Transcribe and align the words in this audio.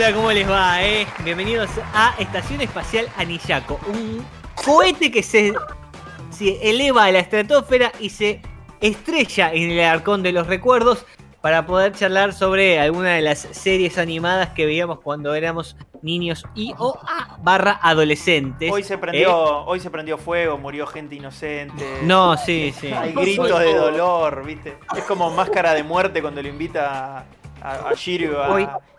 Hola, 0.00 0.14
¿cómo 0.14 0.32
les 0.32 0.48
va? 0.50 0.82
Eh? 0.82 1.06
Bienvenidos 1.24 1.68
a 1.92 2.14
Estación 2.18 2.62
Espacial 2.62 3.06
Anillaco, 3.18 3.78
un 3.86 4.24
cohete 4.54 5.10
que 5.10 5.22
se, 5.22 5.52
se 6.30 6.70
eleva 6.70 7.04
a 7.04 7.12
la 7.12 7.18
estratosfera 7.18 7.92
y 8.00 8.08
se 8.08 8.40
estrella 8.80 9.52
en 9.52 9.72
el 9.72 9.80
arcón 9.80 10.22
de 10.22 10.32
los 10.32 10.46
recuerdos 10.46 11.04
para 11.42 11.66
poder 11.66 11.92
charlar 11.92 12.32
sobre 12.32 12.80
alguna 12.80 13.10
de 13.10 13.20
las 13.20 13.40
series 13.40 13.98
animadas 13.98 14.48
que 14.54 14.64
veíamos 14.64 15.00
cuando 15.00 15.34
éramos 15.34 15.76
niños 16.00 16.44
y 16.54 16.72
o 16.78 16.98
a 17.02 17.36
barra 17.42 17.78
adolescentes. 17.82 18.72
Hoy 18.72 18.82
se 18.82 18.96
prendió, 18.96 19.66
hoy 19.66 19.80
se 19.80 19.90
prendió 19.90 20.16
fuego, 20.16 20.56
murió 20.56 20.86
gente 20.86 21.16
inocente. 21.16 21.98
No, 22.04 22.38
sí, 22.38 22.72
sí. 22.80 22.90
Hay 22.90 23.12
gritos 23.12 23.60
de 23.60 23.74
dolor, 23.74 24.46
¿viste? 24.46 24.78
Es 24.96 25.04
como 25.04 25.30
máscara 25.30 25.74
de 25.74 25.82
muerte 25.82 26.22
cuando 26.22 26.40
lo 26.40 26.48
invita 26.48 27.26
a, 27.62 27.88
a 27.90 27.94
Shiryu 27.94 28.32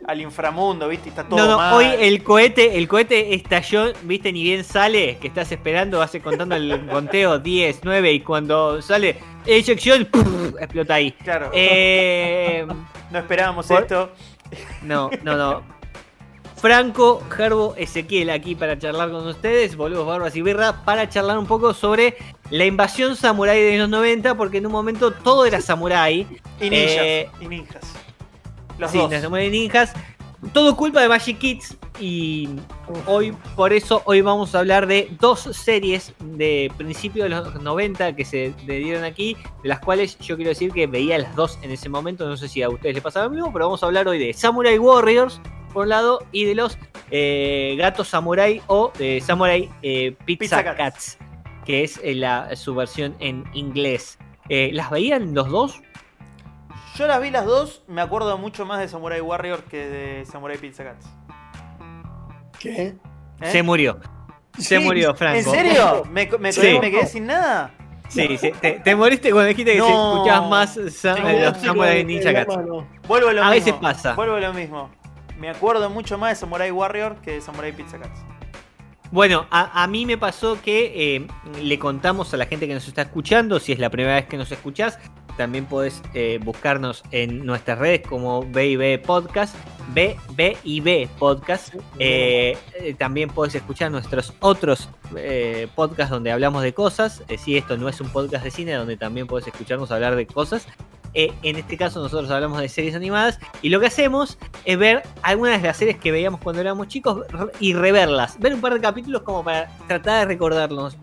al 0.08 0.22
inframundo, 0.22 0.88
¿viste? 0.88 1.10
Está 1.10 1.24
todo 1.24 1.38
no, 1.38 1.46
no, 1.46 1.58
mal. 1.58 1.74
hoy 1.74 1.86
el 2.00 2.24
cohete, 2.24 2.78
el 2.78 2.88
cohete 2.88 3.34
estalló, 3.36 3.94
¿viste? 4.04 4.32
Ni 4.34 4.44
bien 4.44 4.64
sale, 4.64 5.18
que 5.20 5.28
estás 5.28 5.52
esperando, 5.52 6.02
hace 6.02 6.22
contando 6.22 6.56
el 6.56 6.88
conteo 6.88 7.38
10, 7.40 7.82
9 7.84 8.12
y 8.14 8.20
cuando 8.22 8.82
sale 8.82 9.18
eyección, 9.46 10.08
explota 10.60 10.96
ahí. 10.96 11.12
Claro. 11.12 11.52
Eh, 11.54 12.66
no 13.12 13.20
esperábamos 13.20 13.68
por- 13.68 13.82
esto. 13.82 14.12
no, 14.84 15.10
no, 15.24 15.36
no. 15.38 15.82
Franco, 16.56 17.24
Gerbo, 17.32 17.74
Ezequiel 17.76 18.30
aquí 18.30 18.54
para 18.54 18.78
charlar 18.78 19.10
con 19.10 19.26
ustedes, 19.26 19.76
volvemos 19.76 20.06
Barbas 20.06 20.36
y 20.36 20.44
Birra, 20.44 20.86
para 20.86 21.10
charlar 21.10 21.40
un 21.40 21.48
poco 21.48 21.74
sobre 21.74 22.16
la 22.52 22.66
invasión 22.66 23.16
samurái 23.16 23.60
de 23.64 23.78
los 23.80 23.90
90, 23.90 24.36
porque 24.36 24.60
en 24.60 24.68
un 24.68 24.72
momento 24.72 25.10
todo 25.10 25.48
era 25.48 25.60
samurái. 25.60 26.28
Y 26.60 26.70
ninjas. 26.70 26.98
Eh, 27.00 27.30
y 27.40 27.48
ninjas. 27.48 27.82
Los 28.82 28.92
sí, 28.92 28.98
dos. 28.98 29.12
las 29.12 29.30
Ninjas. 29.30 29.94
Todo 30.54 30.76
culpa 30.76 31.04
de 31.04 31.08
Magic 31.08 31.38
Kids 31.38 31.78
y 32.00 32.50
hoy, 33.06 33.32
por 33.56 33.74
eso, 33.74 34.02
hoy 34.06 34.22
vamos 34.22 34.56
a 34.56 34.60
hablar 34.60 34.88
de 34.88 35.08
dos 35.20 35.42
series 35.42 36.16
de 36.20 36.72
principios 36.78 37.26
de 37.26 37.30
los 37.30 37.62
90 37.62 38.16
que 38.16 38.26
se 38.26 38.56
dieron 38.66 39.04
aquí, 39.04 39.38
de 39.62 39.70
las 39.70 39.82
cuales 39.82 40.18
yo 40.18 40.36
quiero 40.36 40.50
decir 40.50 40.72
que 40.72 40.88
veía 40.88 41.20
las 41.20 41.36
dos 41.36 41.60
en 41.62 41.70
ese 41.70 41.90
momento, 41.90 42.28
no 42.28 42.36
sé 42.38 42.48
si 42.48 42.64
a 42.64 42.70
ustedes 42.70 42.96
les 42.96 43.04
pasaba 43.04 43.26
lo 43.26 43.32
mismo, 43.34 43.54
pero 43.54 43.66
vamos 43.66 43.84
a 43.84 43.86
hablar 43.86 44.08
hoy 44.08 44.18
de 44.18 44.34
Samurai 44.34 44.80
Warriors, 44.80 45.40
por 45.74 45.84
un 45.84 45.90
lado, 45.90 46.26
y 46.32 46.46
de 46.46 46.56
los 46.56 46.76
eh, 47.12 47.76
Gatos 47.78 48.08
Samurai 48.08 48.64
o 48.66 48.92
de 48.98 49.22
Samurai 49.22 49.70
eh, 49.84 50.16
Pizza, 50.26 50.58
Pizza 50.58 50.64
Cats. 50.64 50.78
Cats, 50.78 51.18
que 51.66 51.84
es 51.84 52.00
eh, 52.04 52.16
la, 52.16 52.56
su 52.56 52.74
versión 52.74 53.16
en 53.20 53.44
inglés. 53.54 54.18
Eh, 54.50 54.72
¿Las 54.74 54.90
veían 54.90 55.36
los 55.36 55.50
dos? 55.50 55.82
Yo 56.96 57.08
las 57.08 57.22
vi 57.22 57.32
las 57.32 57.46
dos, 57.46 57.84
me 57.88 58.02
acuerdo 58.02 58.38
mucho 58.38 58.66
más 58.66 58.80
de 58.80 58.88
Samurai 58.88 59.22
Warrior 59.22 59.64
que 59.64 59.78
de 59.88 60.26
Samurai 60.26 60.58
Pizza 60.58 60.84
Cats. 60.84 61.08
¿Qué? 62.60 62.96
¿Eh? 63.40 63.52
Se 63.52 63.64
murió. 63.64 64.00
Se 64.58 64.78
Sí, 64.78 64.84
murió, 64.84 65.16
Franco. 65.16 65.38
¿En 65.40 65.46
serio? 65.46 66.04
¿Me, 66.12 66.30
me, 66.40 66.52
Sí. 66.52 66.78
me 66.82 66.92
quedé 66.92 67.08
sin 67.08 67.26
nada? 67.28 67.72
Sí, 68.10 68.38
sí. 68.38 68.52
Te, 68.60 68.74
te 68.84 68.96
moriste 68.96 69.32
cuando 69.32 69.48
dijiste 69.48 69.72
que 69.74 69.80
No. 69.80 69.86
se 69.88 69.94
escuchabas 69.94 70.50
más 70.50 70.80
Samurai 71.62 72.04
Ninja 72.04 72.34
Cats. 72.34 72.56
Vuelvo 73.08 73.30
a 73.30 73.34
lo 73.34 73.42
A 73.44 73.50
mismo. 73.52 73.52
veces 73.52 73.74
pasa. 73.76 74.14
Vuelvo 74.16 74.36
a 74.36 74.40
lo 74.42 74.54
mismo. 74.54 74.90
Me 75.40 75.50
acuerdo 75.50 75.90
mucho 75.90 76.18
más 76.18 76.32
de 76.32 76.36
Samurai 76.36 76.70
Warrior 76.72 77.16
que 77.22 77.32
de 77.32 77.42
Samurai 77.42 77.72
Pizza 77.72 77.98
Cats. 77.98 78.20
Bueno, 79.12 79.46
a, 79.50 79.84
a 79.84 79.88
mí 79.88 80.06
me 80.06 80.18
pasó 80.18 80.62
que 80.62 81.16
eh, 81.16 81.28
le 81.62 81.80
contamos 81.80 82.34
a 82.34 82.38
la 82.38 82.46
gente 82.46 82.68
que 82.68 82.74
nos 82.74 82.88
está 82.88 83.02
escuchando, 83.02 83.60
si 83.60 83.72
es 83.74 83.80
la 83.80 83.90
primera 83.90 84.16
vez 84.16 84.26
que 84.26 84.38
nos 84.38 84.50
escuchás, 84.52 85.00
también 85.42 85.66
podés 85.66 86.04
eh, 86.14 86.40
buscarnos 86.44 87.04
en 87.12 87.46
nuestras 87.46 87.80
redes 87.80 88.02
como 88.08 88.44
B&B 88.44 89.00
Podcast, 89.00 89.56
B, 89.94 90.16
B 90.36 90.56
y 90.64 90.80
B 90.82 91.10
Podcast. 91.18 91.74
Eh, 91.98 92.56
eh, 92.76 92.94
también 92.94 93.30
podés 93.30 93.56
escuchar 93.56 93.90
nuestros 93.90 94.34
otros 94.40 94.88
eh, 95.16 95.68
podcasts 95.74 96.12
donde 96.12 96.32
hablamos 96.32 96.62
de 96.62 96.74
cosas. 96.74 97.24
Si 97.40 97.58
esto 97.58 97.76
no 97.76 97.90
es 97.90 98.00
un 98.02 98.10
podcast 98.10 98.44
de 98.44 98.52
cine, 98.52 98.74
donde 98.74 98.98
también 98.98 99.26
podés 99.26 99.48
escucharnos 99.48 99.90
hablar 99.92 100.16
de 100.16 100.28
cosas. 100.28 100.68
Eh, 101.14 101.34
en 101.44 101.58
este 101.58 101.76
caso 101.76 102.02
nosotros 102.02 102.32
hablamos 102.32 102.62
de 102.62 102.70
series 102.70 102.96
animadas 102.96 103.38
y 103.62 103.68
lo 103.70 103.82
que 103.82 103.88
hacemos 103.88 104.38
es 104.64 104.78
ver 104.78 105.04
algunas 105.24 105.62
de 105.62 105.68
las 105.68 105.76
series 105.76 105.98
que 105.98 106.10
veíamos 106.10 106.40
cuando 106.40 106.62
éramos 106.62 106.88
chicos 106.88 107.26
y 107.60 107.74
reverlas. 107.74 108.40
Ver 108.40 108.54
un 108.54 108.62
par 108.62 108.74
de 108.76 108.80
capítulos 108.80 109.24
como 109.24 109.44
para 109.44 109.70
tratar 109.88 110.20
de 110.20 110.26
recordarnos. 110.26 110.98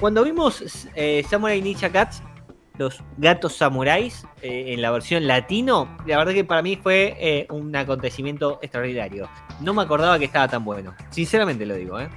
Cuando 0.00 0.24
vimos 0.24 0.88
eh, 0.94 1.24
Samurai 1.28 1.62
Ninja 1.62 1.90
Cats, 1.90 2.22
los 2.78 3.02
gatos 3.16 3.54
samuráis 3.56 4.24
eh, 4.42 4.72
en 4.74 4.82
la 4.82 4.90
versión 4.90 5.26
latino, 5.26 5.96
la 6.06 6.18
verdad 6.18 6.32
que 6.34 6.44
para 6.44 6.62
mí 6.62 6.76
fue 6.76 7.16
eh, 7.18 7.46
un 7.50 7.74
acontecimiento 7.74 8.58
extraordinario. 8.62 9.28
No 9.60 9.74
me 9.74 9.82
acordaba 9.82 10.18
que 10.18 10.26
estaba 10.26 10.48
tan 10.48 10.64
bueno. 10.64 10.94
Sinceramente 11.10 11.64
lo 11.66 11.74
digo, 11.74 12.00
¿eh? 12.00 12.08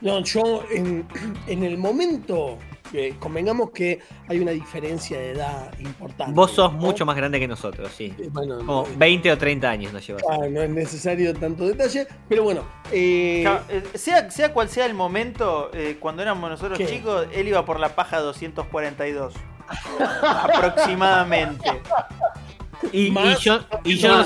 No, 0.00 0.20
yo 0.24 0.64
en, 0.70 1.06
en 1.46 1.62
el 1.62 1.78
momento, 1.78 2.58
eh, 2.92 3.14
convengamos 3.20 3.70
que 3.70 4.00
hay 4.28 4.40
una 4.40 4.50
diferencia 4.50 5.18
de 5.18 5.30
edad 5.30 5.72
importante. 5.78 6.32
Vos 6.34 6.50
sos 6.50 6.72
¿no? 6.72 6.78
mucho 6.80 7.06
más 7.06 7.16
grande 7.16 7.38
que 7.38 7.46
nosotros, 7.48 7.90
sí. 7.96 8.12
Eh, 8.18 8.28
Bueno, 8.32 8.58
Como 8.58 8.84
eh, 8.86 8.94
20 8.96 9.30
o 9.32 9.38
30 9.38 9.70
años 9.70 9.92
nos 9.92 10.04
llevas. 10.06 10.22
ah, 10.28 10.38
no 10.50 10.60
es 10.60 10.70
necesario 10.70 11.32
tanto 11.34 11.66
detalle, 11.66 12.06
pero 12.28 12.42
bueno. 12.42 12.64
eh, 12.90 13.42
Claro, 13.42 13.64
sea, 13.94 14.30
sea 14.30 14.52
cual 14.52 14.68
sea 14.68 14.86
el 14.86 14.94
momento, 14.94 15.70
eh, 15.72 15.96
cuando 16.00 16.22
éramos 16.22 16.50
nosotros 16.50 16.76
¿Qué? 16.78 16.86
chicos, 16.86 17.26
él 17.32 17.46
iba 17.48 17.64
por 17.64 17.78
la 17.80 17.94
paja 17.94 18.18
242. 18.20 19.34
Aproximadamente. 20.22 21.70
Y, 22.90 23.14
yo, 23.40 23.60
y, 23.84 23.96
yo 23.96 24.08
no, 24.08 24.24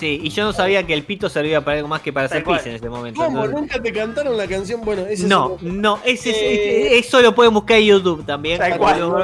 sí, 0.00 0.18
y 0.24 0.30
yo 0.30 0.44
no 0.44 0.54
sabía 0.54 0.82
que 0.86 0.94
el 0.94 1.02
pito 1.04 1.28
servía 1.28 1.60
para 1.60 1.76
algo 1.76 1.88
más 1.88 2.00
que 2.00 2.10
para 2.10 2.24
hacer 2.24 2.42
pis 2.42 2.64
en 2.64 2.76
ese 2.76 2.88
momento. 2.88 3.22
¿Cómo? 3.22 3.44
entonces- 3.44 3.60
¿Nunca 3.60 3.82
te 3.82 3.92
cantaron 3.92 4.36
la 4.38 4.46
canción? 4.46 4.80
Bueno, 4.82 5.02
ese 5.02 5.26
No, 5.26 5.56
es 5.56 5.62
no, 5.62 5.98
ese, 6.02 6.30
es- 6.30 6.36
Eh, 6.36 6.98
eso 6.98 7.20
lo 7.20 7.34
pueden 7.34 7.52
buscar 7.52 7.76
en 7.76 7.84
YouTube 7.84 8.24
también. 8.24 8.58
Cual. 8.78 8.98
no 8.98 9.14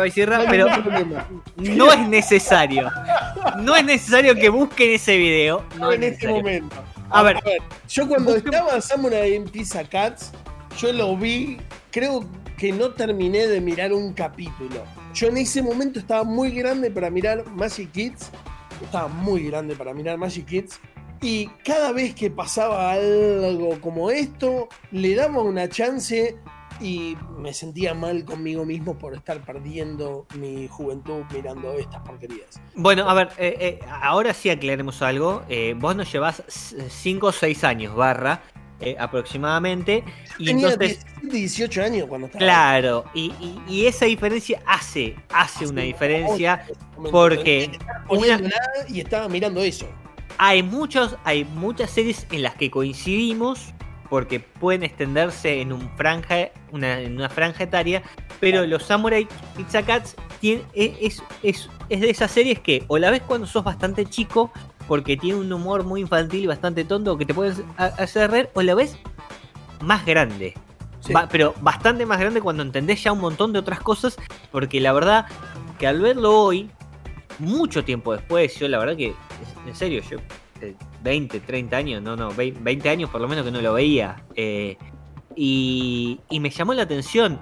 pero 0.51 0.67
no 1.57 1.93
es 1.93 2.09
necesario. 2.09 2.91
No 3.59 3.75
es 3.75 3.85
necesario 3.87 4.35
que 4.35 4.51
busquen 4.51 4.91
ese 4.91 5.17
video. 5.17 5.65
No 5.79 5.91
es 5.91 5.97
en 5.97 6.05
este 6.05 6.29
momento. 6.29 6.77
A 7.11 7.23
ver, 7.23 7.39
Yo 7.89 8.07
cuando 8.07 8.33
Busque- 8.35 8.51
estaba 8.51 8.79
Samurai 8.83 9.33
en 9.35 9.45
Pizza 9.45 9.83
Cats, 9.83 10.31
yo 10.79 10.93
lo 10.93 11.17
vi, 11.17 11.57
creo 11.91 12.23
que 12.59 12.73
no 12.73 12.91
terminé 12.91 13.47
de 13.47 13.61
mirar 13.61 13.93
un 13.93 14.13
capítulo. 14.13 14.85
Yo 15.15 15.29
en 15.29 15.39
ese 15.39 15.63
momento 15.63 16.01
estaba 16.01 16.25
muy 16.25 16.51
grande 16.51 16.91
para 16.91 17.09
mirar 17.09 17.47
Magic 17.53 17.93
Kids, 17.93 18.31
estaba 18.83 19.09
muy 19.09 19.45
grande 19.45 19.77
para 19.77 19.95
mirar 19.95 20.19
Magic 20.19 20.45
Kids, 20.45 20.81
y 21.21 21.47
cada 21.65 21.93
vez 21.93 22.15
que 22.15 22.31
pasaba 22.31 22.93
algo 22.93 23.81
como 23.81 24.11
esto, 24.11 24.69
le 24.91 25.15
daba 25.15 25.43
una 25.43 25.69
chance 25.69 26.37
y 26.81 27.17
me 27.37 27.53
sentía 27.53 27.95
mal 27.95 28.25
conmigo 28.25 28.65
mismo 28.65 28.99
por 28.99 29.15
estar 29.15 29.41
perdiendo 29.45 30.27
mi 30.37 30.69
juventud 30.69 31.23
mirando 31.33 31.73
estas 31.75 32.03
porquerías. 32.03 32.61
bueno, 32.75 33.09
a 33.09 33.15
ver, 33.15 33.29
eh, 33.39 33.57
eh, 33.59 33.81
ahora 34.01 34.33
sí 34.33 34.51
aclaremos 34.51 35.03
algo. 35.03 35.43
Eh, 35.49 35.75
vos 35.77 35.97
nos 35.97 36.13
llevás 36.13 36.43
5 36.49 37.27
o 37.27 37.33
6 37.33 37.65
años, 37.65 37.95
barra, 37.97 38.43
eh, 38.81 38.97
aproximadamente. 38.99 40.05
Y 40.39 40.47
Tenía 40.47 40.69
entonces, 40.71 41.05
17, 41.05 41.37
18 41.37 41.83
años 41.83 42.07
cuando 42.09 42.27
estaba. 42.29 42.45
claro, 42.45 43.05
y, 43.15 43.33
y- 43.41 43.61
y 43.69 43.87
esa 43.87 44.07
diferencia 44.07 44.61
hace, 44.67 45.17
hace 45.31 45.67
una 45.67 45.83
Sí, 45.83 45.89
diferencia. 45.89 46.67
momento. 46.97 47.11
porque 47.11 47.71
Poniendo 48.07 48.49
nada 48.49 48.87
y 48.89 49.01
estaba 49.01 49.29
mirando 49.29 49.63
eso. 49.63 49.87
Hay 50.39 50.63
muchos, 50.63 51.17
hay 51.25 51.45
muchas 51.45 51.91
series 51.91 52.27
en 52.31 52.43
las 52.43 52.55
que 52.55 52.71
coincidimos 52.71 53.75
porque 54.09 54.41
pueden 54.41 54.85
extenderse 54.85 55.61
en 55.61 55.73
un 55.73 55.91
franja, 55.97 56.49
una, 56.71 57.01
en 57.01 57.17
una 57.17 57.29
franja 57.29 57.65
etaria, 57.65 58.03
pero 58.41 58.65
los 58.65 58.85
Samurai 58.85 59.27
Pizza 59.57 59.83
Cats 59.83 60.17
e- 60.43 60.63
es, 60.75 61.23
es, 61.43 61.69
es 61.91 62.01
de 62.01 62.09
esas 62.09 62.31
series 62.31 62.61
que 62.61 62.85
o 62.87 62.97
la 62.97 63.11
ves 63.11 63.21
cuando 63.23 63.47
sos 63.47 63.65
bastante 63.65 64.07
chico 64.07 64.51
porque 64.89 65.17
tiene 65.17 65.39
un 65.39 65.53
humor 65.53 65.85
muy 65.85 66.01
infantil 66.01 66.43
y 66.43 66.47
bastante 66.49 66.85
tonto 66.85 67.17
que 67.17 67.25
te 67.27 67.35
puedes 67.35 67.63
a- 67.77 67.85
hacer 67.87 68.31
reír, 68.33 68.49
o 68.55 68.63
la 68.63 68.75
ves 68.75 68.97
más 69.83 70.05
grande. 70.05 70.55
Sí. 71.01 71.13
Ba- 71.13 71.29
pero 71.31 71.55
bastante 71.61 72.05
más 72.07 72.19
grande 72.19 72.41
cuando 72.41 72.65
entendés 72.65 73.05
ya 73.05 73.13
un 73.13 73.21
montón 73.21 73.53
de 73.53 73.61
otras 73.61 73.79
cosas, 73.81 74.17
porque 74.51 74.81
la 74.81 74.93
verdad 74.93 75.27
que 75.79 75.87
al 75.87 76.01
verlo 76.01 76.35
hoy, 76.37 76.69
mucho 77.39 77.85
tiempo 77.85 78.13
después, 78.15 78.59
yo 78.59 78.67
la 78.67 78.79
verdad 78.79 78.97
que, 78.97 79.15
en 79.67 79.75
serio, 79.77 80.03
yo 80.11 80.17
eh, 80.61 80.75
20, 81.05 81.39
30 81.39 81.77
años, 81.77 82.03
no, 82.03 82.17
no, 82.17 82.31
20, 82.33 82.59
20 82.61 82.89
años 82.91 83.11
por 83.11 83.21
lo 83.21 83.29
menos 83.29 83.45
que 83.45 83.53
no 83.53 83.61
lo 83.61 83.75
veía, 83.75 84.25
eh, 84.35 84.77
y, 85.37 86.19
y 86.31 86.41
me 86.41 86.51
llamó 86.51 86.75
la 86.75 86.83
atención. 86.83 87.39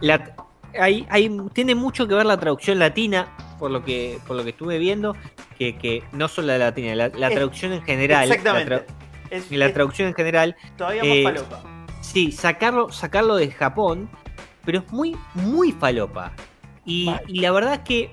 La, 0.00 0.34
hay, 0.78 1.06
hay- 1.10 1.30
tiene 1.52 1.74
mucho 1.76 2.08
que 2.08 2.14
ver 2.14 2.26
la 2.26 2.38
traducción 2.38 2.78
latina, 2.80 3.28
por 3.58 3.70
lo 3.70 3.84
que, 3.84 4.18
por 4.26 4.36
lo 4.36 4.44
que 4.44 4.50
estuve 4.50 4.78
viendo, 4.78 5.16
que, 5.58 5.76
que 5.76 6.02
no 6.12 6.28
solo 6.28 6.48
la 6.48 6.58
latina, 6.58 6.94
la, 6.94 7.08
la 7.08 7.28
Es- 7.28 7.34
traducción 7.34 7.72
en 7.72 7.82
general. 7.82 8.28
la 8.28 8.34
Exactamente. 8.34 8.74
tra- 8.74 8.84
Es, 9.30 9.50
y 9.50 9.56
la 9.56 9.66
es 9.66 9.74
traducción 9.74 10.08
en 10.08 10.14
general 10.14 10.56
todavía 10.76 11.02
eh, 11.04 11.24
más 11.24 11.32
falopa. 11.34 11.62
Sí, 12.00 12.30
sacarlo, 12.32 12.92
sacarlo 12.92 13.36
de 13.36 13.50
Japón, 13.50 14.08
pero 14.64 14.78
es 14.80 14.92
muy, 14.92 15.16
muy 15.34 15.72
falopa. 15.72 16.32
Y, 16.84 17.10
y 17.26 17.40
la 17.40 17.50
verdad 17.50 17.74
es 17.74 17.80
que 17.80 18.10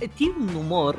eh, 0.00 0.08
tiene 0.14 0.34
un 0.36 0.54
humor 0.54 0.96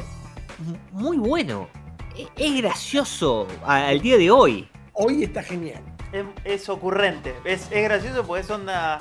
muy 0.92 1.18
bueno. 1.18 1.70
E- 2.16 2.28
Es 2.36 2.56
gracioso 2.62 3.48
al 3.66 4.02
día 4.02 4.18
de 4.18 4.32
hoy. 4.32 4.68
Hoy 4.94 5.24
está 5.24 5.44
genial. 5.44 5.84
Es, 6.12 6.26
es 6.44 6.70
ocurrente. 6.70 7.36
Es, 7.44 7.68
es 7.72 7.84
gracioso 7.84 8.26
porque 8.26 8.42
es 8.42 8.50
onda. 8.50 9.00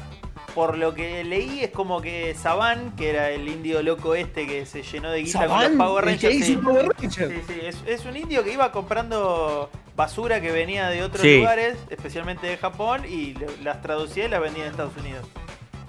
Por 0.56 0.78
lo 0.78 0.94
que 0.94 1.22
leí, 1.22 1.62
es 1.62 1.70
como 1.70 2.00
que 2.00 2.34
Saban, 2.34 2.96
que 2.96 3.10
era 3.10 3.30
el 3.30 3.46
indio 3.46 3.82
loco 3.82 4.14
este 4.14 4.46
que 4.46 4.64
se 4.64 4.82
llenó 4.82 5.10
de 5.10 5.22
guita 5.22 5.46
con 5.46 5.60
los 5.62 5.70
Power 5.72 6.08
el 6.08 6.18
que 6.18 6.26
Rangers. 6.28 6.48
hizo 6.48 6.60
sí. 6.60 6.64
Power 6.64 6.88
Ranger. 6.98 7.28
Sí, 7.30 7.42
sí, 7.46 7.60
es, 7.62 7.76
es 7.86 8.04
un 8.06 8.16
indio 8.16 8.42
que 8.42 8.54
iba 8.54 8.72
comprando 8.72 9.70
basura 9.94 10.40
que 10.40 10.50
venía 10.52 10.88
de 10.88 11.02
otros 11.04 11.20
Sí. 11.22 11.36
lugares, 11.38 11.76
especialmente 11.90 12.46
de 12.46 12.56
Japón, 12.56 13.02
y 13.06 13.34
las 13.62 13.82
traducía 13.82 14.24
y 14.24 14.28
las 14.28 14.40
vendía 14.40 14.64
en 14.64 14.70
Estados 14.70 14.96
Unidos. 14.96 15.26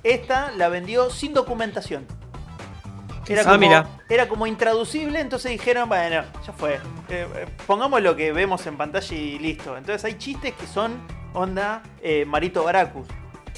Esta 0.03 0.51
la 0.51 0.67
vendió 0.69 1.09
sin 1.09 1.33
documentación. 1.33 2.05
Era 3.29 3.41
Ah, 3.41 3.45
como, 3.45 3.57
mira. 3.57 3.87
era 4.09 4.27
como 4.27 4.47
intraducible, 4.47 5.19
entonces 5.21 5.51
dijeron, 5.51 5.87
bueno, 5.89 6.23
ya 6.45 6.53
fue. 6.53 6.75
eh, 6.75 6.79
eh, 7.35 7.45
pongamos 7.65 8.01
lo 8.01 8.15
que 8.17 8.31
vemos 8.33 8.65
en 8.67 8.75
pantalla 8.77 9.15
y 9.15 9.39
listo. 9.39 9.77
Entonces 9.77 10.03
hay 10.05 10.17
chistes 10.17 10.53
que 10.53 10.67
son 10.67 10.97
onda 11.33 11.83
eh, 12.01 12.25
Marito 12.25 12.63
Baracus. 12.63 13.07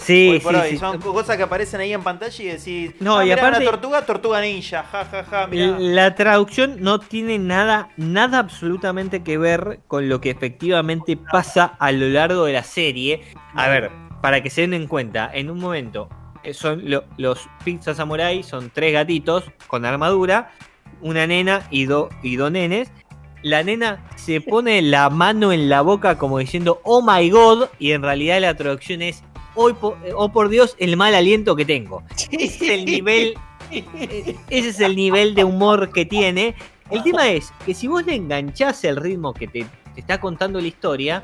Sí, 0.01 0.29
hoy 0.31 0.39
por 0.39 0.55
sí, 0.55 0.61
hoy. 0.61 0.69
sí. 0.71 0.77
Son 0.77 0.99
cosas 0.99 1.37
que 1.37 1.43
aparecen 1.43 1.81
ahí 1.81 1.93
en 1.93 2.01
pantalla 2.03 2.43
y 2.43 2.47
decís, 2.47 2.91
No, 2.99 3.17
ah, 3.17 3.23
y 3.25 3.29
mirá, 3.29 3.41
aparte- 3.47 3.61
una 3.63 3.71
tortuga, 3.71 4.05
tortuga 4.05 4.41
ninja, 4.41 4.83
ja, 4.83 5.05
ja, 5.05 5.23
ja, 5.23 5.47
mirá. 5.47 5.77
La 5.79 6.15
traducción 6.15 6.77
no 6.79 6.99
tiene 6.99 7.37
nada, 7.39 7.89
nada 7.97 8.39
absolutamente 8.39 9.23
que 9.23 9.37
ver 9.37 9.79
con 9.87 10.09
lo 10.09 10.21
que 10.21 10.29
efectivamente 10.29 11.17
pasa 11.17 11.75
a 11.79 11.91
lo 11.91 12.07
largo 12.09 12.45
de 12.45 12.53
la 12.53 12.63
serie. 12.63 13.21
A 13.55 13.67
ver, 13.67 13.91
para 14.21 14.41
que 14.43 14.49
se 14.49 14.61
den 14.61 14.73
en 14.73 14.87
cuenta, 14.87 15.29
en 15.33 15.49
un 15.49 15.59
momento 15.59 16.09
eh, 16.43 16.53
son 16.53 16.89
lo- 16.89 17.03
los 17.17 17.47
Pizza 17.65 17.93
Samurai, 17.93 18.43
son 18.43 18.69
tres 18.73 18.93
gatitos 18.93 19.43
con 19.67 19.85
armadura, 19.85 20.51
una 21.01 21.27
nena 21.27 21.63
y, 21.69 21.85
do- 21.85 22.09
y 22.23 22.35
dos 22.37 22.51
nenes. 22.51 22.91
La 23.41 23.63
nena 23.63 24.05
se 24.17 24.41
pone 24.41 24.81
la 24.81 25.09
mano 25.09 25.53
en 25.53 25.69
la 25.69 25.79
boca 25.81 26.17
como 26.17 26.39
diciendo, 26.39 26.81
oh 26.83 27.01
my 27.01 27.29
god, 27.29 27.67
y 27.79 27.91
en 27.93 28.01
realidad 28.03 28.41
la 28.41 28.53
traducción 28.55 29.01
es, 29.01 29.23
"Hoy 29.55 29.73
eh, 30.03 30.11
oh 30.15 30.31
por 30.31 30.49
Dios, 30.49 30.75
el 30.79 30.97
mal 30.97 31.15
aliento 31.15 31.55
que 31.55 31.65
tengo. 31.65 32.03
Ese 32.31 32.45
es 32.45 32.61
el 32.61 32.85
nivel 32.85 33.35
eh, 33.71 34.35
ese 34.49 34.69
es 34.69 34.79
el 34.79 34.95
nivel 34.95 35.35
de 35.35 35.43
humor 35.43 35.91
que 35.91 36.05
tiene. 36.05 36.55
El 36.89 37.03
tema 37.03 37.29
es 37.29 37.53
que 37.65 37.73
si 37.73 37.87
vos 37.87 38.05
le 38.05 38.15
enganchás 38.15 38.83
el 38.83 38.95
ritmo 38.95 39.33
que 39.33 39.47
te, 39.47 39.65
te 39.93 39.99
está 40.01 40.19
contando 40.19 40.59
la 40.59 40.67
historia, 40.67 41.21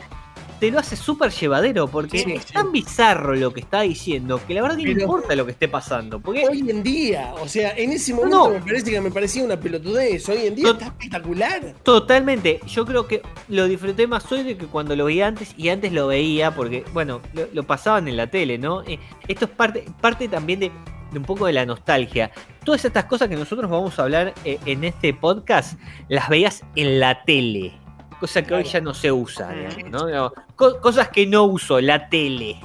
te 0.60 0.72
lo 0.72 0.80
hace 0.80 0.96
súper 0.96 1.32
llevadero, 1.32 1.88
porque 1.88 2.20
Sí, 2.20 2.32
es 2.34 2.44
sí. 2.46 2.54
tan 2.54 2.72
bizarro 2.72 3.36
lo 3.36 3.52
que 3.54 3.60
está 3.62 3.82
diciendo 3.82 4.40
que 4.48 4.54
la 4.54 4.62
verdad 4.62 4.78
que 4.78 4.94
no 4.96 5.02
importa 5.02 5.36
lo 5.36 5.46
que 5.46 5.52
esté 5.52 5.68
pasando. 5.68 6.20
Porque 6.20 6.46
Hoy 6.50 6.60
en 6.70 6.82
día, 6.84 7.34
o 7.42 7.48
sea, 7.48 7.72
en 7.76 7.92
ese 7.92 8.14
momento 8.14 8.38
No. 8.48 8.54
me 8.54 8.60
parece 8.62 8.92
que 8.92 9.02
me 9.02 9.12
parecía 9.12 9.44
una 9.44 9.60
pelotudez. 9.60 10.28
Hoy 10.30 10.48
en 10.48 10.56
día 10.56 10.70
está 10.72 10.86
espectacular. 10.86 11.74
totalmente, 11.84 12.60
yo 12.68 12.86
creo 12.86 13.08
que 13.08 13.22
lo 13.50 13.68
disfruté 13.68 14.08
más 14.08 14.32
hoy 14.32 14.44
de 14.44 14.58
que 14.58 14.66
cuando 14.68 14.96
lo 14.96 15.06
veía 15.06 15.28
antes, 15.28 15.54
y 15.58 15.70
antes 15.70 15.92
lo 15.92 16.08
veía 16.08 16.54
porque, 16.56 16.84
bueno, 16.94 17.22
lo, 17.34 17.48
lo 17.54 17.64
pasaban 17.64 18.08
en 18.08 18.18
la 18.18 18.28
tele, 18.28 18.58
¿no? 18.58 18.82
Eh, 18.84 19.00
esto 19.28 19.46
es 19.46 19.52
parte, 19.52 19.86
parte 20.02 20.28
también 20.28 20.60
de, 20.60 20.72
de 21.12 21.20
un 21.20 21.26
poco 21.26 21.46
de 21.46 21.54
la 21.54 21.66
nostalgia. 21.66 22.32
Todas 22.64 22.84
estas 22.86 23.06
cosas 23.06 23.30
que 23.30 23.36
nosotros 23.36 23.70
vamos 23.70 23.98
a 24.00 24.04
hablar 24.04 24.34
eh, 24.44 24.58
en 24.66 24.84
este 24.84 25.14
podcast, 25.14 25.80
las 26.10 26.30
veías 26.30 26.64
en 26.76 27.00
la 27.00 27.24
tele. 27.24 27.74
Cosa 28.20 28.42
que 28.44 28.54
hoy 28.54 28.64
ya 28.64 28.80
no 28.82 28.94
se 28.94 29.12
usa, 29.12 29.52
digamos, 29.52 30.10
¿no? 30.10 30.34
Cosas 30.56 31.10
que 31.10 31.26
no 31.28 31.44
uso, 31.44 31.80
la 31.82 32.08
tele. 32.10 32.58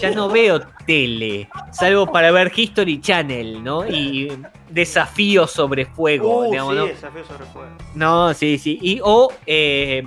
Ya 0.00 0.10
no 0.10 0.28
veo 0.28 0.60
tele, 0.86 1.48
salvo 1.70 2.10
para 2.10 2.32
ver 2.32 2.50
History 2.54 3.00
Channel, 3.00 3.62
¿no? 3.62 3.86
Y 3.86 4.28
desafíos 4.68 5.52
sobre 5.52 5.86
fuego, 5.86 6.40
Uh, 6.40 6.50
digamos, 6.50 6.72
sí, 6.74 6.78
¿no? 6.80 6.86
desafío 6.86 7.24
sobre 7.24 7.44
fuego. 7.46 7.70
No, 7.94 8.34
sí, 8.34 8.58
sí. 8.58 8.76
Y, 8.82 9.00
o 9.04 9.32
eh, 9.46 10.02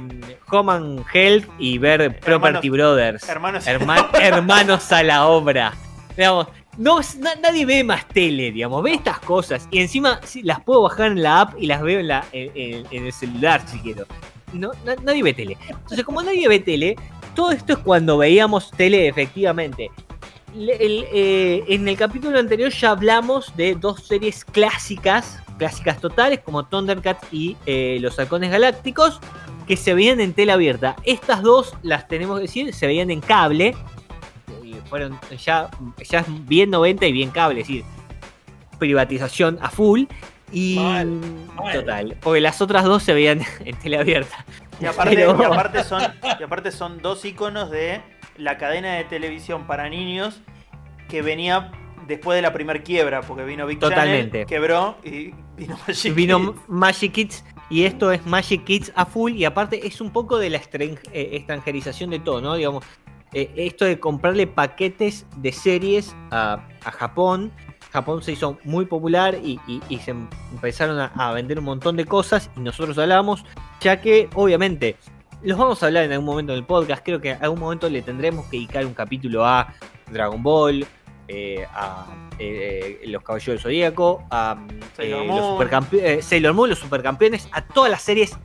Home 0.51 0.71
and 0.73 1.05
Health 1.13 1.47
y 1.57 1.77
ver 1.77 2.19
Property 2.19 2.69
Brothers. 2.69 3.27
Hermanos, 3.29 3.65
Herma- 3.65 4.09
hermanos 4.21 4.91
a 4.91 5.03
la 5.03 5.27
obra. 5.27 5.73
Digamos, 6.17 6.47
no, 6.77 6.99
na- 7.19 7.35
nadie 7.41 7.65
ve 7.65 7.83
más 7.85 8.05
tele, 8.09 8.51
digamos, 8.51 8.83
ve 8.83 8.93
estas 8.95 9.19
cosas. 9.19 9.69
Y 9.71 9.79
encima 9.79 10.19
sí, 10.23 10.43
las 10.43 10.59
puedo 10.61 10.81
bajar 10.81 11.13
en 11.13 11.23
la 11.23 11.41
app 11.41 11.53
y 11.57 11.67
las 11.67 11.81
veo 11.81 12.01
en, 12.01 12.09
la, 12.09 12.25
en, 12.33 12.51
en- 12.55 12.85
en 12.91 13.05
el 13.05 13.13
celular 13.13 13.61
si 13.65 13.79
quiero. 13.79 14.05
No, 14.53 14.71
na- 14.85 14.95
nadie 15.03 15.23
ve 15.23 15.33
tele. 15.33 15.57
Entonces, 15.67 16.03
como 16.03 16.21
nadie 16.21 16.47
ve 16.47 16.59
tele, 16.59 16.95
todo 17.35 17.51
esto 17.51 17.73
es 17.73 17.79
cuando 17.79 18.17
veíamos 18.17 18.71
tele 18.71 19.07
efectivamente. 19.07 19.89
Eh, 20.53 21.63
en 21.69 21.87
el 21.87 21.95
capítulo 21.97 22.37
anterior 22.37 22.69
ya 22.71 22.91
hablamos 22.91 23.55
de 23.55 23.75
dos 23.75 24.03
series 24.05 24.43
clásicas, 24.43 25.39
clásicas 25.57 25.99
totales, 26.01 26.39
como 26.39 26.65
Thundercats 26.65 27.25
y 27.31 27.55
eh, 27.65 27.97
Los 28.01 28.19
Halcones 28.19 28.51
Galácticos, 28.51 29.19
que 29.67 29.77
se 29.77 29.93
veían 29.93 30.19
en 30.19 30.33
tela 30.33 30.53
abierta. 30.53 30.97
Estas 31.05 31.41
dos, 31.41 31.73
las 31.83 32.07
tenemos 32.09 32.37
que 32.37 32.43
decir, 32.43 32.73
se 32.73 32.87
veían 32.87 33.11
en 33.11 33.21
cable. 33.21 33.75
Fueron 34.89 35.17
ya, 35.41 35.69
ya 36.09 36.25
bien 36.27 36.69
90 36.69 37.05
y 37.07 37.11
bien 37.13 37.29
cable, 37.29 37.61
es 37.61 37.67
decir, 37.67 37.85
privatización 38.77 39.57
a 39.61 39.69
full. 39.69 40.03
Y 40.51 40.75
Mal, 40.75 41.07
mal. 41.55 41.73
total, 41.73 42.17
porque 42.21 42.41
las 42.41 42.61
otras 42.61 42.83
dos 42.83 43.03
se 43.03 43.13
veían 43.13 43.41
en 43.65 43.75
tela 43.79 43.99
abierta. 44.01 44.45
Y 44.79 44.85
aparte, 44.85 45.15
Pero- 45.15 45.37
y 45.39 45.43
aparte 45.45 45.83
son, 45.83 46.01
y 46.39 46.43
aparte 46.43 46.71
son 46.71 47.01
dos 47.01 47.23
iconos 47.25 47.69
de 47.71 48.01
la 48.37 48.57
cadena 48.57 48.93
de 48.95 49.03
televisión 49.05 49.65
para 49.67 49.87
niños 49.89 50.41
que 51.09 51.21
venía 51.21 51.71
después 52.07 52.35
de 52.35 52.41
la 52.41 52.51
primer 52.51 52.83
quiebra, 52.83 53.21
porque 53.21 53.43
vino 53.43 53.65
Big 53.67 53.79
Totalmente. 53.79 54.45
Channel, 54.45 54.47
quebró 54.47 54.97
y 55.03 55.33
vino 55.55 55.77
Magic 55.87 56.15
Vino 56.15 56.39
Kids. 56.53 56.61
Magic 56.67 57.13
Kids 57.13 57.45
y 57.69 57.83
esto 57.85 58.11
es 58.11 58.25
Magic 58.25 58.63
Kids 58.65 58.91
a 58.95 59.05
full 59.05 59.33
y 59.33 59.45
aparte 59.45 59.85
es 59.87 60.01
un 60.01 60.11
poco 60.11 60.37
de 60.39 60.49
la 60.49 60.57
eh, 60.57 61.29
extranjerización 61.33 62.09
de 62.09 62.19
todo, 62.19 62.41
¿no? 62.41 62.55
Digamos, 62.55 62.83
eh, 63.33 63.51
esto 63.55 63.85
de 63.85 63.99
comprarle 63.99 64.47
paquetes 64.47 65.25
de 65.37 65.51
series 65.51 66.13
a, 66.31 66.67
a 66.83 66.91
Japón. 66.91 67.51
Japón 67.91 68.21
se 68.23 68.31
hizo 68.31 68.57
muy 68.63 68.85
popular 68.85 69.35
y, 69.43 69.59
y- 69.67 69.81
y 69.89 69.97
se 69.99 70.11
em- 70.11 70.27
empezaron 70.53 70.99
a, 70.99 71.11
a 71.15 71.33
vender 71.33 71.59
un 71.59 71.65
montón 71.65 71.95
de 71.97 72.05
cosas 72.05 72.49
y 72.55 72.61
nosotros 72.61 72.97
hablamos, 72.97 73.43
ya 73.81 73.99
que 74.01 74.29
obviamente 74.33 74.95
los 75.43 75.57
vamos 75.57 75.81
a 75.83 75.87
hablar 75.87 76.03
en 76.05 76.11
algún 76.13 76.25
momento 76.25 76.53
del 76.53 76.63
podcast, 76.63 77.03
creo 77.03 77.19
que 77.19 77.31
en 77.31 77.43
algún 77.43 77.59
momento 77.59 77.89
le 77.89 78.01
tendremos 78.01 78.45
que 78.45 78.57
dedicar 78.57 78.85
un 78.85 78.93
capítulo 78.93 79.45
a 79.45 79.73
Dragon 80.11 80.41
Ball, 80.43 80.85
eh, 81.27 81.65
a 81.73 82.05
eh, 82.39 83.01
los 83.07 83.23
Caballeros 83.23 83.55
del 83.55 83.59
Zodíaco, 83.59 84.23
a 84.31 84.57
Sailor 84.95 85.23
eh, 85.23 85.27
Moon. 85.27 85.39
los 85.39 85.59
supercampe- 85.59 86.01
eh, 86.03 86.21
Sailor 86.21 86.53
Moon, 86.53 86.69
los 86.69 86.79
supercampeones, 86.79 87.47
a 87.51 87.61
todas 87.61 87.89
las 87.89 88.01
series 88.01 88.37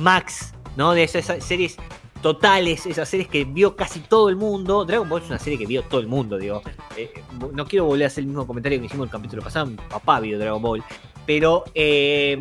Max, 0.00 0.54
¿no? 0.76 0.92
De 0.92 1.02
esas 1.04 1.26
series 1.44 1.76
totales, 2.22 2.86
esas 2.86 3.08
series 3.08 3.28
que 3.28 3.44
vio 3.44 3.76
casi 3.76 4.00
todo 4.00 4.28
el 4.28 4.36
mundo. 4.36 4.84
Dragon 4.84 5.08
Ball 5.08 5.22
es 5.22 5.28
una 5.28 5.38
serie 5.38 5.58
que 5.58 5.66
vio 5.66 5.82
todo 5.82 6.00
el 6.00 6.06
mundo, 6.06 6.38
digo. 6.38 6.62
Eh, 6.96 7.12
no 7.52 7.66
quiero 7.66 7.84
volver 7.86 8.04
a 8.04 8.06
hacer 8.08 8.22
el 8.22 8.28
mismo 8.28 8.46
comentario 8.46 8.78
que 8.78 8.86
hicimos 8.86 9.04
en 9.04 9.08
el 9.08 9.12
capítulo 9.12 9.42
pasado, 9.42 9.66
mi 9.66 9.76
papá 9.76 10.20
vio 10.20 10.38
Dragon 10.38 10.60
Ball. 10.60 10.84
Pero 11.26 11.64
eh, 11.74 12.38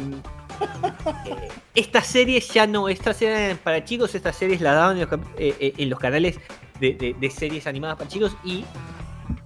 eh, 1.25 1.49
estas 1.75 2.07
series 2.07 2.49
ya 2.53 2.67
no, 2.67 2.89
estas 2.89 3.17
series 3.17 3.39
eran 3.39 3.57
para 3.57 3.83
chicos, 3.83 4.13
estas 4.15 4.35
series 4.35 4.61
las 4.61 4.75
daban 4.75 4.97
en 4.97 5.09
los, 5.09 5.19
eh, 5.37 5.55
eh, 5.59 5.73
en 5.77 5.89
los 5.89 5.99
canales 5.99 6.39
de 6.79 7.33
series 7.35 7.67
animadas 7.67 7.97
para 7.97 8.09
chicos 8.09 8.35
y, 8.43 8.63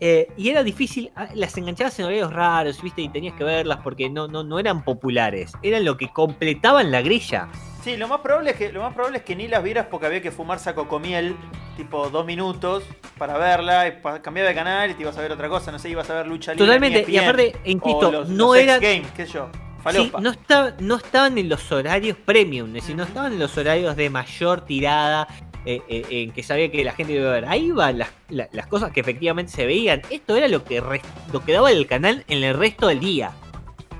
eh, 0.05 0.27
y 0.35 0.49
era 0.49 0.63
difícil, 0.63 1.11
ah, 1.15 1.27
las 1.33 1.57
enganchabas 1.57 1.97
en 1.99 2.05
horarios 2.05 2.33
raros, 2.33 2.81
viste, 2.81 3.01
y 3.01 3.07
tenías 3.07 3.35
que 3.35 3.45
verlas 3.45 3.79
porque 3.81 4.09
no, 4.09 4.27
no, 4.27 4.43
no 4.43 4.59
eran 4.59 4.83
populares, 4.83 5.53
eran 5.63 5.85
lo 5.85 5.95
que 5.95 6.09
completaban 6.09 6.91
la 6.91 7.01
grilla. 7.01 7.47
Sí, 7.85 7.95
lo 7.95 8.09
más 8.09 8.19
probable 8.19 8.51
es 8.51 8.57
que 8.57 8.71
lo 8.73 8.81
más 8.81 8.93
probable 8.93 9.19
es 9.19 9.23
que 9.23 9.33
ni 9.35 9.47
las 9.47 9.63
vieras 9.63 9.87
porque 9.89 10.07
había 10.07 10.21
que 10.21 10.31
fumar 10.31 10.59
saco 10.59 10.89
comiel, 10.89 11.37
tipo 11.77 12.09
dos 12.09 12.25
minutos 12.25 12.83
para 13.17 13.37
verla, 13.37 13.87
y 13.87 13.93
cambiaba 14.21 14.49
de 14.49 14.55
canal 14.55 14.91
y 14.91 14.93
te 14.95 15.03
ibas 15.03 15.17
a 15.17 15.21
ver 15.21 15.31
otra 15.31 15.47
cosa, 15.47 15.71
no 15.71 15.79
sé, 15.79 15.89
ibas 15.89 16.09
a 16.09 16.15
ver 16.15 16.27
lucha 16.27 16.51
libre. 16.53 16.65
Totalmente, 16.65 17.03
en 17.05 17.11
y 17.11 17.17
aparte, 17.17 17.55
insisto, 17.63 18.11
los, 18.11 18.27
no 18.29 18.47
los 18.47 18.57
X 18.57 18.63
eran... 18.69 18.81
Games, 18.81 19.11
qué 19.15 19.25
sé 19.25 19.31
yo, 19.33 19.49
Sí, 19.53 19.59
falopa. 19.83 20.19
no, 20.21 20.31
estaba- 20.31 20.73
no 20.79 20.95
estaban 20.97 21.37
en 21.37 21.47
los 21.49 21.71
horarios 21.71 22.17
premium, 22.25 22.67
es 22.69 22.73
decir, 22.83 22.95
no 22.95 23.03
estaban 23.03 23.33
en 23.33 23.39
los 23.39 23.57
horarios 23.57 23.95
de 23.97 24.09
mayor 24.09 24.61
tirada, 24.65 25.27
eh, 25.65 25.81
eh, 25.87 26.05
en 26.09 26.31
que 26.31 26.43
sabía 26.43 26.69
que 26.71 26.83
la 26.83 26.91
gente 26.93 27.13
iba 27.13 27.29
a 27.29 27.33
ver. 27.33 27.45
Ahí 27.45 27.71
van 27.71 27.99
las, 27.99 28.09
la- 28.29 28.49
las 28.51 28.67
cosas 28.67 28.91
que 28.91 28.99
efectivamente 28.99 29.51
se 29.51 29.65
veían. 29.65 30.01
Esto 30.09 30.35
era 30.35 30.47
lo 30.47 30.63
que, 30.63 30.81
res- 30.81 31.01
lo 31.31 31.43
que 31.43 31.53
daba 31.53 31.71
el 31.71 31.87
canal 31.87 32.23
en 32.27 32.43
el 32.43 32.57
resto 32.57 32.87
del 32.87 32.99
día. 32.99 33.31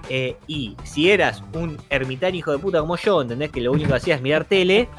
Eh, 0.10 0.36
y 0.48 0.76
si 0.84 1.10
eras 1.10 1.42
un 1.54 1.78
ermitaño 1.90 2.36
hijo 2.38 2.52
de 2.52 2.60
puta 2.60 2.80
como 2.82 2.98
yo, 2.98 3.22
¿entendés? 3.22 3.52
Que 3.52 3.62
lo 3.62 3.72
único 3.72 3.90
que 3.90 3.96
hacías 3.96 4.18
es 4.18 4.22
mirar 4.22 4.44
tele, 4.46 4.90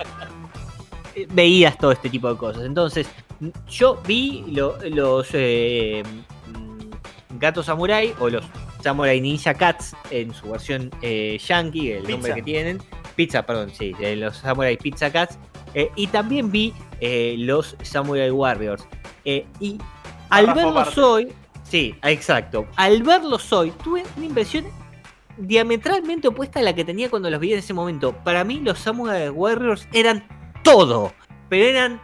eh, 1.14 1.26
veías 1.32 1.76
todo 1.78 1.92
este 1.92 2.08
tipo 2.08 2.28
de 2.32 2.36
cosas. 2.38 2.64
Entonces, 2.64 3.06
yo 3.68 4.00
vi 4.06 4.44
lo- 4.48 4.78
los 4.88 5.28
eh, 5.32 6.02
mm, 6.48 7.38
gatos 7.38 7.66
samurai 7.66 8.14
o 8.18 8.28
los 8.30 8.44
samurai 8.82 9.20
ninja 9.20 9.54
cats 9.54 9.94
en 10.10 10.32
su 10.34 10.50
versión 10.50 10.90
eh, 11.02 11.38
yankee, 11.46 11.92
el 11.92 12.04
nombre 12.10 12.30
que 12.36 12.42
tienen. 12.42 12.78
Pizza, 13.16 13.44
perdón, 13.46 13.70
sí, 13.72 13.92
eh, 14.00 14.16
los 14.16 14.38
samurai 14.38 14.76
pizza 14.76 15.10
cats. 15.12 15.38
Eh, 15.74 15.90
y 15.96 16.06
también 16.06 16.50
vi 16.50 16.72
eh, 17.00 17.36
los 17.38 17.76
samurai 17.82 18.30
warriors. 18.30 18.86
Eh, 19.24 19.46
y 19.60 19.78
al 20.30 20.54
verlos 20.54 20.96
hoy, 20.98 21.32
sí, 21.64 21.94
exacto. 22.02 22.66
Al 22.76 23.02
verlos 23.02 23.52
hoy, 23.52 23.72
tuve 23.82 24.04
una 24.16 24.26
impresión 24.26 24.64
diametralmente 25.36 26.28
opuesta 26.28 26.60
a 26.60 26.62
la 26.62 26.74
que 26.74 26.84
tenía 26.84 27.10
cuando 27.10 27.30
los 27.30 27.40
vi 27.40 27.52
en 27.52 27.58
ese 27.58 27.74
momento. 27.74 28.12
Para 28.24 28.44
mí, 28.44 28.60
los 28.60 28.78
Samurai 28.78 29.28
Warriors 29.28 29.88
eran 29.92 30.26
todo, 30.62 31.12
pero 31.48 31.66
eran 31.66 32.00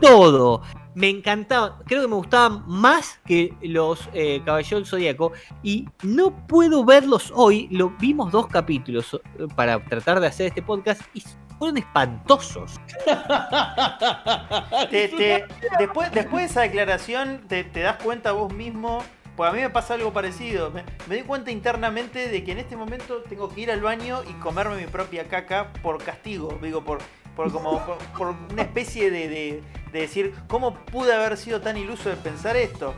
todo. 0.00 0.62
Me 0.94 1.08
encantaban, 1.08 1.74
creo 1.86 2.02
que 2.02 2.08
me 2.08 2.16
gustaban 2.16 2.64
más 2.66 3.20
que 3.24 3.54
los 3.62 4.08
eh, 4.12 4.42
Caballeros 4.44 4.82
del 4.82 4.86
Zodíaco. 4.86 5.32
Y 5.62 5.88
no 6.02 6.46
puedo 6.46 6.84
verlos 6.84 7.32
hoy. 7.34 7.68
Lo 7.70 7.90
vimos 8.00 8.32
dos 8.32 8.48
capítulos 8.48 9.20
para 9.54 9.82
tratar 9.84 10.20
de 10.20 10.26
hacer 10.26 10.46
este 10.46 10.62
podcast 10.62 11.02
y 11.14 11.22
fueron 11.60 11.76
espantosos. 11.78 12.80
Después, 14.90 16.10
después 16.12 16.42
de 16.44 16.50
esa 16.50 16.60
declaración, 16.62 17.42
te, 17.48 17.62
das 17.64 18.02
cuenta 18.02 18.32
vos 18.32 18.52
mismo. 18.52 19.04
Pues 19.36 19.48
a 19.50 19.52
mí 19.54 19.60
me 19.60 19.70
pasa 19.70 19.94
algo 19.94 20.12
parecido. 20.12 20.70
Me, 20.70 20.84
me 21.06 21.16
doy 21.16 21.24
cuenta 21.24 21.50
internamente 21.50 22.28
de 22.28 22.44
que 22.44 22.52
en 22.52 22.58
este 22.58 22.76
momento 22.76 23.22
tengo 23.28 23.48
que 23.48 23.60
ir 23.62 23.70
al 23.70 23.80
baño 23.80 24.22
y 24.28 24.32
comerme 24.34 24.76
mi 24.76 24.86
propia 24.86 25.28
caca 25.28 25.72
por 25.82 26.02
castigo. 26.02 26.58
Digo, 26.60 26.82
por, 26.84 26.98
por 27.36 27.52
como 27.52 27.80
por, 28.18 28.34
una 28.50 28.62
especie 28.62 29.10
de- 29.10 29.28
de 29.28 29.62
decir, 29.92 30.34
¿cómo 30.48 30.74
pude 30.74 31.12
haber 31.14 31.36
sido 31.36 31.60
tan 31.60 31.76
iluso 31.76 32.08
de 32.08 32.16
pensar 32.16 32.56
esto? 32.56 32.94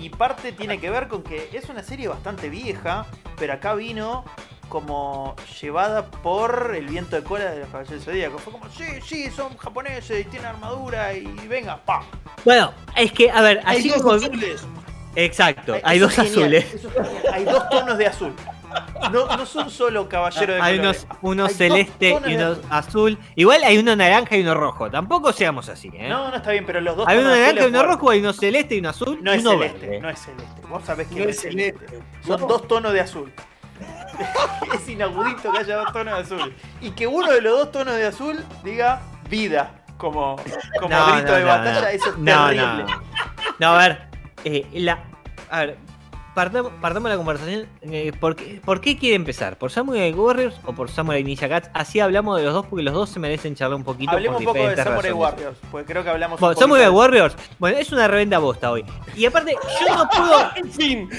Y 0.00 0.10
parte 0.10 0.52
tiene 0.52 0.78
que 0.78 0.90
ver 0.90 1.08
con 1.08 1.22
que 1.22 1.48
es 1.52 1.68
una 1.68 1.82
serie 1.82 2.06
bastante 2.08 2.48
vieja, 2.48 3.06
pero 3.36 3.54
acá 3.54 3.74
vino 3.74 4.24
como 4.68 5.34
llevada 5.60 6.06
por 6.06 6.72
el 6.76 6.86
viento 6.86 7.16
de 7.16 7.22
cola 7.22 7.50
de 7.50 7.60
los 7.60 7.68
caballeros 7.68 7.90
del 7.90 8.00
Zodíaco. 8.14 8.38
Fue 8.38 8.52
como, 8.52 8.68
sí, 8.70 8.84
sí, 9.04 9.30
son 9.30 9.56
japoneses 9.56 10.20
y 10.20 10.24
tienen 10.28 10.46
armadura 10.48 11.12
y 11.14 11.24
venga, 11.48 11.76
pa. 11.84 12.02
Bueno, 12.44 12.72
es 12.96 13.12
que, 13.12 13.30
a 13.30 13.40
ver, 13.40 13.60
Hay 13.64 13.78
así 13.78 13.88
dos 13.88 14.02
como- 14.02 14.14
azules. 14.14 14.66
Exacto, 15.16 15.74
Ay, 15.74 15.80
hay 15.84 15.98
dos 15.98 16.12
genial, 16.14 16.32
azules. 16.32 16.74
es. 16.74 16.86
Hay 17.32 17.44
dos 17.44 17.68
tonos 17.70 17.98
de 17.98 18.06
azul. 18.06 18.32
No, 19.10 19.26
no 19.36 19.46
son 19.46 19.70
solo 19.70 20.08
caballeros 20.08 20.56
de 20.56 20.62
Hay 20.62 20.76
colores. 20.76 21.06
unos, 21.08 21.18
uno 21.22 21.44
Hay 21.46 21.54
celeste 21.54 22.10
y 22.26 22.34
uno 22.34 22.46
azul. 22.52 22.64
azul. 22.70 23.18
Igual 23.34 23.64
hay 23.64 23.78
uno 23.78 23.96
naranja 23.96 24.36
y 24.36 24.42
uno 24.42 24.54
rojo. 24.54 24.90
Tampoco 24.90 25.32
seamos 25.32 25.68
así, 25.70 25.90
¿eh? 25.94 26.08
No, 26.08 26.30
no 26.30 26.36
está 26.36 26.50
bien, 26.52 26.66
pero 26.66 26.80
los 26.82 26.94
dos 26.96 27.08
hay 27.08 27.18
uno 27.18 27.30
naranja 27.30 27.64
y 27.64 27.66
uno 27.68 27.82
rojo, 27.82 28.10
hay 28.10 28.20
uno 28.20 28.32
celeste 28.34 28.74
y 28.74 28.78
uno 28.80 28.90
azul 28.90 29.18
No 29.22 29.32
y 29.34 29.38
es 29.38 29.40
uno 29.42 29.52
celeste, 29.52 29.78
verde. 29.86 30.00
no 30.00 30.10
es 30.10 30.18
celeste. 30.20 30.60
Vos 30.68 30.84
sabés 30.84 31.08
que 31.08 31.14
No 31.16 31.24
no, 31.24 31.30
es 31.30 31.36
es 31.36 31.42
celeste. 31.42 31.86
celeste. 31.86 32.26
Son 32.26 32.46
dos 32.46 32.68
tonos 32.68 32.92
de 32.92 33.00
azul. 33.00 33.32
es 34.74 34.88
inaudito 34.88 35.52
que 35.52 35.58
haya 35.58 35.76
dos 35.76 35.92
tonos 35.92 36.14
de 36.28 36.36
azul. 36.36 36.54
Y 36.80 36.90
que 36.92 37.06
uno 37.06 37.30
de 37.30 37.40
los 37.40 37.58
dos 37.58 37.72
tonos 37.72 37.94
de 37.94 38.06
azul 38.06 38.44
diga 38.64 39.00
vida 39.28 39.72
como, 39.96 40.36
como 40.80 40.88
No, 40.94 41.12
grito 41.12 41.28
no, 41.28 41.34
de 41.34 41.40
no, 41.42 41.46
batalla. 41.46 41.92
Eso 41.92 42.08
es 42.10 42.24
terrible. 42.24 42.84
no. 43.58 43.68
A 43.74 43.78
ver. 43.78 44.08
eh, 44.44 44.66
la, 44.74 44.98
a 45.50 45.60
ver. 45.60 45.88
Partamos, 46.34 46.70
partamos 46.80 47.10
la 47.10 47.16
conversación. 47.16 47.66
eh, 47.82 48.12
¿por, 48.20 48.36
qué, 48.36 48.60
por 48.64 48.80
qué 48.80 48.96
quiere 48.96 49.16
empezar? 49.16 49.58
¿Por 49.58 49.72
Samurai 49.72 50.12
Warriors 50.12 50.54
o 50.66 50.72
por 50.72 50.88
Samurai 50.88 51.24
Ninja 51.24 51.48
Cats? 51.48 51.68
Así 51.74 51.98
hablamos 51.98 52.38
de 52.38 52.44
los 52.44 52.54
dos 52.54 52.64
porque 52.66 52.84
los 52.84 52.94
dos 52.94 53.10
se 53.10 53.18
merecen 53.18 53.56
charlar 53.56 53.74
un 53.76 53.82
poquito. 53.82 54.12
Hablemos 54.12 54.38
un 54.38 54.44
poco 54.44 54.58
de 54.58 54.76
Samurai 54.76 54.94
razones. 54.94 55.12
Warriors, 55.14 55.58
porque 55.72 55.90
creo 55.92 56.04
que 56.04 56.10
hablamos 56.10 56.38
Bueno, 56.38 56.54
un 56.54 56.60
Samurai 56.60 56.84
de- 56.84 56.90
Warriors, 56.90 57.34
bueno, 57.58 57.76
es 57.78 57.90
una 57.90 58.06
revenda 58.06 58.38
bosta 58.38 58.70
hoy. 58.70 58.84
Y 59.16 59.26
aparte, 59.26 59.56
yo 59.88 59.96
no 59.96 60.08
puedo. 60.08 60.50
En 60.54 60.70
fin. 60.70 61.10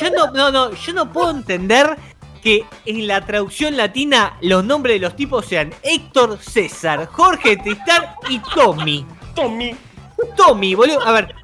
Yo 0.00 0.08
no, 0.10 0.30
no, 0.30 0.50
no, 0.50 0.72
yo 0.72 0.92
no 0.94 1.12
puedo 1.12 1.30
entender 1.32 1.94
que 2.42 2.64
en 2.86 3.06
la 3.06 3.24
traducción 3.24 3.76
latina 3.76 4.36
los 4.40 4.64
nombres 4.64 4.96
de 4.96 5.00
los 5.06 5.16
tipos 5.16 5.46
sean 5.46 5.72
Héctor, 5.82 6.38
César, 6.40 7.06
Jorge, 7.06 7.56
Tristán 7.56 8.04
y 8.28 8.38
Tommy. 8.54 9.06
Tommy. 9.34 9.76
Tommy, 10.36 10.74
boludo. 10.74 11.00
A 11.06 11.12
ver, 11.12 11.34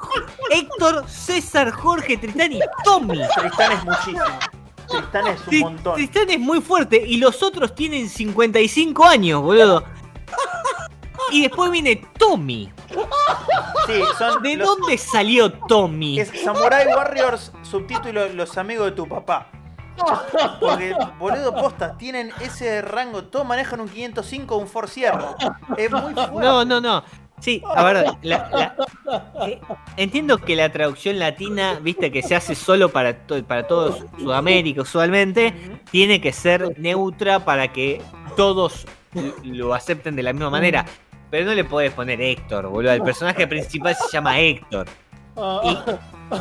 Héctor, 0.50 1.08
César, 1.08 1.70
Jorge, 1.70 2.16
Tristán 2.16 2.52
y 2.52 2.60
Tommy. 2.84 3.20
Tristán 3.40 3.72
es 3.72 3.84
muchísimo. 3.84 4.24
Tristán 4.88 5.26
es 5.28 5.46
un 5.48 5.60
montón. 5.60 5.94
Tristán 5.94 6.30
es 6.30 6.38
muy 6.40 6.60
fuerte 6.60 7.02
y 7.06 7.16
los 7.18 7.42
otros 7.42 7.74
tienen 7.74 8.08
55 8.08 9.04
años, 9.04 9.42
boludo. 9.42 9.84
Y 11.30 11.42
después 11.42 11.70
viene 11.70 11.96
Tommy. 12.18 12.72
Sí, 13.86 14.00
son 14.18 14.42
¿De 14.42 14.56
los- 14.56 14.66
dónde 14.78 14.96
salió 14.96 15.52
Tommy? 15.52 16.18
Es 16.20 16.30
Samurai 16.42 16.86
Warriors, 16.86 17.52
subtítulo 17.62 18.28
Los 18.30 18.56
amigos 18.56 18.86
de 18.86 18.92
tu 18.92 19.06
papá. 19.06 19.48
Porque, 20.60 20.94
boludo, 21.18 21.54
posta, 21.54 21.96
tienen 21.98 22.30
ese 22.40 22.82
rango. 22.82 23.24
Todos 23.24 23.46
manejan 23.46 23.80
un 23.80 23.88
505 23.88 24.54
o 24.54 24.58
un 24.58 24.68
Ford 24.68 24.88
Sierra. 24.88 25.34
Es 25.76 25.90
muy 25.90 26.14
fuerte. 26.14 26.32
No, 26.40 26.64
no, 26.64 26.80
no. 26.80 27.02
Sí, 27.40 27.62
a 27.72 27.84
ver, 27.84 28.04
la- 28.22 28.48
la- 28.50 29.46
eh, 29.46 29.60
entiendo 29.96 30.38
que 30.38 30.56
la 30.56 30.72
traducción 30.72 31.20
latina, 31.20 31.78
viste, 31.80 32.10
que 32.10 32.20
se 32.20 32.34
hace 32.34 32.56
solo 32.56 32.88
para, 32.88 33.16
to- 33.26 33.44
para 33.44 33.64
todos 33.68 34.04
Sudamérica 34.18 34.82
usualmente, 34.82 35.54
tiene 35.92 36.20
que 36.20 36.32
ser 36.32 36.76
neutra 36.80 37.44
para 37.44 37.68
que 37.72 38.02
todos 38.36 38.86
lo 39.44 39.72
acepten 39.72 40.16
de 40.16 40.24
la 40.24 40.32
misma 40.32 40.50
manera. 40.50 40.84
Pero 41.30 41.46
no 41.46 41.54
le 41.54 41.62
podés 41.62 41.92
poner 41.92 42.20
Héctor, 42.20 42.66
boludo. 42.68 42.90
El 42.92 43.02
personaje 43.02 43.46
principal 43.46 43.94
se 43.94 44.08
llama 44.10 44.40
Héctor. 44.40 44.86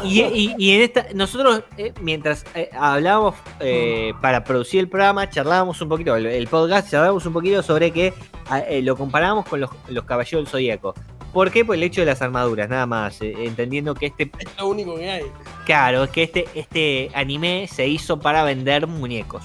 Y, 0.03 0.21
y- 0.21 0.55
y 0.57 0.71
en 0.75 0.81
esta, 0.81 1.05
nosotros, 1.13 1.63
eh, 1.77 1.93
mientras 2.01 2.43
eh, 2.55 2.69
hablábamos 2.77 3.35
eh, 3.61 4.13
para 4.21 4.43
producir 4.43 4.81
el 4.81 4.89
programa, 4.89 5.29
charlábamos 5.29 5.81
un 5.81 5.87
poquito, 5.89 6.15
el, 6.15 6.25
el 6.25 6.47
podcast, 6.47 6.91
charlábamos 6.91 7.25
un 7.25 7.31
poquito 7.33 7.63
sobre 7.63 7.91
que 7.91 8.13
ah, 8.49 8.59
eh, 8.59 8.81
lo 8.81 8.97
comparábamos 8.97 9.45
con 9.45 9.61
los, 9.61 9.69
los 9.87 10.03
caballeros 10.03 10.43
del 10.43 10.51
zodíaco. 10.51 10.93
¿Por 11.31 11.51
qué? 11.51 11.63
Por 11.63 11.75
el 11.75 11.83
hecho 11.83 12.01
de 12.01 12.07
las 12.07 12.21
armaduras, 12.21 12.67
nada 12.69 12.85
más. 12.85 13.21
eh, 13.21 13.33
entendiendo 13.45 13.93
que 13.95 14.07
este, 14.07 14.31
Es 14.39 14.57
lo 14.57 14.67
único 14.67 14.95
que 14.97 15.09
hay. 15.09 15.23
claro, 15.65 16.03
es 16.03 16.09
que 16.09 16.23
este, 16.23 16.45
este 16.55 17.09
anime 17.13 17.67
se 17.71 17.87
hizo 17.87 18.19
para 18.19 18.43
vender 18.43 18.87
muñecos. 18.87 19.43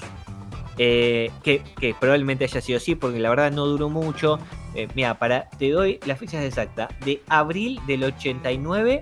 Eh, 0.79 1.29
que, 1.43 1.61
que 1.79 1.93
probablemente 1.97 2.45
haya 2.45 2.59
sido 2.59 2.77
así, 2.77 2.95
porque 2.95 3.19
la 3.19 3.29
verdad 3.29 3.51
no 3.51 3.65
duró 3.67 3.89
mucho. 3.89 4.39
Eh, 4.75 4.87
mira, 4.95 5.13
para, 5.19 5.47
te 5.51 5.69
doy 5.69 5.99
las 6.05 6.17
fechas 6.19 6.43
exactas. 6.43 6.89
De 7.05 7.21
abril 7.29 7.79
del 7.85 8.03
89 8.05 8.99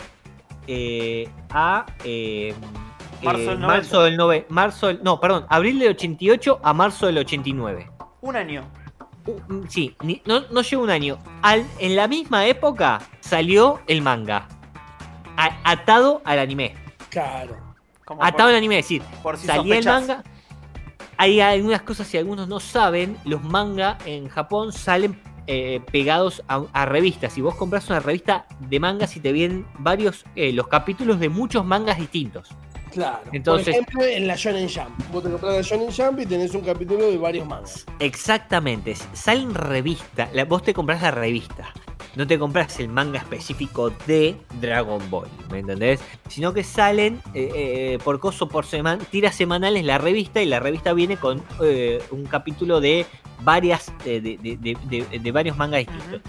eh, 0.68 1.30
a 1.50 1.86
eh, 2.04 2.54
Marzo 3.24 3.42
eh, 3.42 3.46
del 3.46 3.60
90. 3.60 3.68
marzo 3.68 4.04
del 4.04 4.18
9, 4.18 4.46
marzo 4.50 4.88
del- 4.88 5.04
no, 5.04 5.20
perdón, 5.20 5.46
abril 5.50 5.80
del 5.80 5.90
88 5.90 6.60
a 6.64 6.74
marzo 6.74 7.06
del 7.08 7.18
89. 7.20 7.92
Un 8.22 8.36
año. 8.36 8.64
Uh, 9.28 9.40
mm, 9.54 9.68
sí, 9.68 9.96
ni- 10.02 10.22
no, 10.26 10.42
no 10.52 10.62
llegó 10.62 10.82
un 10.84 10.90
año. 10.90 11.18
Al- 11.44 11.66
en 11.80 11.96
la 11.96 12.08
misma 12.08 12.46
época 12.48 13.00
salió 13.20 13.80
el 13.88 14.02
manga. 14.02 14.48
A- 15.38 15.58
atado 15.64 16.22
al 16.26 16.40
anime. 16.40 16.76
Claro. 17.10 17.58
Como 18.06 18.24
Atado 18.24 18.50
al 18.50 18.56
anime, 18.56 18.80
es 18.80 18.86
decir, 18.86 19.02
por 19.22 19.38
si 19.38 19.48
salía 19.48 19.78
el 19.78 19.86
manga. 19.86 20.24
Hay 21.18 21.40
algunas 21.40 21.84
cosas 21.84 22.10
que 22.10 22.18
algunos 22.18 22.48
no 22.48 22.60
saben. 22.60 23.16
Los 23.26 23.44
manga 23.44 23.98
en 24.06 24.28
Japón 24.28 24.74
salen 24.74 25.22
eh, 25.48 25.82
pegados 25.92 26.44
a, 26.48 26.64
a 26.74 26.86
revistas. 26.86 27.34
Si 27.34 27.42
vos 27.42 27.56
compras 27.56 27.90
una 27.90 28.00
revista 28.00 28.46
de 28.60 28.80
mangas 28.80 29.16
y 29.16 29.20
te 29.20 29.32
vienen 29.32 29.66
varios, 29.80 30.26
eh, 30.36 30.52
los 30.54 30.68
capítulos 30.68 31.20
de 31.20 31.30
muchos 31.30 31.66
mangas 31.66 31.98
distintos. 31.98 32.50
Claro. 32.92 33.20
Entonces- 33.32 33.74
Por 33.74 33.84
ejemplo, 33.84 34.04
en 34.04 34.28
la 34.28 34.36
Shonen 34.36 34.68
Jump. 34.68 34.90
Vos 35.14 35.24
te 35.24 35.30
compras 35.30 35.54
la 35.56 35.62
Shonen 35.62 35.92
Jump 35.96 36.20
y 36.20 36.26
tenés 36.26 36.54
un 36.54 36.62
capítulo 36.62 37.08
de 37.10 37.18
varios 37.18 37.48
mangas. 37.48 37.86
Exactamente, 38.00 38.96
salen 39.14 39.54
revista. 39.54 40.30
la- 40.34 40.44
vos 40.46 40.62
te 40.62 40.74
compras 40.74 41.02
la 41.02 41.12
revista. 41.12 41.74
No 42.16 42.28
te 42.28 42.38
compras 42.38 42.78
el 42.82 42.90
manga 42.90 43.20
específico 43.20 43.90
de 44.06 44.36
Dragon 44.60 45.02
Ball, 45.10 45.30
¿me 45.50 45.60
entendés? 45.60 46.02
Sino 46.28 46.54
que 46.54 46.64
salen 46.64 47.22
eh, 47.34 47.50
eh, 47.56 48.00
por 48.04 48.20
coso 48.20 48.50
por 48.50 48.66
semana, 48.66 49.02
tiras 49.10 49.34
semanales 49.36 49.86
la 49.86 49.98
revista 49.98 50.42
y 50.42 50.46
la 50.46 50.60
revista 50.60 50.92
viene 50.94 51.16
con 51.16 51.42
eh, 51.64 52.04
un 52.12 52.26
capítulo 52.26 52.82
de 52.82 53.06
varias 53.44 53.94
de, 54.04 54.20
de- 54.20 54.38
de- 54.38 54.78
de- 54.90 55.20
de 55.20 55.32
varios 55.32 55.56
mangas 55.56 55.86
distintos. 55.88 56.22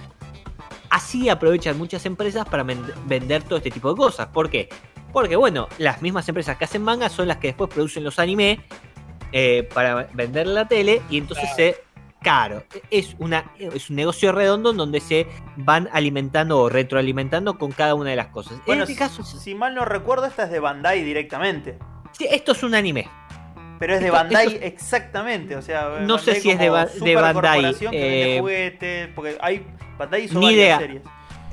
Así 0.88 1.28
aprovechan 1.28 1.76
muchas 1.76 2.06
empresas 2.06 2.46
para 2.48 2.62
vender 2.62 3.42
todo 3.42 3.56
este 3.56 3.70
tipo 3.70 3.90
de 3.90 3.96
cosas. 3.96 4.28
¿Por 4.28 4.50
qué? 4.50 4.68
Porque, 5.12 5.36
bueno, 5.36 5.66
las 5.78 6.00
mismas 6.00 6.28
empresas 6.28 6.56
que 6.58 6.64
hacen 6.64 6.82
mangas 6.82 7.12
son 7.12 7.26
las 7.28 7.38
que 7.38 7.48
después 7.48 7.68
producen 7.70 8.04
los 8.04 8.18
anime 8.20 8.60
para 9.74 10.08
vender 10.12 10.46
en 10.46 10.54
la 10.54 10.68
tele 10.68 11.02
y 11.10 11.18
entonces 11.18 11.48
se 11.56 11.82
caro. 12.22 12.64
Es, 12.90 13.14
una, 13.18 13.52
es 13.58 13.90
un 13.90 13.96
negocio 13.96 14.32
redondo 14.32 14.70
en 14.70 14.76
donde 14.76 15.00
se 15.00 15.26
van 15.56 15.88
alimentando 15.92 16.58
o 16.60 16.68
retroalimentando 16.68 17.58
con 17.58 17.72
cada 17.72 17.94
una 17.94 18.10
de 18.10 18.16
las 18.16 18.28
cosas. 18.28 18.58
Bueno, 18.66 18.84
en 18.84 18.90
este 18.90 18.98
caso, 18.98 19.22
si, 19.24 19.38
si 19.38 19.54
mal 19.54 19.74
no 19.74 19.84
recuerdo, 19.84 20.26
esta 20.26 20.44
es 20.44 20.50
de 20.50 20.60
Bandai 20.60 21.02
directamente. 21.02 21.78
sí, 22.12 22.26
esto 22.30 22.52
es 22.52 22.62
un 22.62 22.74
anime. 22.74 23.08
Pero 23.78 23.94
es 23.94 24.00
de 24.00 24.06
Esto- 24.06 24.16
Bandai 24.16 24.46
esto- 24.46 24.64
exactamente, 24.66 25.56
o 25.56 25.62
sea, 25.62 25.98
No 26.02 26.16
sé 26.18 26.36
si 26.36 26.50
es 26.50 26.58
de 26.58 26.64
de 26.66 27.16
Bandai, 27.16 27.74
eh, 27.90 28.36
juguetes, 28.38 29.08
porque 29.14 29.36
hay 29.40 29.66
Bandai 29.98 30.24
hizo 30.24 30.38
ni 30.38 30.46
varias 30.46 30.58
idea. 30.64 30.78
series. 30.78 31.02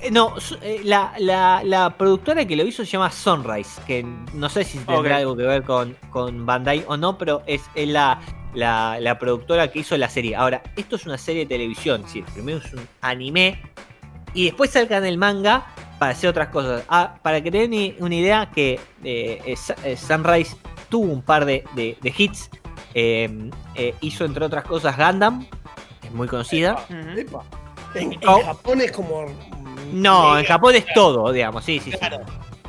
Eh, 0.02 0.12
No, 0.12 0.34
eh, 0.62 0.82
la, 0.84 1.14
la- 1.20 1.62
la 1.64 1.90
productora 1.98 2.46
que 2.46 2.56
lo 2.56 2.64
hizo 2.66 2.84
se 2.86 2.92
llama 2.92 3.12
Sunrise, 3.12 3.82
que 3.86 4.06
no 4.34 4.50
sé 4.50 4.64
si 4.64 4.78
tendrá 4.80 5.18
algo 5.18 5.36
que 5.36 5.44
ver 5.44 5.64
con, 5.64 5.96
con 6.10 6.46
Bandai 6.46 6.86
o 6.88 6.96
no, 6.98 7.18
pero 7.18 7.42
es, 7.46 7.62
es 7.76 7.88
la, 7.88 8.20
la, 8.54 8.98
la 9.00 9.20
productora 9.20 9.70
que 9.72 9.80
hizo 9.80 9.98
la 9.98 10.10
serie. 10.10 10.36
Ahora, 10.36 10.62
esto 10.76 10.96
es 10.96 11.06
una 11.06 11.18
serie 11.18 11.42
de 11.44 11.48
televisión, 11.50 12.04
sí, 12.08 12.24
primero 12.34 12.60
es 12.60 12.74
un 12.74 12.88
anime 13.02 13.62
y 14.34 14.46
después 14.46 14.70
salgan 14.72 15.06
el 15.06 15.18
manga 15.18 15.66
para 16.00 16.12
hacer 16.14 16.30
otras 16.30 16.48
cosas. 16.50 16.84
Ah, 16.88 17.16
para 17.22 17.42
que 17.42 17.52
tengan 17.52 17.72
ni- 17.72 17.96
una 18.00 18.16
idea 18.16 18.50
que 18.54 18.80
eh, 19.04 19.56
Sunrise 19.98 20.56
tuvo 20.90 21.12
un 21.12 21.22
par 21.22 21.46
de, 21.46 21.66
de- 21.76 21.98
de 22.02 22.14
hits, 22.18 22.50
eh, 22.94 23.50
eh, 23.76 23.94
hizo 24.02 24.24
entre 24.26 24.46
otras 24.46 24.64
cosas 24.64 24.96
Gundam, 24.98 25.46
es 26.04 26.12
muy 26.12 26.28
conocida. 26.28 26.86
Epa. 27.18 27.44
En, 27.96 28.14
en 28.14 28.20
Oh. 28.28 28.42
Japón 28.44 28.82
es 28.82 28.92
como. 28.92 29.26
No, 29.92 30.38
en. 30.38 30.46
Japón 30.46 30.76
es 30.76 30.86
todo, 30.94 31.32
digamos, 31.32 31.64
sí, 31.64 31.80
sí, 31.80 31.92
sí. 31.92 31.98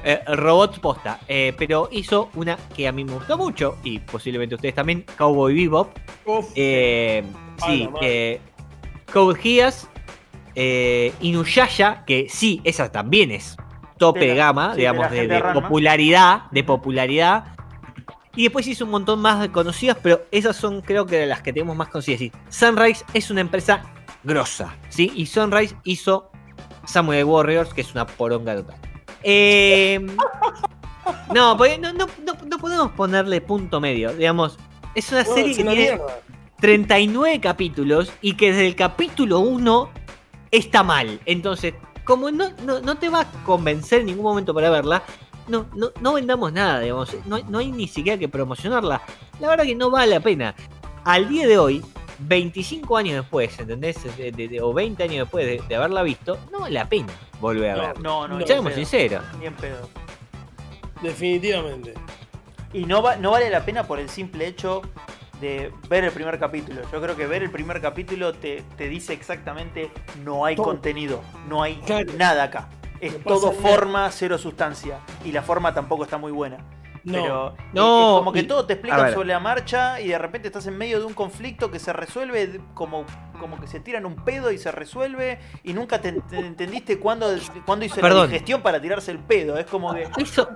Eh, 0.02 0.20
robot 0.26 0.80
posta. 0.80 1.20
Eh, 1.28 1.52
pero 1.58 1.88
hizo 1.92 2.30
una 2.34 2.56
que 2.74 2.88
a 2.88 2.92
mí 2.92 3.04
me 3.04 3.12
gustó 3.12 3.36
mucho, 3.36 3.76
y 3.84 3.98
posiblemente 3.98 4.54
ustedes 4.54 4.74
también, 4.74 5.04
Cowboy 5.16 5.54
Bebop. 5.54 5.96
Uf, 6.24 6.46
Eh, 6.54 7.22
sí, 7.66 7.88
eh, 8.00 8.40
Code 9.12 9.38
Geass, 9.40 9.88
Inuyasha, 11.20 12.04
que 12.06 12.26
sí, 12.28 12.60
esa 12.64 12.90
también 12.90 13.30
es 13.30 13.56
tope 13.98 14.20
De 14.20 14.34
gama, 14.34 14.72
sí, 14.72 14.78
digamos, 14.78 15.10
de, 15.10 15.42
popularidad, 15.52 16.42
de 16.50 16.64
popularidad. 16.64 17.44
Y 18.34 18.44
después 18.44 18.66
hizo 18.66 18.84
un 18.86 18.92
montón 18.92 19.20
más 19.20 19.46
conocidas, 19.48 19.98
pero 20.02 20.22
esas 20.30 20.56
son 20.56 20.80
creo 20.80 21.04
que 21.04 21.16
de 21.16 21.26
las 21.26 21.42
que 21.42 21.52
tenemos 21.52 21.76
más 21.76 21.88
conocidas. 21.88 22.20
Sí, 22.20 22.32
Sunrise 22.48 23.04
es 23.12 23.30
una 23.30 23.42
empresa 23.42 23.82
grosa, 24.22 24.74
¿sí? 24.88 25.12
Y 25.14 25.26
Sunrise 25.26 25.76
hizo 25.84 26.29
Samurai 26.84 27.22
Warriors, 27.22 27.72
que 27.74 27.80
es 27.80 27.92
una 27.92 28.06
poronga 28.06 28.56
total. 28.56 28.76
Eh, 29.22 30.00
no, 31.34 31.56
no, 31.56 31.78
no, 31.78 31.92
no, 31.92 32.06
no 32.46 32.58
podemos 32.58 32.92
ponerle 32.92 33.40
punto 33.40 33.80
medio, 33.80 34.12
digamos. 34.14 34.58
Es 34.94 35.12
una 35.12 35.24
serie 35.24 35.50
que 35.50 35.62
tiene 35.62 35.74
mierda. 35.74 36.20
39 36.60 37.40
capítulos 37.40 38.12
y 38.20 38.34
que 38.34 38.52
desde 38.52 38.66
el 38.66 38.76
capítulo 38.76 39.40
1 39.40 39.90
está 40.50 40.82
mal. 40.82 41.20
Entonces, 41.24 41.74
como 42.04 42.30
no, 42.30 42.50
no, 42.64 42.80
no 42.80 42.96
te 42.96 43.08
va 43.08 43.20
a 43.20 43.32
convencer 43.44 44.00
en 44.00 44.06
ningún 44.06 44.24
momento 44.24 44.52
para 44.52 44.70
verla, 44.70 45.02
no, 45.48 45.66
no, 45.74 45.90
no 46.00 46.12
vendamos 46.12 46.52
nada, 46.52 46.80
digamos. 46.80 47.16
No, 47.26 47.38
no 47.48 47.58
hay 47.58 47.72
ni 47.72 47.88
siquiera 47.88 48.18
que 48.18 48.28
promocionarla. 48.28 49.02
La 49.40 49.48
verdad 49.48 49.64
que 49.64 49.74
no 49.74 49.90
vale 49.90 50.12
la 50.12 50.20
pena. 50.20 50.54
Al 51.04 51.28
día 51.28 51.46
de 51.46 51.58
hoy, 51.58 51.82
25 52.20 52.96
años 52.96 53.14
después, 53.16 53.58
¿entendés? 53.58 53.96
De- 54.16 54.30
de- 54.32 54.48
de- 54.48 54.60
o 54.60 54.72
20 54.72 55.02
años 55.02 55.16
después 55.26 55.46
de, 55.46 55.62
de 55.66 55.74
haberla 55.76 56.02
visto, 56.02 56.38
no 56.52 56.60
vale 56.60 56.74
la 56.74 56.88
pena 56.88 57.12
volver 57.40 57.70
a 57.70 57.74
No, 57.76 57.80
verla. 57.82 58.00
No, 58.02 58.28
no, 58.28 58.46
Seamos 58.46 58.74
sinceros. 58.74 59.24
ni 59.38 59.46
en 59.46 59.54
pedo. 59.54 59.88
Definitivamente. 61.02 61.94
Y 62.72 62.84
no, 62.84 63.02
va- 63.02 63.16
no 63.16 63.30
vale 63.30 63.50
la 63.50 63.64
pena 63.64 63.84
por 63.84 63.98
el 63.98 64.08
simple 64.08 64.46
hecho 64.46 64.82
de 65.40 65.72
ver 65.88 66.04
el 66.04 66.12
primer 66.12 66.38
capítulo. 66.38 66.82
Yo 66.92 67.00
creo 67.00 67.16
que 67.16 67.26
ver 67.26 67.42
el 67.42 67.50
primer 67.50 67.80
capítulo 67.80 68.34
te, 68.34 68.62
te 68.76 68.88
dice 68.88 69.12
exactamente 69.14 69.90
no 70.22 70.44
hay 70.44 70.54
Todo. 70.56 70.66
contenido, 70.66 71.22
no 71.48 71.62
hay 71.62 71.76
Claro. 71.86 72.12
nada 72.18 72.44
acá. 72.44 72.68
Es 73.00 73.22
todo 73.24 73.52
forma, 73.52 74.10
cero 74.12 74.36
sustancia. 74.36 74.98
Y 75.24 75.32
la 75.32 75.40
forma 75.42 75.72
tampoco 75.72 76.04
está 76.04 76.18
muy 76.18 76.32
buena. 76.32 76.58
No. 77.04 77.12
Pero 77.12 77.56
No, 77.72 78.10
es 78.14 78.18
como 78.18 78.32
que 78.32 78.40
y- 78.40 78.46
todo 78.46 78.66
te 78.66 78.72
a 78.72 78.76
explican 78.76 79.02
ver. 79.04 79.14
sobre 79.14 79.28
la 79.28 79.40
marcha 79.40 80.00
y 80.00 80.08
de 80.08 80.18
repente 80.18 80.48
estás 80.48 80.66
en 80.66 80.76
medio 80.76 80.98
de 80.98 81.06
un 81.06 81.14
conflicto 81.14 81.70
que 81.70 81.78
se 81.78 81.92
resuelve 81.92 82.60
como, 82.74 83.04
como 83.38 83.58
que 83.60 83.66
se 83.66 83.80
tiran 83.80 84.04
un 84.06 84.16
pedo 84.16 84.50
y 84.52 84.58
se 84.58 84.70
resuelve 84.70 85.38
y 85.64 85.72
nunca 85.72 86.00
te, 86.00 86.12
te 86.12 86.38
entendiste 86.38 86.98
cuándo, 86.98 87.26
cuándo 87.64 87.84
hizo 87.86 88.00
Perdón. 88.00 88.22
la 88.22 88.26
digestión 88.26 88.60
para 88.62 88.80
tirarse 88.80 89.10
el 89.12 89.18
pedo. 89.18 89.56
Es 89.58 89.66
como 89.66 89.94
que 89.94 90.08
Eso, 90.18 90.48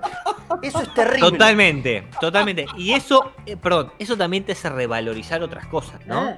eso 0.61 0.81
es 0.81 0.93
terrible. 0.93 1.31
totalmente, 1.31 2.07
totalmente. 2.19 2.65
Y 2.77 2.93
eso, 2.93 3.31
eh, 3.45 3.57
perdón, 3.57 3.91
eso 3.99 4.15
también 4.15 4.43
te 4.43 4.51
hace 4.51 4.69
revalorizar 4.69 5.41
otras 5.41 5.65
cosas, 5.67 6.05
¿no? 6.05 6.31
Mm. 6.31 6.35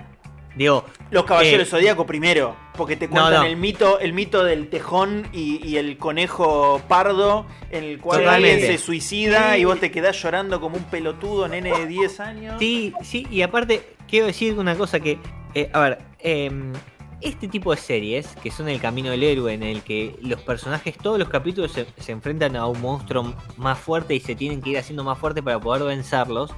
Digo, 0.58 0.84
Los 1.12 1.24
caballeros 1.26 1.68
Eh, 1.68 1.72
zodíaco 1.72 2.06
primero, 2.06 2.56
porque 2.76 2.96
te 2.96 3.08
cuentan 3.08 3.34
no. 3.34 3.44
el 3.44 3.56
mito, 3.58 4.00
el 4.00 4.12
mito 4.14 4.44
del 4.44 4.70
tejón 4.70 5.28
y, 5.32 5.66
y 5.66 5.78
el 5.78 5.98
conejo 5.98 6.82
pardo, 6.88 7.46
en 7.70 7.84
el 7.84 8.00
cual 8.00 8.20
Totalmente. 8.22 8.62
alguien 8.64 8.78
se 8.80 8.84
suicida 8.84 9.54
Sí. 9.54 9.62
y 9.62 9.66
vos 9.66 9.80
te 9.80 9.92
quedás 9.92 10.22
llorando 10.22 10.60
como 10.60 10.78
un 10.78 10.84
pelotudo 10.86 11.48
nene 11.48 11.72
de 11.78 11.86
10 11.86 12.20
años. 12.20 12.56
Sí, 12.60 12.94
sí, 13.04 13.26
y 13.30 13.42
aparte 13.44 13.96
quiero 14.10 14.26
decir 14.28 14.58
una 14.58 14.76
cosa 14.76 15.00
que, 15.00 15.20
eh, 15.54 15.70
a 15.74 15.80
ver, 15.80 16.00
em, 16.20 16.74
este 17.22 17.48
tipo 17.48 17.72
de 17.72 17.78
series, 17.78 18.28
que 18.44 18.52
son 18.52 18.68
el 18.70 18.80
camino 18.80 19.10
del 19.12 19.24
héroe, 19.24 19.54
en 19.54 19.64
el 19.64 19.82
que 19.84 20.16
los 20.22 20.40
personajes, 20.42 20.98
todos 20.98 21.18
los 21.18 21.30
capítulos 21.30 21.72
se, 21.72 21.86
se 22.00 22.12
enfrentan 22.12 22.56
a 22.56 22.68
un 22.68 22.80
monstruo 22.82 23.34
más 23.58 23.80
fuerte 23.80 24.14
y 24.16 24.20
se 24.20 24.36
tienen 24.36 24.62
que 24.62 24.72
ir 24.72 24.78
haciendo 24.78 25.04
más 25.04 25.18
fuerte 25.18 25.42
para 25.42 25.60
poder 25.60 25.84
vencerlos, 25.84 26.52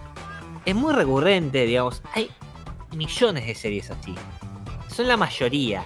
es 0.66 0.76
muy 0.76 0.94
recurrente, 0.94 1.66
digamos, 1.66 2.02
hay 2.14 2.30
millones 2.96 3.46
de 3.46 3.56
series 3.56 3.92
así, 3.92 4.16
son 4.88 5.08
la 5.08 5.18
mayoría, 5.18 5.86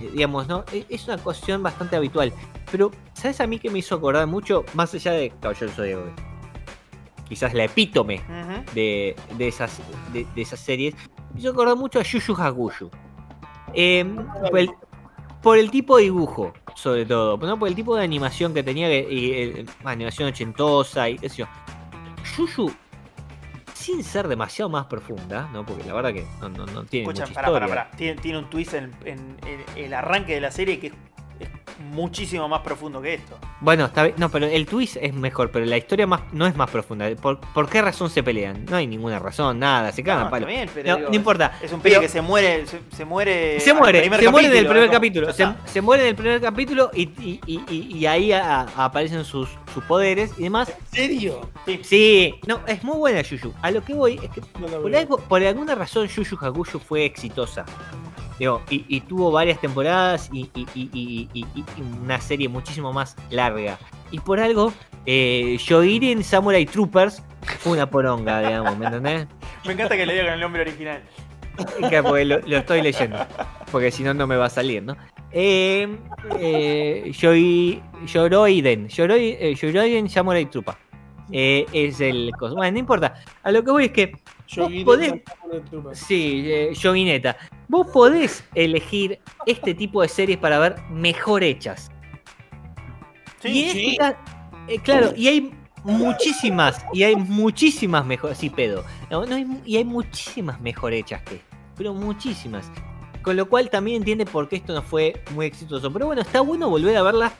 eh, 0.00 0.10
digamos, 0.12 0.46
¿no? 0.48 0.64
E- 0.72 0.86
Es 0.88 1.06
una 1.08 1.18
cuestión 1.18 1.62
bastante 1.62 1.96
habitual, 1.96 2.32
pero 2.70 2.90
¿sabes 3.12 3.40
a 3.40 3.46
mí 3.46 3.58
que 3.58 3.70
me 3.70 3.78
hizo 3.80 3.94
acordar 3.94 4.26
mucho, 4.26 4.64
más 4.74 4.92
allá 4.94 5.12
de 5.12 5.30
Caballero 5.40 5.70
Zodíaco? 5.72 6.04
Quizás 7.28 7.54
la 7.54 7.64
epítome 7.64 8.20
de, 8.74 9.14
de 9.38 9.48
esas, 9.48 9.80
de, 10.12 10.26
de 10.34 10.42
esas 10.42 10.58
series. 10.58 10.94
Me 11.32 11.40
hizo 11.40 11.50
acordar 11.50 11.76
mucho 11.76 12.00
a 12.00 12.02
Yu 12.02 12.18
Yu 12.18 12.34
Hakusho. 12.34 12.90
Eh, 13.72 14.04
por, 14.50 14.58
el, 14.58 14.70
por 15.40 15.56
el 15.58 15.70
tipo 15.70 15.96
de 15.96 16.02
dibujo, 16.04 16.52
sobre 16.74 17.06
todo. 17.06 17.36
¿no? 17.36 17.56
Por 17.56 17.68
el 17.68 17.76
tipo 17.76 17.94
de 17.94 18.02
animación 18.02 18.52
que 18.52 18.64
tenía, 18.64 18.92
y, 18.92 19.30
eh, 19.32 19.66
animación 19.84 20.28
ochentosa 20.28 21.08
y 21.08 21.18
qué 21.18 21.28
sé 21.28 21.36
yo. 21.36 21.46
Yuyu, 22.36 22.72
sin 23.80 24.04
ser 24.04 24.28
demasiado 24.28 24.68
más 24.68 24.86
profunda, 24.86 25.48
¿no? 25.52 25.64
Porque 25.64 25.84
la 25.84 25.94
verdad 25.94 26.12
que 26.12 26.26
no, 26.40 26.48
no, 26.48 26.66
no 26.66 26.84
tiene 26.84 27.04
Escucha, 27.04 27.22
mucha 27.26 27.34
pará, 27.34 27.48
historia. 27.48 27.68
pará, 27.68 27.84
pará. 27.86 27.96
Tiene, 27.96 28.20
tiene 28.20 28.38
un 28.38 28.50
twist 28.50 28.74
en, 28.74 28.92
en- 29.04 29.36
en 29.46 29.64
el 29.84 29.94
arranque 29.94 30.34
de 30.34 30.40
la 30.40 30.50
serie 30.50 30.78
que 30.78 30.88
es 30.88 30.92
muchísimo 31.80 32.48
más 32.48 32.60
profundo 32.60 33.00
que 33.02 33.14
esto. 33.14 33.36
Bueno, 33.60 33.86
está 33.86 34.04
bien. 34.04 34.14
No, 34.18 34.28
pero 34.30 34.46
el 34.46 34.66
twist 34.66 34.96
es 35.00 35.12
mejor, 35.14 35.50
pero 35.50 35.64
la 35.66 35.76
historia 35.76 36.06
más, 36.06 36.20
no 36.32 36.46
es 36.46 36.54
más 36.56 36.70
profunda. 36.70 37.08
¿Por, 37.16 37.40
por 37.40 37.68
qué 37.68 37.82
razón 37.82 38.08
se 38.10 38.22
pelean? 38.22 38.64
No 38.66 38.76
hay 38.76 38.86
ninguna 38.86 39.18
razón, 39.18 39.58
nada, 39.58 39.90
se 39.92 40.02
cagan 40.02 40.24
No, 40.24 40.30
palo. 40.30 40.46
está 40.48 40.56
bien, 40.58 40.70
pero 40.74 40.88
No, 40.90 40.96
digo, 40.96 41.08
no 41.10 41.14
importa. 41.16 41.52
Es 41.62 41.72
un 41.72 41.80
Pero- 41.80 41.94
pibe 41.96 42.06
que 42.06 42.12
se 42.12 42.20
muere, 42.20 42.66
se, 42.66 42.80
se 42.94 43.04
muere. 43.04 43.58
Se 43.60 43.74
muere, 43.74 44.00
primer 44.00 44.20
se 44.20 44.28
muere 44.30 44.46
en 44.48 44.52
el 44.52 44.58
capítulo, 44.64 44.70
primer 44.70 44.82
es 44.84 44.88
como, 44.88 44.96
capítulo. 45.32 45.64
Se, 45.66 45.80
muere 45.80 46.02
en 46.04 46.08
el 46.10 46.14
primer 46.14 46.40
capítulo 46.40 46.90
y, 46.94 47.02
y- 47.02 47.40
y- 47.46 47.60
y- 47.68 47.96
y 47.98 48.06
ahí 48.06 48.32
a- 48.32 48.60
a- 48.60 48.84
aparecen 48.84 49.24
sus, 49.24 49.48
sus 49.74 49.84
poderes 49.84 50.32
y 50.38 50.44
demás. 50.44 50.68
¿En 50.70 50.96
serio? 50.96 51.40
Sí. 51.66 51.80
Sí, 51.82 52.34
no, 52.46 52.60
es 52.66 52.82
muy 52.84 52.96
buena 52.96 53.22
Yuyu. 53.22 53.52
A 53.62 53.70
lo 53.70 53.82
que 53.84 53.94
voy 53.94 54.20
es 54.22 54.30
que 54.30 54.40
por, 54.40 54.94
algo- 54.94 55.18
por 55.18 55.42
alguna 55.42 55.74
razón 55.74 56.06
Yuyu 56.08 56.36
Hakusho 56.40 56.78
fue 56.78 57.04
exitosa. 57.04 57.64
Digo, 58.40 58.62
y, 58.70 58.86
y 58.88 59.02
tuvo 59.02 59.30
varias 59.30 59.60
temporadas 59.60 60.30
y, 60.32 60.48
una 62.02 62.18
serie 62.22 62.48
muchísimo 62.48 62.90
más 62.90 63.14
larga. 63.28 63.78
Y 64.10 64.18
por 64.18 64.40
algo, 64.40 64.72
eh, 65.04 65.58
Samurai 66.22 66.64
Troopers 66.64 67.22
fue 67.58 67.72
una 67.72 67.90
poronga, 67.90 68.40
digamos, 68.40 68.78
¿me 68.78 68.86
entendés? 68.86 69.26
Me 69.66 69.74
encanta 69.74 69.94
que 69.94 70.06
le 70.06 70.14
digan 70.14 70.32
el 70.32 70.40
nombre 70.40 70.62
original. 70.62 71.02
Porque 71.78 72.24
lo, 72.24 72.38
lo 72.40 72.56
estoy 72.56 72.80
leyendo. 72.80 73.18
Porque 73.70 73.90
si 73.90 74.02
no, 74.02 74.14
no 74.14 74.26
me 74.26 74.36
va 74.36 74.46
a 74.46 74.50
salir, 74.50 74.82
¿no? 74.82 74.96
Eh, 75.32 75.98
eh, 76.38 77.02
Yoi- 77.12 77.82
Yoroiden. 78.06 78.88
Yoroi- 78.88 79.36
eh, 79.38 79.54
Yoroiden 79.54 80.08
Samurai 80.08 80.46
Trupa. 80.46 80.78
Eh, 81.30 81.66
es 81.74 82.00
el. 82.00 82.30
Bueno, 82.40 82.72
no 82.72 82.78
importa. 82.78 83.22
A 83.42 83.52
lo 83.52 83.62
que 83.62 83.70
voy 83.70 83.84
es 83.84 83.92
que. 83.92 84.12
Yo 84.50 84.62
Vos 84.62 84.70
guiné 84.70 84.84
podés-. 84.84 85.22
Sí, 85.92 86.44
eh. 86.46 87.34
Vos 87.68 87.86
podés 87.92 88.44
elegir 88.54 89.20
este 89.46 89.74
tipo 89.74 90.02
de 90.02 90.08
series 90.08 90.38
para 90.38 90.58
ver 90.58 90.76
mejor 90.90 91.44
hechas. 91.44 91.90
Sí, 93.40 93.48
y 93.48 93.70
sí. 93.70 93.98
eh, 94.68 94.78
claro, 94.80 95.12
y 95.16 95.28
hay 95.28 95.50
muchísimas, 95.84 96.84
y 96.92 97.04
hay 97.04 97.16
muchísimas 97.16 98.04
mejor, 98.04 98.34
sí, 98.34 98.50
pedo. 98.50 98.84
No, 99.10 99.24
no 99.24 99.36
hay 99.36 99.46
y 99.64 99.76
hay 99.76 99.84
muchísimas 99.84 100.60
mejor 100.60 100.92
hechas 100.92 101.22
que 101.22 101.40
pero 101.80 101.94
muchísimas. 101.94 102.70
Con 103.22 103.36
lo 103.36 103.48
cual 103.48 103.70
también 103.70 103.98
entiende 103.98 104.26
por 104.26 104.50
qué 104.50 104.56
esto 104.56 104.74
no 104.74 104.82
fue 104.82 105.22
muy 105.30 105.46
exitoso. 105.46 105.90
Pero 105.90 106.04
bueno, 106.04 106.20
está 106.20 106.42
bueno 106.42 106.68
volver 106.68 106.94
a 106.94 107.02
verla 107.02 107.32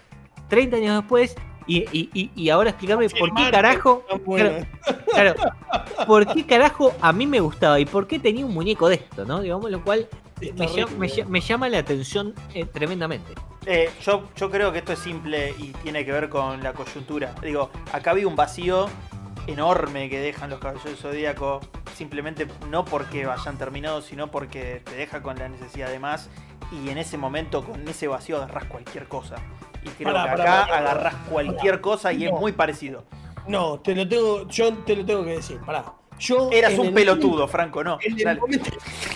30 0.49 0.77
años 0.79 0.97
después 0.97 1.37
y, 1.67 1.85
y- 1.93 2.31
y- 2.35 2.51
ahora 2.51 2.71
explicarme 2.71 3.09
por 3.09 3.19
qué 3.35 3.43
Afirmar 3.43 3.51
carajo. 3.53 4.05
buena. 4.25 4.67
Claro, 5.13 5.35
por 6.07 6.27
qué 6.27 6.47
carajo 6.47 6.95
a 7.01 7.13
mí 7.13 7.27
me 7.27 7.41
gustaba 7.41 7.79
y 7.81 7.85
por 7.85 8.07
qué 8.07 8.19
tenía 8.19 8.45
un 8.47 8.55
muñeco 8.55 8.89
de 8.89 8.97
esto, 8.97 9.25
¿no? 9.25 9.41
Digamos, 9.41 9.71
lo 9.71 9.83
cual 9.83 10.09
me, 11.29 11.41
llama 11.41 11.69
la 11.69 11.79
atención 11.79 12.35
eh, 12.55 12.65
tremendamente. 12.65 13.35
Eh, 13.67 13.91
yo, 14.03 14.25
yo 14.37 14.51
creo 14.51 14.73
que 14.73 14.79
esto 14.79 14.93
es 14.93 14.99
simple 14.99 15.55
y 15.59 15.73
tiene 15.83 16.05
que 16.05 16.13
ver 16.13 16.29
con 16.29 16.63
la 16.63 16.73
coyuntura. 16.73 17.35
Digo, 17.43 17.71
acá 17.93 18.13
había 18.13 18.27
un 18.27 18.37
vacío 18.37 18.89
enorme 19.47 20.09
que 20.09 20.21
dejan 20.21 20.51
los 20.51 20.59
caballeros 20.61 20.85
del 20.85 20.97
zodíaco. 20.97 21.61
Simplemente 21.95 22.47
no 22.71 22.85
porque 22.85 23.27
hayan 23.27 23.59
terminado, 23.59 24.01
sino 24.01 24.31
porque 24.31 24.81
te 24.85 24.95
deja 24.95 25.23
con 25.23 25.39
la 25.39 25.49
necesidad 25.49 25.91
de 25.91 25.99
más. 25.99 26.31
Y 26.73 26.89
en 26.89 26.99
ese 26.99 27.19
momento, 27.19 27.65
con 27.65 27.87
ese 27.87 28.09
vacío, 28.09 28.37
agarrás 28.39 28.65
cualquier 28.65 29.07
cosa. 29.09 29.37
Y 29.85 29.89
creo 29.91 30.13
Pará, 30.13 30.25
que 30.25 30.31
acá 30.31 30.37
pará, 30.45 30.67
pará. 30.67 30.79
agarrás 30.79 31.15
cualquier 31.31 31.81
cosa 31.81 32.13
y 32.13 32.25
es 32.27 32.33
muy 32.33 32.53
parecido. 32.53 33.05
No, 33.49 33.81
te 33.81 33.95
lo 33.95 34.09
tengo, 34.09 34.47
yo 34.49 34.73
te 34.79 34.97
lo 34.97 35.05
tengo 35.05 35.25
que 35.25 35.31
decir, 35.33 35.59
pará. 35.65 35.93
Yo 36.19 36.51
Eras 36.53 36.79
un 36.79 36.89
el 36.89 36.93
pelotudo, 36.93 37.49
Franco, 37.49 37.83
¿no? 37.83 37.99
En 38.03 38.29
el, 38.29 38.39
momento, 38.39 38.71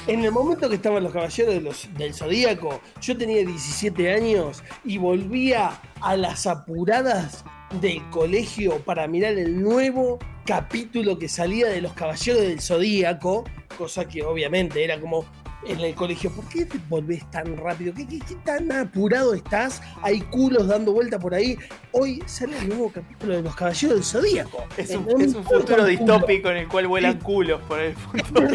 en 0.06 0.24
el 0.24 0.32
momento 0.32 0.68
que 0.70 0.76
estaban 0.76 1.02
los 1.04 1.12
caballeros 1.12 1.52
de 1.54 1.60
los- 1.60 1.88
del 1.94 2.14
Zodíaco, 2.14 2.80
yo 3.02 3.16
tenía 3.18 3.40
17 3.44 4.10
años 4.14 4.62
y 4.86 4.96
volvía 4.96 5.78
a 6.00 6.16
las 6.16 6.46
apuradas 6.46 7.44
del 7.80 8.02
colegio 8.08 8.78
para 8.78 9.06
mirar 9.06 9.34
el 9.34 9.60
nuevo 9.60 10.18
capítulo 10.46 11.18
que 11.18 11.28
salía 11.28 11.66
de 11.68 11.82
los 11.82 11.92
caballeros 11.92 12.40
del 12.40 12.60
Zodíaco, 12.62 13.44
cosa 13.76 14.08
que 14.08 14.22
obviamente 14.22 14.82
era 14.82 14.98
como 14.98 15.26
en 15.66 15.80
el 15.80 15.94
colegio, 15.94 16.30
¿por 16.30 16.46
qué 16.48 16.64
te 16.66 16.78
volvés 16.88 17.28
tan 17.30 17.56
rápido? 17.56 17.92
¿Qué, 17.94 18.06
qué- 18.06 18.18
qué 18.20 18.34
tan 18.44 18.70
apurado 18.72 19.34
estás? 19.34 19.80
Hay 20.02 20.20
culos 20.22 20.66
dando 20.68 20.92
vuelta 20.92 21.18
por 21.18 21.34
ahí. 21.34 21.56
Hoy 21.92 22.22
sale 22.26 22.58
el 22.58 22.68
nuevo 22.68 22.90
capítulo 22.92 23.34
de 23.36 23.42
los 23.42 23.54
caballeros 23.56 23.94
del 23.96 24.04
Zodíaco. 24.04 24.64
Es 24.76 24.90
un, 24.90 25.20
es 25.20 25.34
futuro 25.36 25.84
distópico 25.84 26.50
en 26.50 26.56
el 26.58 26.68
cual 26.68 26.86
vuelan 26.88 27.18
culos 27.20 27.60
por 27.62 27.80
el 27.80 27.94
futuro. 27.96 28.48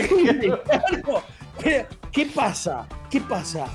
¿Qué 2.11 2.25
pasa? 2.33 2.87
¿Qué 3.09 3.21
pasa? 3.21 3.65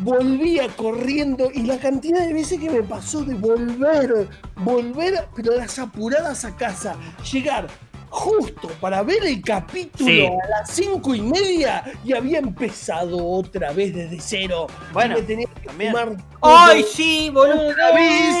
Volvía 0.00 0.66
corriendo 0.68 1.50
y 1.54 1.62
la 1.62 1.78
cantidad 1.78 2.26
de 2.26 2.32
veces 2.32 2.58
que 2.58 2.70
me 2.70 2.82
pasó 2.82 3.22
de 3.24 3.34
volver, 3.34 4.28
volver, 4.56 5.28
pero 5.36 5.54
las 5.56 5.78
apuradas 5.78 6.44
a 6.44 6.56
casa, 6.56 6.96
llegar 7.30 7.68
justo 8.14 8.68
para 8.80 9.02
ver 9.02 9.24
el 9.24 9.40
capítulo 9.42 10.06
Sí. 10.10 10.26
a 10.26 10.48
las 10.50 10.70
cinco 10.70 11.14
y 11.14 11.22
media 11.22 11.82
y 12.04 12.12
había 12.12 12.38
empezado 12.40 13.16
otra 13.26 13.72
vez 13.72 13.94
desde 13.94 14.20
cero. 14.20 14.66
Bueno, 14.92 15.14
me 15.16 15.22
tenía 15.22 15.46
que 15.46 15.66
también. 15.66 15.94
¡Ay, 16.42 16.84
sí, 16.84 17.30
boludo! 17.32 17.68
otra 17.70 17.92
vez. 17.94 18.36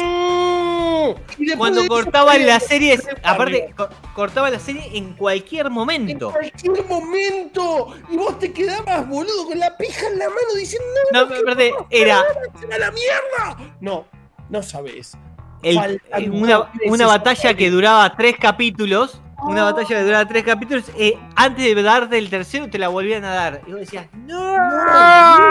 Y 1.38 1.46
después 1.46 1.56
Cuando 1.56 1.80
eso, 1.80 1.88
cortaban 1.88 2.36
series, 2.60 3.00
hacer 3.00 3.20
aparte, 3.24 3.74
co- 3.76 3.88
cortaba 4.14 4.50
la 4.50 4.58
serie 4.58 4.90
en 4.92 5.14
cualquier 5.14 5.66
En 5.66 5.72
momento. 5.72 6.30
cualquier 6.30 6.84
momento. 6.86 7.94
Y 8.10 8.16
vos 8.18 8.38
te 8.38 8.52
quedabas, 8.52 9.08
boludo, 9.08 9.46
con 9.46 9.58
la 9.58 9.74
pija 9.76 10.06
en 10.06 10.18
la 10.18 10.26
mano 10.28 10.54
diciendo, 10.56 10.86
No, 11.12 11.28
¿qué 11.28 11.34
aparte, 11.38 11.72
era 11.90 12.20
¡A 12.20 12.78
la 12.78 12.90
mierda! 12.92 13.74
No, 13.80 14.04
no 14.50 14.62
sabes. 14.62 15.16
el- 15.62 15.78
eh, 15.78 16.28
una, 16.30 16.70
una 16.86 17.06
batalla 17.06 17.54
que 17.54 17.70
duraba 17.70 18.14
tres 18.16 18.36
capítulos. 18.38 19.20
Una 19.44 19.64
batalla 19.64 19.88
que 19.88 20.02
duraba 20.02 20.24
tres 20.26 20.44
capítulos. 20.44 20.84
eh, 20.96 21.18
antes 21.36 21.74
de 21.74 21.82
darte 21.82 22.16
el 22.18 22.30
tercero, 22.30 22.68
te 22.70 22.78
la 22.78 22.88
volvían 22.88 23.24
a 23.24 23.34
dar. 23.34 23.60
Y 23.66 23.70
vos 23.72 23.80
decías, 23.80 24.06
¡No! 24.12 24.56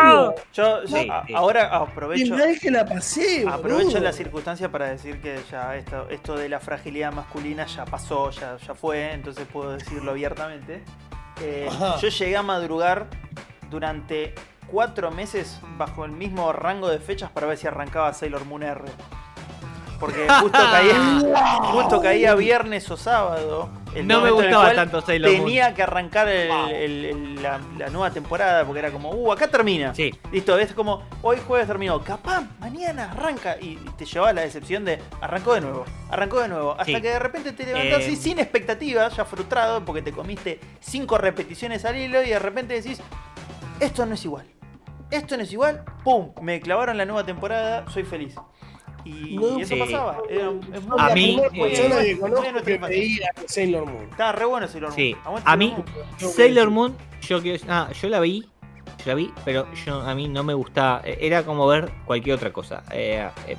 No, 0.04 0.36
Yo 0.54 0.88
Sí, 0.88 1.08
a- 1.12 1.26
sí. 1.28 1.34
ahora 1.34 1.76
aprovecho. 1.76 2.36
mal 2.36 2.58
que 2.60 2.72
la 2.72 2.86
pasé, 2.86 3.46
Aprovecho 3.48 4.00
la 4.00 4.12
circunstancia 4.14 4.72
para 4.72 4.88
decir 4.90 5.20
que 5.22 5.40
ya 5.52 5.76
esto, 5.76 6.08
esto 6.10 6.36
de 6.36 6.50
la 6.50 6.60
fragilidad 6.60 7.12
masculina 7.12 7.66
ya 7.66 7.86
pasó, 7.86 8.30
ya, 8.32 8.58
ya 8.58 8.74
fue, 8.76 9.14
entonces 9.14 9.46
puedo 9.52 9.72
decirlo 9.74 10.12
abiertamente. 10.12 10.84
Eh, 11.42 11.70
yo 12.02 12.08
llegué 12.10 12.38
a 12.38 12.44
madrugar 12.44 13.08
durante 13.70 14.34
cuatro 14.68 15.12
meses 15.12 15.60
bajo 15.78 16.06
el 16.06 16.12
mismo 16.12 16.52
rango 16.54 16.88
de 16.90 17.00
fechas 17.00 17.30
para 17.32 17.48
ver 17.48 17.58
si 17.58 17.68
arrancaba 17.68 18.14
Sailor 18.14 18.46
Moon 18.46 18.64
R. 18.64 18.84
Porque 20.02 20.28
justo 20.28 20.60
caía, 20.60 20.96
justo 21.72 22.02
caía 22.02 22.36
viernes 22.36 22.90
o 22.92 22.98
sábado. 22.98 23.70
el 23.96 24.08
No 24.08 24.22
me 24.22 24.32
gustaba 24.32 24.74
tanto 24.74 25.00
Sailor 25.02 25.32
Moon. 25.32 25.44
Tenía 25.46 25.74
que 25.76 25.84
arrancar 25.84 26.28
el- 26.28 26.50
Wow. 26.50 26.68
el- 26.70 27.06
el- 27.06 27.44
la, 27.44 27.60
la 27.78 27.90
nueva 27.90 28.10
temporada 28.12 28.66
porque 28.66 28.80
era 28.80 28.92
como, 28.92 29.12
uh, 29.12 29.32
acá 29.32 29.48
termina. 29.48 29.94
Sí. 29.96 30.12
Listo, 30.32 30.58
es 30.58 30.74
como, 30.74 31.04
hoy 31.22 31.38
jueves 31.48 31.68
terminó, 31.68 32.02
capaz, 32.04 32.44
mañana 32.60 33.12
arranca. 33.12 33.58
Y 33.62 33.76
te 33.98 34.06
llevaba 34.06 34.34
la 34.34 34.42
decepción 34.42 34.84
de, 34.86 35.00
arrancó 35.22 35.54
de 35.54 35.62
nuevo, 35.62 35.86
arrancó 36.10 36.40
de 36.42 36.48
nuevo. 36.48 36.72
Hasta 36.72 36.86
Sí. 36.86 36.94
que 37.02 37.10
de 37.10 37.20
repente 37.20 37.52
te 37.54 37.66
levantás 37.66 38.00
Eh. 38.02 38.06
así 38.08 38.16
sin 38.16 38.40
expectativas, 38.40 39.16
ya 39.16 39.24
frustrado 39.26 39.86
porque 39.86 40.02
te 40.02 40.12
comiste 40.12 40.60
cinco 40.80 41.18
repeticiones 41.20 41.86
al 41.86 41.96
hilo 41.98 42.24
y 42.24 42.30
de 42.30 42.40
repente 42.40 42.74
decís, 42.74 43.00
esto 43.80 44.06
no 44.08 44.16
es 44.16 44.26
igual. 44.26 44.48
Esto 45.12 45.36
no 45.36 45.44
es 45.44 45.52
igual, 45.52 45.84
¡pum! 46.06 46.32
Me 46.42 46.62
clavaron 46.62 46.96
la 46.98 47.04
nueva 47.06 47.26
temporada, 47.26 47.84
soy 47.92 48.04
feliz. 48.04 48.34
Y, 49.06 49.36
No, 49.36 49.58
y 49.60 49.62
eso 49.64 49.74
sí. 49.76 49.80
pasaba. 49.80 50.18
Era, 50.30 50.52
es 50.74 50.84
muy- 50.84 50.98
A 51.00 51.14
mí, 51.14 51.40
eh, 51.40 51.50
que 51.52 51.60
que 52.64 52.72
infancia. 52.74 52.88
veía 52.88 53.30
Sailor 53.48 53.86
Moon. 53.86 54.04
Estaba 54.10 54.32
re 54.34 54.46
bueno 54.46 54.68
Sailor 54.68 54.90
Moon. 54.90 54.96
Sí. 54.96 55.16
A 55.46 55.56
mí, 55.58 55.76
a 55.76 56.20
Sailor 56.28 56.70
Moon, 56.70 56.96
yo 57.22 57.42
quiero 57.42 57.64
ah, 57.70 57.90
yo 58.00 58.10
la 58.10 58.20
vi, 58.20 58.42
yo 59.00 59.06
la 59.08 59.14
vi, 59.16 59.32
pero 59.46 59.68
yo 59.86 60.02
a 60.02 60.14
mí 60.16 60.28
no 60.28 60.44
me 60.44 60.54
gustaba, 60.54 61.02
eh, 61.06 61.18
era 61.22 61.44
como 61.44 61.66
ver 61.68 61.92
cualquier 62.06 62.36
otra 62.36 62.52
cosa. 62.54 62.84
Eh, 62.92 63.28
eh, 63.48 63.58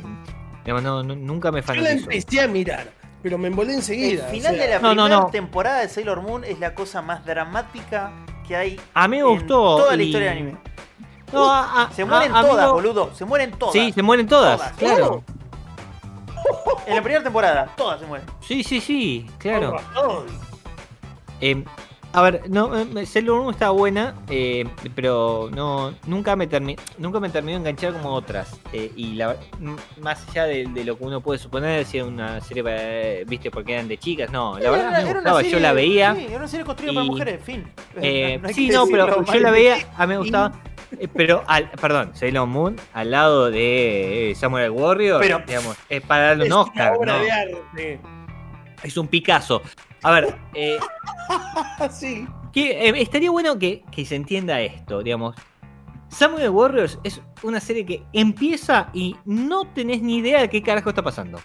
digamos, 0.64 0.83
no, 0.83 1.02
no- 1.02 1.16
nunca 1.16 1.50
me 1.50 1.61
Yo 1.62 1.74
la 1.74 1.83
fanatizó. 1.83 2.11
empecé 2.11 2.40
a 2.40 2.46
mirar, 2.48 2.90
pero 3.22 3.38
me 3.38 3.48
embolé 3.48 3.70
El 3.70 3.76
enseguida. 3.78 4.24
final 4.28 4.55
o 4.55 4.57
sea, 4.59 4.64
de 4.66 4.70
la 4.74 4.78
No, 4.81 4.94
no, 4.94 5.02
primera 5.05 5.20
no. 5.22 5.26
temporada 5.31 5.81
de 5.81 5.88
Sailor 5.88 6.22
Moon 6.22 6.44
es 6.44 6.59
la 6.61 6.74
cosa 6.74 7.02
más 7.02 7.24
dramática 7.24 8.12
que 8.46 8.57
hay 8.57 8.81
A 8.94 9.09
mí 9.09 9.16
me 9.16 9.22
en 9.22 9.28
gustó. 9.28 9.76
toda 9.78 9.96
la 9.96 10.02
y- 10.02 10.07
historia 10.07 10.31
del 10.31 10.38
anime. 10.38 10.59
No, 11.33 11.51
a- 11.51 11.83
a- 11.85 11.90
Se 11.92 12.05
mueren 12.05 12.35
a- 12.35 12.42
todas, 12.42 12.71
boludo. 12.73 13.11
Se 13.14 13.25
mueren 13.25 13.53
todas. 13.53 13.73
Sí, 13.73 13.92
se 13.92 14.03
mueren 14.03 14.27
todas, 14.27 14.59
Todas. 14.59 14.73
claro. 14.77 15.25
En 16.87 16.97
la 16.97 17.03
primera 17.03 17.23
temporada, 17.23 17.71
todas 17.77 18.01
se 18.01 18.07
mueren. 18.07 18.27
Sí, 18.40 18.64
sí, 18.64 18.81
sí, 18.81 19.27
claro. 19.38 19.77
Eh, 21.40 21.64
a 22.14 22.21
ver, 22.23 22.42
no, 22.51 22.77
eh, 22.77 23.07
Sailor 23.07 23.40
Moon 23.40 23.55
estaba 23.55 23.71
buena, 23.73 24.14
eh, 24.29 24.68
pero 24.95 25.49
no, 25.53 25.95
nunca 26.07 26.37
me 26.37 26.49
termi- 26.49 26.79
nunca 26.99 27.21
me 27.21 27.31
terminó 27.31 27.53
de 27.55 27.61
enganchar 27.71 27.92
como 27.95 28.11
otras. 28.12 28.61
Eh, 28.73 28.92
y 28.97 29.14
la, 29.14 29.37
más 30.01 30.29
allá 30.29 30.45
de, 30.45 30.66
de 30.66 30.85
lo 30.85 30.99
que 30.99 31.05
uno 31.05 31.21
puede 31.21 31.38
suponer, 31.38 31.87
si 31.87 31.99
era 31.99 32.07
una 32.07 32.40
serie 32.42 32.62
para, 32.64 33.25
viste, 33.27 33.51
porque 33.51 33.75
eran 33.75 33.88
de 33.88 33.97
chicas, 33.99 34.31
no, 34.31 34.59
la 34.59 34.71
verdad 34.71 34.90
me 34.90 34.99
era 34.99 35.21
una 35.21 35.31
gustaba, 35.31 35.42
yo 35.42 35.59
la 35.61 35.73
veía. 35.73 36.14
Sí, 36.16 36.27
era 36.29 36.37
una 36.38 36.49
serie 36.49 36.66
construida 36.66 36.95
para 36.95 37.07
mujeres, 37.07 37.40
fin. 37.45 37.73
Eh, 37.97 38.38
No 38.42 38.49
sí, 38.51 38.68
no, 38.68 38.87
pero 38.87 39.25
yo 39.25 39.35
la 39.40 39.51
veía, 39.51 39.77
a 39.97 40.07
mí 40.07 40.12
me 40.14 40.18
gustaba. 40.18 40.53
Pero, 41.14 41.42
al, 41.46 41.70
perdón, 41.70 42.11
Sailor 42.14 42.46
Moon, 42.46 42.76
al 42.92 43.11
lado 43.11 43.50
de 43.50 44.31
eh, 44.31 44.35
Samurai 44.35 44.68
Warrior, 44.68 45.20
Pero- 45.20 45.42
digamos, 45.46 45.76
es 45.88 46.00
para 46.02 46.22
darle 46.28 46.46
un 46.46 46.52
Oscar, 46.52 46.94
obra 46.96 47.16
¿no? 47.18 47.22
de 47.22 47.31
arte. 47.31 48.00
Es 48.83 48.96
un 48.96 49.07
Picasso. 49.09 49.62
A 50.02 50.11
ver, 50.11 50.35
eh, 50.55 50.78
sí. 51.90 52.26
que, 52.52 52.88
eh, 52.88 52.92
estaría 53.00 53.31
bueno 53.31 53.59
que, 53.59 53.85
que 53.90 54.05
se 54.05 54.16
entienda 54.16 54.61
esto, 54.61 55.02
digamos. 55.02 55.37
Samurai 56.09 56.48
Warriors 56.48 56.98
es 57.05 57.22
una 57.42 57.59
serie 57.61 57.87
que 57.87 58.02
empieza 58.12 58.88
y 58.92 59.16
no 59.24 59.64
tenés 59.72 60.02
ni 60.02 60.16
idea 60.18 60.40
de 60.42 60.50
qué 60.50 60.62
carajo 60.62 60.90
está 60.90 61.02
pasando. 61.02 61.40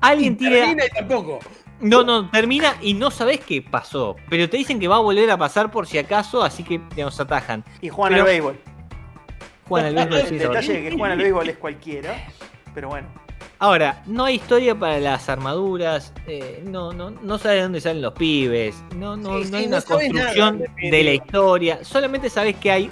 Alguien 0.00 0.36
tira. 0.36 0.52
Termina 0.52 0.84
y 0.86 0.88
tampoco. 0.88 1.38
No, 1.80 2.02
no, 2.02 2.30
termina 2.30 2.76
y 2.80 2.94
no 2.94 3.10
sabés 3.10 3.40
qué 3.40 3.60
pasó. 3.60 4.16
Pero 4.30 4.48
te 4.48 4.56
dicen 4.56 4.80
que 4.80 4.88
va 4.88 4.96
a 4.96 5.00
volver 5.00 5.30
a 5.30 5.36
pasar 5.36 5.70
por 5.70 5.86
si 5.86 5.98
acaso, 5.98 6.42
así 6.42 6.62
que 6.62 6.80
digamos, 6.94 7.18
atajan. 7.20 7.62
Y 7.82 7.88
juegan 7.90 8.12
pero- 8.14 8.22
al 8.24 8.28
béisbol. 8.30 8.60
Juan 9.68 9.86
al 9.86 9.94
béisbol, 9.94 10.18
El 10.32 10.38
detalle 10.38 10.72
de 10.72 10.82
que 10.82 10.90
juegan 10.90 11.12
al 11.12 11.18
béisbol 11.18 11.48
es 11.48 11.56
cualquiera. 11.56 12.14
Pero 12.74 12.88
bueno. 12.88 13.08
Ahora, 13.58 14.02
no 14.06 14.24
hay 14.26 14.34
historia 14.34 14.74
para 14.74 15.00
las 15.00 15.30
armaduras, 15.30 16.12
eh, 16.26 16.62
no, 16.66 16.92
no, 16.92 17.10
no 17.10 17.38
sabes 17.38 17.56
de 17.58 17.62
dónde 17.62 17.80
salen 17.80 18.02
los 18.02 18.12
pibes, 18.12 18.76
no, 18.94 19.16
no, 19.16 19.42
Sí, 19.42 19.50
no 19.50 19.56
hay 19.56 19.66
una 19.66 19.80
construcción 19.80 20.58
de 20.58 21.02
la 21.02 21.12
historia, 21.12 21.82
solamente 21.82 22.28
sabes 22.28 22.56
que 22.56 22.70
hay, 22.70 22.90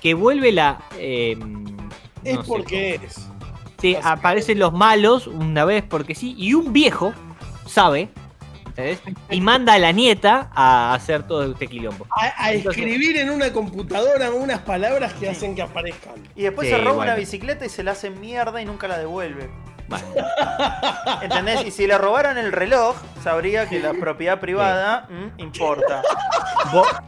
que 0.00 0.14
vuelve 0.14 0.52
la... 0.52 0.78
eh, 0.96 1.36
Es 2.22 2.36
no 2.36 2.42
sé, 2.42 2.48
porque 2.48 3.00
es. 3.02 3.28
Sí, 3.80 3.96
aparecen 4.00 4.60
los 4.60 4.72
malos 4.72 5.26
una 5.26 5.64
vez 5.64 5.82
porque 5.82 6.14
sí, 6.14 6.36
y 6.38 6.54
un 6.54 6.72
viejo 6.72 7.12
sabe, 7.66 8.08
¿entendés? 8.76 9.00
Y 9.30 9.40
manda 9.40 9.74
a 9.74 9.78
la 9.78 9.92
nieta 9.92 10.50
a 10.54 10.94
hacer 10.94 11.22
todo 11.26 11.50
este 11.52 11.66
quilombo. 11.66 12.06
A, 12.10 12.24
a 12.44 12.52
Entonces- 12.52 12.82
escribir 12.82 13.16
en 13.16 13.30
una 13.30 13.52
computadora 13.52 14.30
unas 14.30 14.60
palabras 14.60 15.12
que 15.14 15.28
hacen 15.28 15.54
que 15.54 15.62
aparezcan. 15.62 16.14
Y 16.34 16.42
después 16.42 16.68
Sí, 16.68 16.74
se 16.74 16.78
roba 16.80 16.92
bueno. 16.96 17.12
una 17.12 17.14
bicicleta 17.18 17.64
y 17.64 17.68
se 17.68 17.82
la 17.82 17.92
hace 17.92 18.10
mierda 18.10 18.60
y 18.60 18.64
nunca 18.64 18.86
la 18.88 18.98
devuelve. 18.98 19.48
Bueno, 19.88 20.04
¿Entendés? 21.22 21.64
Y 21.66 21.70
si 21.70 21.86
le 21.86 21.96
robaron 21.96 22.38
el 22.38 22.52
reloj, 22.52 22.96
sabría 23.22 23.68
que 23.68 23.78
la 23.80 23.92
propiedad 23.94 24.40
privada 24.40 25.06
mm, 25.08 25.40
importa. 25.40 26.02
vo- 26.72 27.02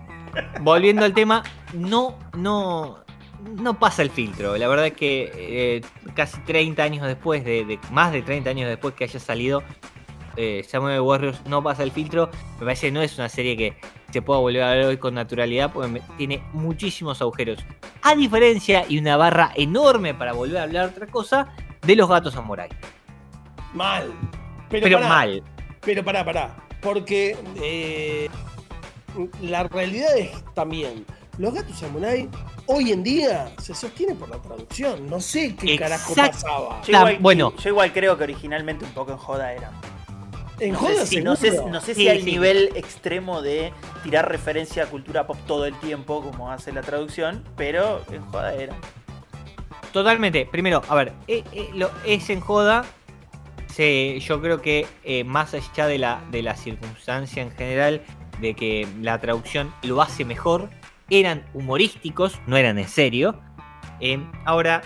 volviendo 0.60 1.04
al 1.04 1.12
tema, 1.12 1.42
no, 1.72 2.16
no, 2.36 2.98
no 3.56 3.78
pasa 3.78 4.02
el 4.02 4.10
filtro. 4.10 4.56
La 4.56 4.68
verdad 4.68 4.86
es 4.86 4.92
que 4.92 5.32
eh, 5.34 5.80
casi 6.14 6.38
30 6.42 6.82
años 6.82 7.06
después, 7.06 7.44
de, 7.44 7.64
de- 7.64 7.80
más 7.90 8.12
de 8.12 8.22
30 8.22 8.50
años 8.50 8.68
después 8.68 8.94
que 8.94 9.04
haya 9.04 9.18
salido, 9.18 9.64
eh, 10.38 10.64
Samurai 10.66 11.00
Warriors 11.00 11.44
no 11.46 11.62
pasa 11.62 11.82
el 11.82 11.90
filtro. 11.92 12.30
Me 12.58 12.64
parece 12.64 12.86
que 12.86 12.92
no 12.92 13.02
es 13.02 13.18
una 13.18 13.28
serie 13.28 13.56
que 13.56 13.76
se 14.12 14.22
pueda 14.22 14.40
volver 14.40 14.62
a 14.62 14.70
ver 14.70 14.86
hoy 14.86 14.96
con 14.96 15.14
naturalidad 15.14 15.72
porque 15.72 15.88
me- 15.88 16.00
tiene 16.16 16.42
muchísimos 16.52 17.20
agujeros. 17.20 17.58
A 18.02 18.14
diferencia, 18.14 18.84
y 18.88 18.98
una 18.98 19.16
barra 19.16 19.50
enorme 19.56 20.14
para 20.14 20.32
volver 20.32 20.58
a 20.58 20.62
hablar 20.62 20.88
otra 20.90 21.06
cosa, 21.08 21.48
de 21.82 21.94
los 21.96 22.08
gatos 22.08 22.34
samurai. 22.34 22.68
Mal. 23.74 24.12
Pero, 24.70 24.84
Pero 24.84 24.96
pará, 24.98 25.08
mal. 25.08 25.42
Pero 25.80 26.04
pará, 26.04 26.24
pará. 26.24 26.56
Porque 26.80 27.36
eh, 27.62 28.28
la 29.42 29.64
realidad 29.64 30.16
es 30.16 30.30
también. 30.54 31.04
Los 31.38 31.54
gatos 31.54 31.78
samurai 31.78 32.28
hoy 32.66 32.92
en 32.92 33.02
día 33.02 33.50
se 33.58 33.74
sostienen 33.74 34.16
por 34.16 34.28
la 34.28 34.38
traducción. 34.40 35.08
No 35.08 35.20
sé 35.20 35.54
qué 35.54 35.78
carajo 35.78 36.10
Exacto. 36.12 36.38
pasaba. 36.42 36.82
Yo 36.82 36.92
igual, 36.92 37.16
bueno. 37.20 37.52
yo 37.62 37.68
igual 37.70 37.92
creo 37.92 38.16
que 38.16 38.24
originalmente 38.24 38.84
un 38.84 38.90
poco 38.92 39.12
en 39.12 39.18
joda 39.18 39.52
eran. 39.52 39.72
En 40.60 40.72
No 40.72 40.78
joda 40.78 40.94
sé, 40.96 41.06
si, 41.06 41.20
no 41.22 41.36
sé, 41.36 41.50
seguro. 41.52 41.72
no 41.72 41.80
sé 41.80 41.94
si 41.94 42.02
Sí, 42.02 42.08
al 42.08 42.18
sí. 42.20 42.24
nivel 42.24 42.70
extremo 42.74 43.42
de 43.42 43.72
tirar 44.02 44.28
referencia 44.28 44.84
a 44.84 44.86
cultura 44.86 45.26
pop 45.26 45.36
todo 45.46 45.66
el 45.66 45.74
tiempo, 45.78 46.22
como 46.22 46.50
hace 46.50 46.72
la 46.72 46.80
traducción, 46.82 47.44
pero 47.56 48.02
en 48.10 48.22
joda 48.26 48.54
era. 48.54 48.74
Totalmente. 49.92 50.46
Primero, 50.46 50.82
a 50.88 50.94
ver, 50.94 51.12
eh, 51.28 51.44
eh, 51.52 51.70
lo, 51.74 51.90
es 52.04 52.28
en 52.30 52.40
joda. 52.40 52.84
Se, 53.72 54.18
yo 54.20 54.40
creo 54.40 54.60
que 54.60 54.86
eh, 55.04 55.24
más 55.24 55.54
allá 55.54 55.86
de 55.86 55.98
la, 55.98 56.20
de 56.30 56.42
la 56.42 56.56
circunstancia 56.56 57.42
en 57.42 57.50
general, 57.52 58.02
de 58.40 58.54
que 58.54 58.86
la 59.00 59.18
traducción 59.20 59.72
lo 59.82 60.02
hace 60.02 60.24
mejor, 60.24 60.68
eran 61.10 61.44
humorísticos, 61.54 62.38
no 62.46 62.56
eran 62.56 62.78
en 62.78 62.88
serio. 62.88 63.40
Eh, 64.00 64.18
ahora, 64.44 64.82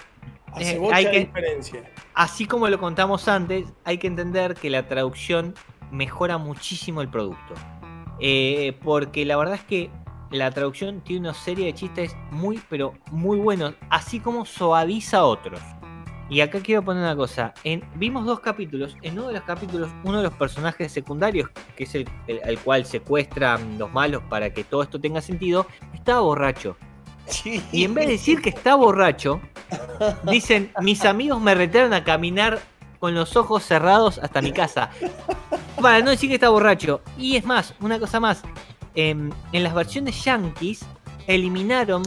Hace 0.52 0.76
eh, 0.76 0.78
mucha 0.78 0.96
hay 0.96 1.11
que- 1.11 1.20
diferencia. 1.20 1.82
Así 2.14 2.46
como 2.46 2.68
lo 2.68 2.79
contamos 2.79 3.29
antes, 3.29 3.72
hay 3.85 3.98
que 3.98 4.07
entender 4.07 4.55
que 4.55 4.70
la 4.70 4.87
traducción 4.88 5.55
mejora 5.90 6.38
muchísimo 6.38 7.01
el 7.03 7.09
producto. 7.09 7.55
Eh, 8.20 8.79
porque 8.83 9.25
la 9.25 9.37
verdad 9.37 9.55
es 9.55 9.64
que 9.64 9.90
la 10.31 10.51
traducción 10.51 11.01
tiene 11.01 11.29
una 11.29 11.35
serie 11.35 11.66
de 11.66 11.75
chistes 11.75 12.16
muy, 12.31 12.61
pero 12.68 12.94
muy 13.11 13.38
buenos, 13.38 13.75
así 13.90 14.20
como 14.20 14.44
suaviza 14.44 15.25
otros. 15.25 15.61
Y 16.31 16.40
acá 16.40 16.61
quiero 16.61 16.83
poner 16.83 17.03
una 17.03 17.14
cosa. 17.14 17.53
En, 17.62 17.85
vimos 17.96 18.25
dos 18.25 18.40
capítulos. 18.40 18.96
En 19.03 19.18
uno 19.18 19.29
de 19.29 19.35
los 19.35 19.42
capítulos, 19.42 19.90
uno 20.03 20.16
de 20.16 20.22
los 20.22 20.33
personajes 20.33 20.90
secundarios, 20.90 21.51
que 21.77 21.85
es 21.85 21.94
el, 21.94 22.07
al 22.46 22.59
cual 22.61 22.87
secuestran 22.87 23.79
los 23.79 23.92
malos 23.92 24.22
para 24.31 24.48
que 24.55 24.64
todo 24.64 24.83
esto 24.83 24.98
tenga 24.98 25.20
sentido, 25.20 25.66
estaba 25.92 26.20
borracho. 26.20 26.79
Sí. 27.26 27.62
Y 27.72 27.85
en 27.85 27.94
vez 27.94 28.06
de 28.06 28.12
decir 28.12 28.42
que 28.42 28.50
está 28.50 28.74
borracho, 28.74 29.40
dicen, 30.24 30.70
mis 30.80 31.04
amigos 31.04 31.40
me 31.40 31.54
retaron 31.54 31.94
a 31.94 32.04
caminar 32.04 32.61
con 32.98 33.14
los 33.14 33.37
ojos 33.37 33.64
cerrados 33.64 34.18
hasta 34.18 34.40
mi 34.42 34.52
casa. 34.52 34.90
Para 35.80 36.00
no 36.00 36.11
decir 36.11 36.28
que 36.28 36.35
está 36.37 36.50
borracho. 36.50 37.00
Y 37.18 37.37
es 37.37 37.44
más, 37.44 37.74
una 37.80 37.98
cosa 37.98 38.20
más. 38.20 38.42
em, 38.94 39.30
en 39.52 39.62
las 39.64 39.74
versiones 39.74 40.22
yankees 40.24 40.85
eliminaron 41.26 42.02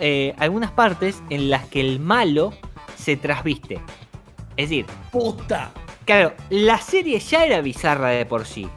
eh, 0.00 0.34
algunas 0.38 0.70
partes 0.72 1.22
en 1.30 1.50
las 1.50 1.66
que 1.66 1.80
el 1.80 2.00
malo 2.00 2.52
se 2.96 3.16
trasviste. 3.16 3.80
Es 4.56 4.70
decir, 4.70 4.86
Puta. 5.12 5.70
Claro, 6.04 6.32
la 6.50 6.78
serie 6.78 7.18
ya 7.20 7.44
era 7.44 7.60
bizarra 7.60 8.08
de 8.08 8.26
por 8.26 8.44
sí. 8.46 8.68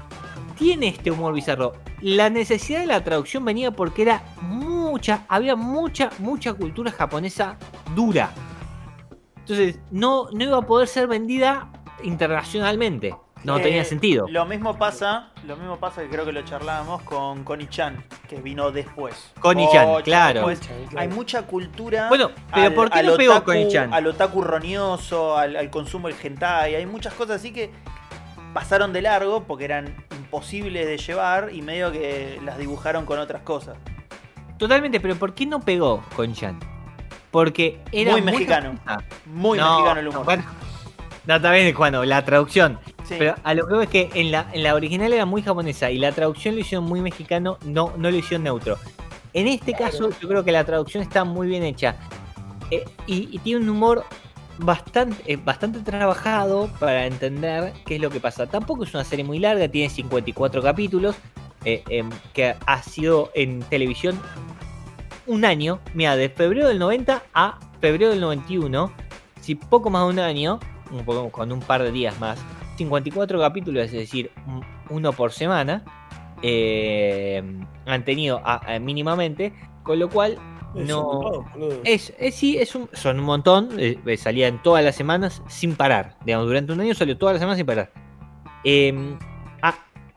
Tiene 0.58 0.88
este 0.90 1.12
humor 1.12 1.34
bizarro. 1.34 1.74
La 2.02 2.30
necesidad 2.30 2.82
de 2.82 2.88
la 2.88 3.04
traducción 3.04 3.44
venía 3.46 3.72
porque 3.72 4.04
era 4.04 4.24
mucha, 4.92 5.26
había 5.28 5.56
mucha, 5.56 6.10
mucha 6.20 6.54
cultura 6.54 6.92
japonesa 6.92 7.58
dura. 7.96 8.32
Entonces, 9.40 9.80
no, 9.92 10.28
no 10.32 10.44
iba 10.44 10.58
a 10.58 10.62
poder 10.62 10.88
ser 10.88 11.08
vendida 11.08 11.70
internacionalmente. 12.04 13.16
No 13.44 13.58
Eh, 13.60 13.62
tenía 13.62 13.86
sentido. 13.86 14.26
Lo 14.30 14.46
mismo 14.46 14.78
pasa, 14.78 15.32
lo 15.46 15.56
mismo 15.58 15.78
pasa 15.78 16.02
que 16.02 16.10
creo 16.10 16.26
que 16.26 16.32
lo 16.32 16.42
charlábamos 16.42 17.04
con 17.04 17.44
Connie 17.44 17.68
Chan, 17.70 18.04
que 18.28 18.38
vino 18.38 18.72
después. 18.72 19.32
Connie-chan, 19.40 19.88
Mucho 19.88 20.04
claro. 20.04 20.48
después. 20.48 20.70
Hay 20.96 21.08
mucha 21.08 21.44
cultura. 21.44 22.10
Bueno, 22.10 22.32
pero 22.54 22.74
¿por 22.74 22.90
qué 22.90 23.04
no 23.04 23.16
pegó 23.16 23.44
Connie-chan? 23.44 23.94
Al 23.94 24.08
otaku 24.08 24.42
roñoso, 24.42 25.38
al, 25.38 25.56
al 25.56 25.70
consumo 25.70 26.08
del 26.08 26.18
hentai. 26.22 26.76
Hay 26.76 26.86
muchas 26.88 27.14
cosas 27.14 27.38
así 27.38 27.54
que 27.54 27.70
pasaron 28.54 28.92
de 28.92 29.04
largo 29.04 29.44
porque 29.44 29.66
eran 29.66 29.96
imposibles 30.18 30.86
de 30.88 30.98
llevar 30.98 31.50
y 31.54 31.62
medio 31.62 31.92
que 31.92 32.40
las 32.44 32.58
dibujaron 32.58 33.06
con 33.06 33.20
otras 33.20 33.44
cosas. 33.44 33.78
Totalmente, 34.58 35.00
pero 35.00 35.16
¿por 35.16 35.34
qué 35.34 35.46
no 35.46 35.60
pegó 35.60 36.04
con 36.16 36.34
Chan? 36.34 36.60
Porque 37.32 37.80
era 37.92 38.14
Muy 38.14 38.22
mexicano. 38.22 38.76
Muy 39.26 39.58
No, 39.58 39.76
mexicano 39.76 40.00
el 40.00 40.08
humor. 40.08 40.26
Bueno, 40.26 40.44
no, 41.26 41.42
también 41.42 41.74
cuando 41.76 42.04
la 42.06 42.24
traducción. 42.24 42.80
Sí. 43.04 43.16
Pero 43.20 43.36
a 43.44 43.54
lo 43.54 43.68
que 43.68 43.74
veo 43.74 43.82
es 43.84 43.90
que 43.90 44.10
en 44.14 44.32
la, 44.32 44.50
en 44.54 44.64
la 44.64 44.74
original 44.76 45.14
era 45.14 45.26
muy 45.26 45.42
japonesa 45.42 45.92
y 45.92 45.98
la 45.98 46.12
traducción 46.12 46.56
lo 46.56 46.62
hicieron 46.62 46.86
muy 46.86 47.02
mexicano, 47.02 47.58
no, 47.66 47.94
no 47.98 48.10
lo 48.10 48.18
hicieron 48.18 48.44
neutro. 48.44 48.78
En 49.34 49.48
este 49.48 49.74
caso, 49.74 50.10
yo 50.20 50.28
creo 50.28 50.44
que 50.44 50.52
la 50.52 50.64
traducción 50.64 51.04
está 51.04 51.24
muy 51.24 51.48
bien 51.48 51.64
hecha. 51.64 51.96
Eh, 52.72 52.86
y, 53.06 53.30
y 53.32 53.40
tiene 53.40 53.62
un 53.62 53.70
humor 53.70 54.06
bastante, 54.60 55.32
eh, 55.32 55.38
bastante 55.38 55.80
trabajado 55.80 56.70
para 56.80 57.06
entender 57.06 57.74
qué 57.86 57.96
es 57.96 58.02
lo 58.02 58.10
que 58.10 58.20
pasa. 58.20 58.48
Tampoco 58.48 58.84
es 58.84 58.94
una 58.94 59.04
serie 59.04 59.24
muy 59.24 59.40
larga, 59.40 59.68
tiene 59.68 59.90
54 59.90 60.62
capítulos, 60.62 61.16
eh, 61.68 61.84
em, 61.90 62.10
que 62.34 62.56
ha 62.66 62.82
sido 62.82 63.30
en 63.36 63.60
televisión 63.60 64.18
un 65.26 65.44
año. 65.44 65.80
Mira, 65.94 66.16
de 66.16 66.30
febrero 66.30 66.68
del 66.70 66.80
90 66.80 67.22
a 67.34 67.60
febrero 67.82 68.10
del 68.12 68.22
91, 68.22 68.92
si 69.42 69.56
poco 69.56 69.90
más 69.90 70.04
de 70.06 70.10
un 70.14 70.20
año, 70.20 70.60
un 70.92 71.04
poco, 71.04 71.30
con 71.30 71.52
un 71.52 71.60
par 71.60 71.84
de 71.84 71.92
días 71.92 72.18
más, 72.20 72.40
54 72.78 73.40
capítulos, 73.40 73.86
es 73.86 73.92
decir, 73.92 74.32
un- 74.48 74.64
uno 74.90 75.12
por 75.12 75.32
semana, 75.34 75.84
eh, 76.42 77.44
han 77.86 78.06
tenido 78.06 78.40
a- 78.46 78.76
a- 78.76 78.80
mínimamente, 78.80 79.52
con 79.84 80.00
lo 80.00 80.10
cual 80.10 80.38
Es 80.76 80.88
no... 80.88 81.04
montón. 81.04 81.80
Es, 81.84 82.14
es- 82.20 82.36
sí, 82.36 82.58
es 82.58 82.76
un, 82.76 82.90
son 82.94 83.20
un 83.20 83.26
montón. 83.26 83.70
eh, 83.78 83.98
eh, 84.06 84.18
salían 84.18 84.62
todas 84.64 84.84
las 84.84 84.96
semanas 84.96 85.42
sin 85.48 85.76
parar. 85.76 86.16
Digamos, 86.26 86.48
durante 86.48 86.72
un 86.74 86.80
año 86.80 86.94
salió 86.94 87.18
todas 87.18 87.34
las 87.34 87.40
semanas 87.42 87.58
sin 87.58 87.66
parar. 87.66 87.92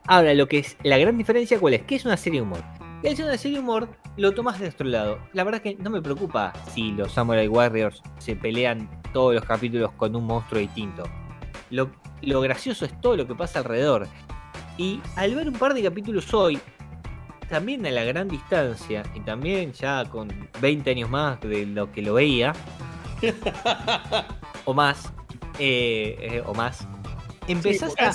Ahora, 0.07 0.33
lo 0.33 0.47
que 0.47 0.59
es 0.59 0.77
la 0.83 0.97
gran 0.97 1.17
diferencia, 1.17 1.59
¿cuál 1.59 1.75
es? 1.75 1.83
Que 1.83 1.95
es 1.95 2.05
una 2.05 2.17
serie 2.17 2.39
de 2.39 2.43
humor. 2.45 2.63
Y 3.03 3.07
al 3.07 3.15
ser 3.15 3.25
una 3.25 3.37
serie 3.37 3.57
de 3.57 3.63
humor, 3.63 3.89
lo 4.17 4.31
tomas 4.31 4.59
de 4.59 4.65
nuestro 4.65 4.87
lado. 4.87 5.19
La 5.33 5.43
verdad 5.43 5.61
que 5.61 5.75
no 5.75 5.89
me 5.89 6.01
preocupa 6.01 6.53
si 6.71 6.91
los 6.91 7.11
Samurai 7.13 7.47
Warriors 7.47 8.01
se 8.19 8.35
pelean 8.35 8.89
todos 9.13 9.33
los 9.33 9.43
capítulos 9.45 9.91
con 9.93 10.15
un 10.15 10.25
monstruo 10.25 10.59
distinto. 10.59 11.03
Lo, 11.69 11.91
lo 12.21 12.41
gracioso 12.41 12.85
es 12.85 12.99
todo 13.01 13.15
lo 13.15 13.27
que 13.27 13.35
pasa 13.35 13.59
alrededor. 13.59 14.07
Y 14.77 14.99
al 15.15 15.35
ver 15.35 15.47
un 15.47 15.55
par 15.55 15.73
de 15.73 15.83
capítulos 15.83 16.33
hoy, 16.33 16.59
también 17.49 17.85
a 17.85 17.91
la 17.91 18.03
gran 18.03 18.27
distancia, 18.27 19.03
y 19.13 19.19
también 19.19 19.73
ya 19.73 20.05
con 20.05 20.29
20 20.61 20.91
años 20.91 21.09
más 21.09 21.39
de 21.41 21.65
lo 21.65 21.91
que 21.91 22.01
lo 22.01 22.13
veía, 22.13 22.53
o 24.65 24.73
más, 24.73 25.11
eh, 25.59 26.15
eh, 26.19 26.43
o 26.45 26.53
más, 26.53 26.87
empezás 27.51 27.93
a. 27.99 28.11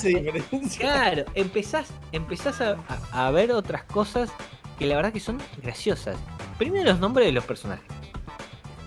Claro, 0.78 1.24
empezás, 1.34 1.88
empezás 2.12 2.60
a, 2.60 2.76
a- 3.12 3.26
a 3.26 3.30
ver 3.30 3.52
otras 3.52 3.84
cosas 3.84 4.30
que 4.78 4.86
la 4.86 4.96
verdad 4.96 5.12
que 5.12 5.20
son 5.20 5.38
graciosas. 5.62 6.16
Primero 6.58 6.84
los 6.84 6.98
nombres 7.00 7.26
de 7.26 7.32
los 7.32 7.44
personajes. 7.44 7.86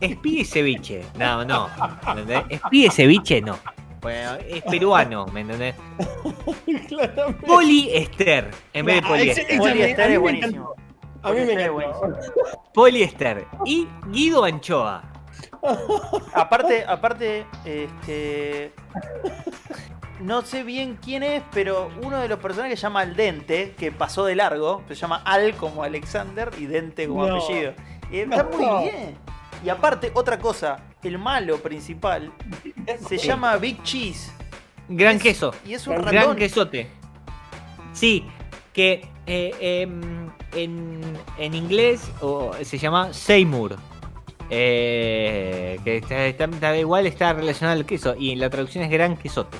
Espí 0.01 0.39
y 0.41 0.45
ceviche. 0.45 1.03
No, 1.17 1.43
no. 1.45 1.69
¿entendés? 2.07 2.43
Espí 2.49 2.85
y 2.85 2.89
ceviche 2.89 3.41
no. 3.41 3.57
Bueno, 4.01 4.35
es 4.47 4.61
peruano, 4.63 5.25
¿me 5.27 5.41
entendés? 5.41 5.75
Claramente. 6.87 7.45
Poliester, 7.45 8.51
en 8.73 8.85
vez 8.85 9.01
de 9.01 9.07
Ah, 9.07 10.05
a 10.05 10.07
mí 10.07 10.13
es 10.13 10.19
buenísimo. 10.19 10.73
A 11.21 11.31
mí 11.33 11.41
me 11.41 11.51
encantó. 11.53 12.17
Poliéster. 12.73 13.45
Y 13.65 13.87
Guido 14.07 14.45
Anchoa. 14.45 15.03
Aparte, 16.33 16.85
aparte, 16.87 17.45
este. 17.65 18.71
No 20.19 20.41
sé 20.41 20.63
bien 20.63 20.97
quién 21.01 21.23
es, 21.23 21.41
pero 21.51 21.89
uno 22.03 22.17
de 22.17 22.27
los 22.27 22.39
personajes 22.39 22.79
se 22.79 22.83
llama 22.83 23.01
Al 23.01 23.15
Dente, 23.15 23.73
que 23.77 23.91
pasó 23.91 24.25
de 24.25 24.35
largo. 24.35 24.83
Se 24.89 24.95
llama 24.95 25.21
Al 25.25 25.55
como 25.55 25.83
Alexander 25.83 26.51
y 26.57 26.65
Dente 26.65 27.07
como 27.07 27.25
No. 27.25 27.35
apellido. 27.37 27.73
Y 28.11 28.19
está 28.19 28.43
No. 28.43 28.49
muy 28.57 28.83
bien. 28.83 29.17
Y 29.63 29.69
aparte, 29.69 30.11
otra 30.13 30.37
cosa, 30.39 30.77
el 31.03 31.17
malo 31.19 31.57
principal 31.59 32.31
se 33.07 33.17
llama 33.17 33.55
Big 33.57 33.81
Cheese. 33.83 34.31
Gran 34.89 35.17
Es- 35.17 35.23
queso. 35.23 35.53
Y 35.65 35.73
es 35.73 35.87
un 35.87 35.93
Gran 35.95 36.05
Gran 36.11 36.23
ratón. 36.23 36.37
quesote. 36.37 36.89
Sí, 37.93 38.25
que 38.73 39.07
eh, 39.25 39.53
em, 39.83 40.29
en, 40.53 41.01
en 41.37 41.53
inglés 41.53 42.01
se 42.63 42.77
llama 42.77 43.13
Seymour. 43.13 43.77
Eh, 44.49 45.79
que 45.83 45.97
está, 45.97 46.25
está- 46.25 46.45
está- 46.45 46.77
igual 46.77 47.05
está 47.07 47.33
relacionado 47.33 47.77
al 47.79 47.85
queso. 47.85 48.15
Y 48.17 48.31
en 48.31 48.39
la 48.39 48.49
traducción 48.49 48.83
es 48.83 48.89
gran 48.89 49.15
quesote. 49.15 49.57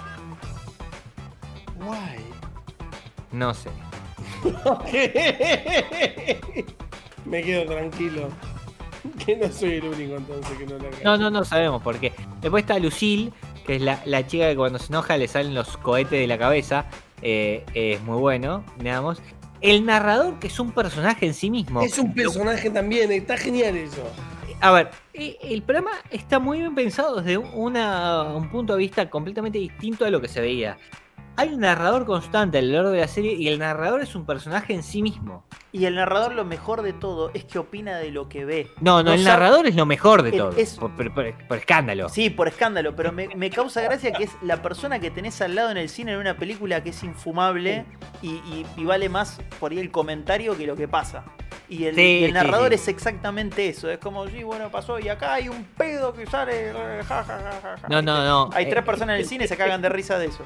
No 3.39 3.53
sé. 3.53 3.69
Me 7.25 7.41
quedo 7.43 7.65
tranquilo. 7.65 8.29
Que 9.25 9.35
no 9.37 9.49
soy 9.51 9.75
el 9.75 9.85
único 9.85 10.15
entonces 10.17 10.57
que 10.57 10.65
no 10.65 10.77
la 10.77 10.89
No, 11.03 11.17
no, 11.17 11.29
no 11.29 11.45
sabemos 11.45 11.81
por 11.81 11.97
qué. 11.99 12.11
Después 12.41 12.63
está 12.63 12.77
Lucille, 12.79 13.31
que 13.65 13.77
es 13.77 13.81
la, 13.81 14.01
la 14.05 14.27
chica 14.27 14.49
que 14.49 14.55
cuando 14.55 14.77
se 14.79 14.87
enoja 14.87 15.15
le 15.17 15.27
salen 15.27 15.53
los 15.53 15.77
cohetes 15.77 16.19
de 16.19 16.27
la 16.27 16.37
cabeza. 16.37 16.85
Eh, 17.21 17.63
es 17.73 18.01
muy 18.03 18.17
bueno, 18.17 18.63
digamos. 18.77 19.21
El 19.61 19.85
narrador, 19.85 20.39
que 20.39 20.47
es 20.47 20.59
un 20.59 20.71
personaje 20.71 21.25
en 21.25 21.33
sí 21.33 21.49
mismo. 21.49 21.81
Es 21.81 21.97
un 21.97 22.13
personaje 22.13 22.69
también, 22.69 23.11
está 23.11 23.37
genial 23.37 23.75
eso. 23.75 24.03
a 24.61 24.71
ver, 24.71 24.89
eh, 25.13 25.37
el 25.41 25.61
programa 25.61 25.91
está 26.11 26.39
muy 26.39 26.59
bien 26.59 26.75
pensado 26.75 27.21
desde 27.21 27.37
un- 27.37 27.49
una- 27.53 28.23
un 28.35 28.49
punto 28.49 28.73
de 28.73 28.79
vista 28.79 29.09
completamente 29.09 29.57
distinto 29.59 30.03
a 30.05 30.09
lo 30.09 30.19
que 30.21 30.27
se 30.27 30.41
veía. 30.41 30.77
Hay 31.35 31.53
un 31.53 31.61
narrador 31.61 32.05
constante 32.05 32.57
a 32.57 32.61
lo 32.61 32.73
largo 32.73 32.89
de 32.91 32.99
la 32.99 33.07
serie 33.07 33.33
y 33.33 33.47
el 33.47 33.59
narrador 33.59 34.01
es 34.01 34.13
un 34.13 34.25
personaje 34.25 34.73
en 34.73 34.83
sí 34.83 35.01
mismo. 35.01 35.45
Y 35.71 35.85
el 35.85 35.95
narrador 35.95 36.33
lo 36.35 36.43
mejor 36.43 36.81
de 36.81 36.91
todo 36.91 37.31
es 37.33 37.45
que 37.45 37.59
opina 37.59 37.97
de 37.97 38.11
lo 38.11 38.27
que 38.27 38.43
ve. 38.43 38.67
No, 38.81 39.03
no, 39.03 39.13
el 39.13 39.23
narrador 39.23 39.65
es 39.65 39.75
lo 39.75 39.85
mejor 39.85 40.21
de 40.23 40.33
todo. 40.33 40.51
es- 40.57 40.75
Por, 40.75 40.91
por- 40.97 41.13
por- 41.13 41.47
por 41.47 41.57
escándalo. 41.57 42.09
Sí, 42.09 42.29
por 42.29 42.49
escándalo, 42.49 42.93
pero 42.93 43.13
me, 43.13 43.29
me 43.37 43.49
causa 43.51 43.79
gracia 43.81 44.11
que 44.11 44.25
es 44.25 44.31
la 44.41 44.61
persona 44.61 44.99
que 44.99 45.11
tenés 45.11 45.39
al 45.41 45.55
lado 45.55 45.71
en 45.71 45.77
el 45.77 45.87
cine 45.87 46.11
en 46.11 46.17
una 46.19 46.35
película 46.35 46.83
que 46.83 46.89
es 46.89 47.01
infumable 47.03 47.85
y, 48.21 48.31
y- 48.31 48.65
y 48.75 48.83
vale 48.83 49.07
más 49.07 49.39
por 49.61 49.71
ahí 49.71 49.79
el 49.79 49.91
comentario 49.91 50.57
que 50.57 50.67
lo 50.67 50.75
que 50.75 50.89
pasa. 50.89 51.23
Y 51.69 51.85
el, 51.85 51.95
Sí, 51.95 52.01
y 52.01 52.23
el 52.25 52.29
sí, 52.31 52.33
narrador 52.33 52.69
sí. 52.69 52.75
es 52.75 52.87
exactamente 52.89 53.69
eso. 53.69 53.89
Es 53.89 53.99
como, 53.99 54.27
sí, 54.27 54.43
bueno, 54.43 54.69
pasó 54.71 54.99
y 54.99 55.07
acá 55.07 55.35
hay 55.35 55.47
un 55.47 55.63
pedo 55.77 56.13
que 56.13 56.25
sale. 56.25 56.71
eh, 56.71 56.73
ja, 57.07 57.23
ja, 57.23 57.39
ja, 57.39 57.51
ja, 57.61 57.77
ja". 57.77 57.87
No, 57.87 58.01
no, 58.01 58.25
no. 58.25 58.49
Hay 58.53 58.65
Eh, 58.65 58.69
tres 58.69 58.83
personas 58.83 59.13
en 59.15 59.21
el 59.21 59.25
cine 59.27 59.45
y 59.45 59.47
se 59.47 59.55
cagan 59.55 59.81
de 59.81 59.87
risa 59.87 60.17
de 60.19 60.25
eso. 60.25 60.43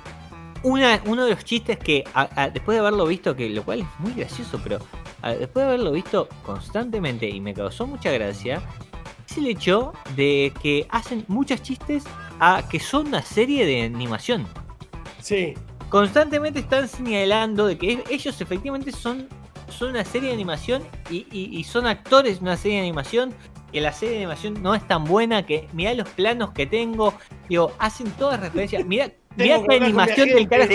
Una, 0.63 1.01
uno 1.05 1.25
de 1.25 1.31
los 1.31 1.43
chistes 1.45 1.77
que, 1.77 2.03
a- 2.13 2.29
a- 2.43 2.49
después 2.49 2.75
de 2.75 2.79
haberlo 2.79 3.05
visto, 3.05 3.35
que 3.35 3.49
lo 3.49 3.63
cual 3.63 3.81
es 3.81 3.87
muy 3.99 4.13
gracioso, 4.13 4.59
pero 4.63 4.79
a- 5.21 5.33
después 5.33 5.65
de 5.65 5.73
haberlo 5.73 5.91
visto 5.91 6.27
constantemente 6.45 7.29
y 7.29 7.39
me 7.41 7.53
causó 7.53 7.85
mucha 7.87 8.11
gracia, 8.11 8.61
es 9.29 9.37
el 9.37 9.47
hecho 9.47 9.93
de 10.15 10.53
que 10.61 10.85
hacen 10.89 11.25
muchos 11.27 11.61
chistes 11.61 12.03
a 12.39 12.63
que 12.69 12.79
son 12.79 13.07
una 13.07 13.21
serie 13.21 13.65
de 13.65 13.83
animación. 13.83 14.47
Sí. 15.21 15.53
Constantemente 15.89 16.59
están 16.59 16.87
señalando 16.87 17.67
de 17.67 17.77
que 17.77 18.03
ellos 18.09 18.41
efectivamente 18.41 18.91
son, 18.91 19.27
son 19.69 19.91
una 19.91 20.03
serie 20.03 20.29
de 20.29 20.35
animación 20.35 20.81
y, 21.09 21.25
y- 21.31 21.57
y 21.57 21.63
son 21.63 21.85
actores 21.87 22.39
de 22.39 22.43
una 22.43 22.57
serie 22.57 22.77
de 22.77 22.83
animación. 22.83 23.33
Que 23.71 23.81
la 23.81 23.91
serie 23.91 24.11
de 24.13 24.17
animación 24.25 24.61
no 24.61 24.75
es 24.75 24.87
tan 24.87 25.03
buena, 25.03 25.47
que 25.47 25.67
mirá 25.73 25.95
los 25.95 26.07
planos 26.09 26.51
que 26.51 26.67
tengo. 26.67 27.11
Digo, 27.49 27.71
hacen 27.79 28.11
todas 28.11 28.39
referencias. 28.39 28.85
Mirá, 28.87 29.11
mirá 29.35 29.61
qué 29.67 29.75
animación 29.75 30.29
del 30.29 30.47
carajo. 30.47 30.73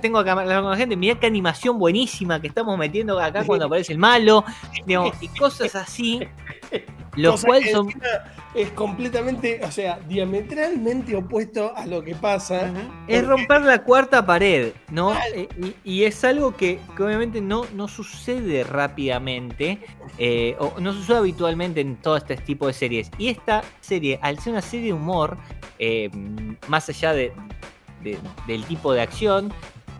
Tengo 0.00 0.22
que 0.22 0.30
hablar 0.30 0.62
con 0.62 0.70
la 0.70 0.76
gente, 0.76 0.96
mirá 0.96 1.18
qué 1.18 1.26
animación 1.26 1.78
buenísima 1.78 2.40
que 2.40 2.48
estamos 2.48 2.76
metiendo 2.78 3.18
acá 3.18 3.44
cuando 3.44 3.66
aparece 3.66 3.92
el 3.92 3.98
malo, 3.98 4.44
digamos, 4.86 5.14
y 5.22 5.28
cosas 5.28 5.74
así, 5.74 6.20
cuales 7.44 7.66
que 7.66 7.72
son... 7.72 7.88
Es 8.52 8.68
completamente, 8.70 9.60
o 9.62 9.70
sea, 9.70 10.00
diametralmente 10.08 11.14
opuesto 11.14 11.72
a 11.76 11.86
lo 11.86 12.02
que 12.02 12.16
pasa. 12.16 12.68
Es 13.06 13.24
romper 13.24 13.60
la 13.60 13.84
cuarta 13.84 14.26
pared, 14.26 14.72
¿no? 14.90 15.14
Eh, 15.34 15.48
Y, 15.56 15.76
y 15.84 16.04
es 16.04 16.24
algo 16.24 16.56
que, 16.56 16.80
que 16.96 17.02
obviamente 17.04 17.40
no, 17.40 17.64
no 17.76 17.86
sucede 17.86 18.64
rápidamente, 18.64 19.78
eh, 20.18 20.56
o 20.58 20.80
no 20.80 20.92
sucede 20.92 21.18
habitualmente 21.18 21.80
en 21.80 21.94
todo 21.94 22.16
este 22.16 22.36
tipo 22.38 22.66
de 22.66 22.72
series. 22.72 23.08
Y 23.18 23.28
esta 23.28 23.62
serie, 23.80 24.18
al 24.20 24.40
ser 24.40 24.54
una 24.54 24.62
serie 24.62 24.86
de 24.86 24.92
humor, 24.94 25.38
eh, 25.78 26.10
más 26.66 26.88
allá 26.88 27.12
de, 27.12 27.32
de- 28.02 28.18
del 28.46 28.64
tipo 28.64 28.92
de 28.92 29.02
acción, 29.02 29.52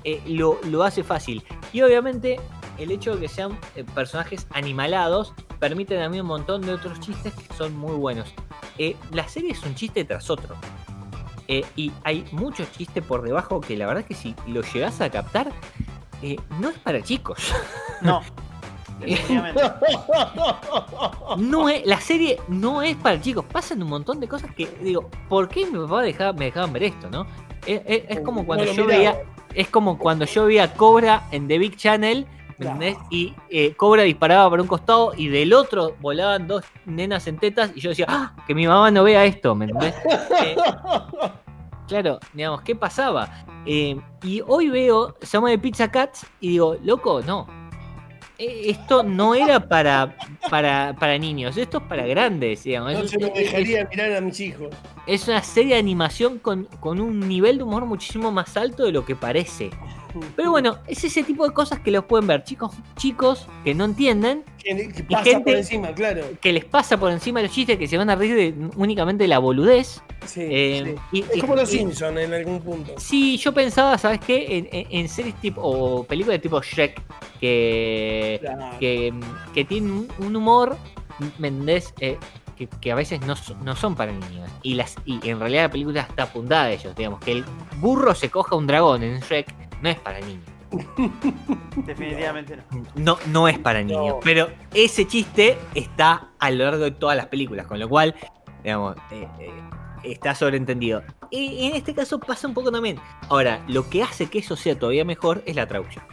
eh, 0.04 0.22
lo, 0.26 0.58
lo 0.64 0.82
hace 0.84 1.02
fácil. 1.04 1.42
Y 1.72 1.82
obviamente 1.82 2.40
el 2.78 2.90
hecho 2.90 3.14
de 3.14 3.20
que 3.20 3.28
sean 3.28 3.58
eh, 3.76 3.84
personajes 3.94 4.46
animalados 4.52 5.32
permite 5.58 5.96
también 5.98 6.22
un 6.22 6.28
montón 6.28 6.62
de 6.62 6.72
otros 6.72 6.98
chistes 7.00 7.34
que 7.34 7.54
son 7.54 7.76
muy 7.76 7.94
buenos. 7.94 8.32
Eh, 8.78 8.96
la 9.12 9.28
serie 9.28 9.52
es 9.52 9.62
un 9.64 9.74
chiste 9.74 10.04
tras 10.04 10.30
otro. 10.30 10.54
Y 11.74 11.90
hay 12.04 12.24
muchos 12.30 12.70
chistes 12.70 13.02
por 13.04 13.22
debajo 13.22 13.60
que 13.60 13.76
la 13.76 13.84
verdad 13.86 14.02
es 14.02 14.06
que 14.06 14.14
si 14.14 14.36
lo 14.46 14.62
llegas 14.62 15.00
a 15.00 15.10
captar, 15.10 15.50
no 16.60 16.68
es 16.68 16.78
para 16.78 17.02
chicos. 17.02 17.38
No. 18.02 18.22
No 21.38 21.68
es, 21.68 21.86
la 21.86 22.00
serie 22.00 22.38
no 22.48 22.82
es 22.82 22.96
para 22.96 23.20
chicos. 23.20 23.44
Pasan 23.46 23.82
un 23.82 23.88
montón 23.88 24.20
de 24.20 24.28
cosas 24.28 24.54
que 24.54 24.66
digo, 24.82 25.08
¿por 25.28 25.48
qué 25.48 25.66
mi 25.66 25.78
papá 25.78 26.02
dejaba, 26.02 26.32
me 26.32 26.46
dejaban 26.46 26.72
ver 26.72 26.84
esto, 26.84 27.10
no? 27.10 27.26
Es, 27.66 27.80
es- 27.86 28.02
es 28.08 28.20
como 28.20 28.44
cuando 28.46 28.64
No 28.64 28.72
yo 28.72 28.84
miraba. 28.86 28.98
veía, 28.98 29.22
es 29.54 29.68
como 29.68 29.98
cuando 29.98 30.24
yo 30.24 30.46
veía 30.46 30.72
Cobra 30.74 31.22
en 31.30 31.48
The 31.48 31.58
Big 31.58 31.76
Channel, 31.76 32.26
¿me 32.26 32.54
Claro. 32.56 32.72
entendés? 32.82 32.96
Y 33.10 33.34
eh, 33.50 33.74
Cobra 33.74 34.02
disparaba 34.02 34.48
para 34.50 34.62
un 34.62 34.68
costado 34.68 35.12
y 35.16 35.28
del 35.28 35.52
otro 35.52 35.96
volaban 36.00 36.46
dos 36.46 36.64
nenas 36.86 37.26
en 37.26 37.38
tetas 37.38 37.70
y 37.74 37.80
yo 37.80 37.90
decía, 37.90 38.06
¡ah! 38.08 38.34
Que 38.46 38.54
mi 38.54 38.66
mamá 38.66 38.90
no 38.90 39.02
vea 39.04 39.24
esto, 39.24 39.54
¿me 39.54 39.64
entendés? 39.66 39.94
Eh, 40.44 40.56
Claro, 41.88 42.20
digamos, 42.32 42.62
¿qué 42.62 42.76
pasaba? 42.76 43.28
Eh, 43.66 43.96
y 44.22 44.42
hoy 44.46 44.68
veo 44.68 45.16
Samuel 45.22 45.54
de 45.54 45.58
Pizza 45.58 45.90
Cats 45.90 46.24
y 46.40 46.50
digo, 46.50 46.76
loco, 46.84 47.20
no. 47.26 47.46
Eh, 48.42 48.70
Esto 48.70 49.02
no 49.02 49.34
era 49.34 49.60
para, 49.68 50.16
para, 50.48 50.96
para 50.98 51.18
niños, 51.18 51.58
esto 51.58 51.76
es 51.78 51.84
para 51.84 52.06
grandes, 52.06 52.64
digamos. 52.64 52.94
No 52.94 53.06
se 53.06 53.16
es- 53.18 53.34
dejaría 53.34 53.84
mirar 53.90 54.12
a 54.16 54.20
mis 54.22 54.40
hijos. 54.40 54.68
es 55.06 55.28
una 55.28 55.42
serie 55.42 55.74
de 55.74 55.80
animación 55.80 56.38
con, 56.38 56.64
con 56.80 57.00
un 57.00 57.20
nivel 57.20 57.58
de 57.58 57.64
humor 57.64 57.84
muchísimo 57.84 58.32
más 58.32 58.56
alto 58.56 58.84
de 58.84 58.92
lo 58.92 59.04
que 59.04 59.14
parece. 59.14 59.68
Pero 60.36 60.50
bueno, 60.50 60.78
es 60.86 61.02
ese 61.04 61.22
tipo 61.22 61.46
de 61.46 61.52
cosas 61.54 61.80
que 61.80 61.90
los 61.90 62.04
pueden 62.04 62.26
ver 62.26 62.44
chicos, 62.44 62.72
chicos 62.96 63.46
que 63.64 63.74
no 63.74 63.84
entienden, 63.84 64.44
Que, 64.62 64.88
que 64.88 65.04
pasa 65.04 65.24
gente- 65.24 65.44
por 65.44 65.54
encima, 65.56 65.92
claro. 65.94 66.22
que 66.40 66.52
les 66.52 66.64
pasa 66.64 66.98
por 66.98 67.10
encima 67.12 67.40
los 67.42 67.50
chistes, 67.50 67.78
que 67.78 67.86
se 67.86 67.96
van 67.96 68.10
a 68.10 68.16
reír 68.16 68.34
de- 68.34 68.68
únicamente 68.76 69.24
de 69.24 69.28
la 69.28 69.38
boludez. 69.38 70.02
Sí, 70.26 70.40
Eh, 70.42 70.96
sí. 71.12 71.18
y- 71.18 71.22
Es 71.22 71.36
y- 71.36 71.40
como 71.40 71.56
los 71.56 71.72
y- 71.74 71.78
Simpsons 71.78 72.18
en 72.18 72.34
algún 72.34 72.60
punto. 72.60 72.92
Sí, 72.98 73.36
yo 73.38 73.52
pensaba, 73.54 73.96
¿sabes 73.98 74.20
qué? 74.20 74.58
En, 74.58 74.68
en- 74.72 74.86
en 74.90 75.08
series 75.08 75.34
tipo, 75.36 75.60
o 75.62 76.04
películas 76.04 76.34
de 76.36 76.40
tipo 76.40 76.60
Shrek, 76.60 77.00
que, 77.40 78.38
Claro. 78.40 78.78
que, 78.78 79.12
que 79.54 79.64
tienen 79.64 80.08
un- 80.18 80.36
humor, 80.36 80.76
¿me 81.38 81.48
entendés? 81.48 81.94
Eh, 82.00 82.18
que, 82.56 82.66
que 82.66 82.92
a 82.92 82.94
veces 82.94 83.20
no, 83.22 83.36
son- 83.36 83.64
no 83.64 83.74
son 83.74 83.94
para 83.94 84.12
niños. 84.12 84.50
Y, 84.62 84.74
las, 84.74 84.94
y 85.06 85.18
en 85.28 85.40
realidad 85.40 85.62
la 85.64 85.70
película 85.70 86.00
está 86.02 86.24
apuntada 86.24 86.64
a 86.64 86.70
ellos. 86.72 86.94
Digamos, 86.94 87.20
que 87.20 87.32
el 87.32 87.44
burro 87.78 88.14
se 88.14 88.28
coja 88.28 88.54
un 88.56 88.66
dragón 88.66 89.02
en 89.02 89.20
Shrek 89.20 89.46
no 89.80 89.88
es 89.88 89.98
para 89.98 90.20
niños. 90.20 90.44
Definitivamente 91.86 92.56
no. 92.56 92.64
No, 92.94 93.18
no 93.26 93.48
es 93.48 93.58
para 93.58 93.82
niños. 93.82 94.06
No. 94.06 94.20
Pero 94.20 94.48
ese 94.74 95.06
chiste 95.06 95.58
está 95.74 96.28
a 96.38 96.50
lo 96.50 96.64
largo 96.64 96.84
de 96.84 96.90
todas 96.92 97.16
las 97.16 97.26
películas, 97.26 97.66
con 97.66 97.78
lo 97.78 97.88
cual, 97.88 98.14
digamos, 98.62 98.96
eh, 99.10 99.26
eh, 99.40 99.50
está 100.04 100.34
sobreentendido. 100.34 101.02
Y 101.30 101.66
en 101.66 101.76
este 101.76 101.94
caso 101.94 102.18
pasa 102.18 102.48
un 102.48 102.54
poco 102.54 102.70
también. 102.72 102.98
Ahora, 103.28 103.62
lo 103.68 103.88
que 103.88 104.02
hace 104.02 104.26
que 104.26 104.40
eso 104.40 104.56
sea 104.56 104.78
todavía 104.78 105.04
mejor 105.04 105.42
es 105.46 105.56
la 105.56 105.66
traducción. 105.66 106.04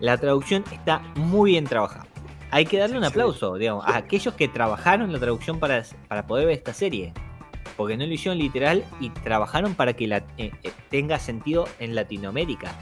La 0.00 0.18
traducción 0.18 0.64
está 0.72 1.00
muy 1.14 1.52
bien 1.52 1.64
trabajada. 1.64 2.06
Hay 2.50 2.66
que 2.66 2.78
darle 2.78 2.98
un 2.98 3.04
aplauso, 3.04 3.56
digamos, 3.56 3.84
a 3.86 3.96
aquellos 3.96 4.34
que 4.34 4.48
trabajaron 4.48 5.12
la 5.12 5.18
traducción 5.18 5.58
para, 5.58 5.82
para 6.08 6.26
poder 6.26 6.46
ver 6.46 6.56
esta 6.56 6.72
serie. 6.72 7.12
Porque 7.76 7.96
no 7.96 8.06
lo 8.06 8.12
hicieron 8.12 8.38
literal 8.38 8.84
y 9.00 9.10
trabajaron 9.10 9.74
para 9.74 9.94
que 9.94 10.06
la, 10.06 10.18
eh, 10.38 10.52
eh, 10.62 10.72
tenga 10.90 11.18
sentido 11.18 11.66
en 11.80 11.94
Latinoamérica. 11.94 12.72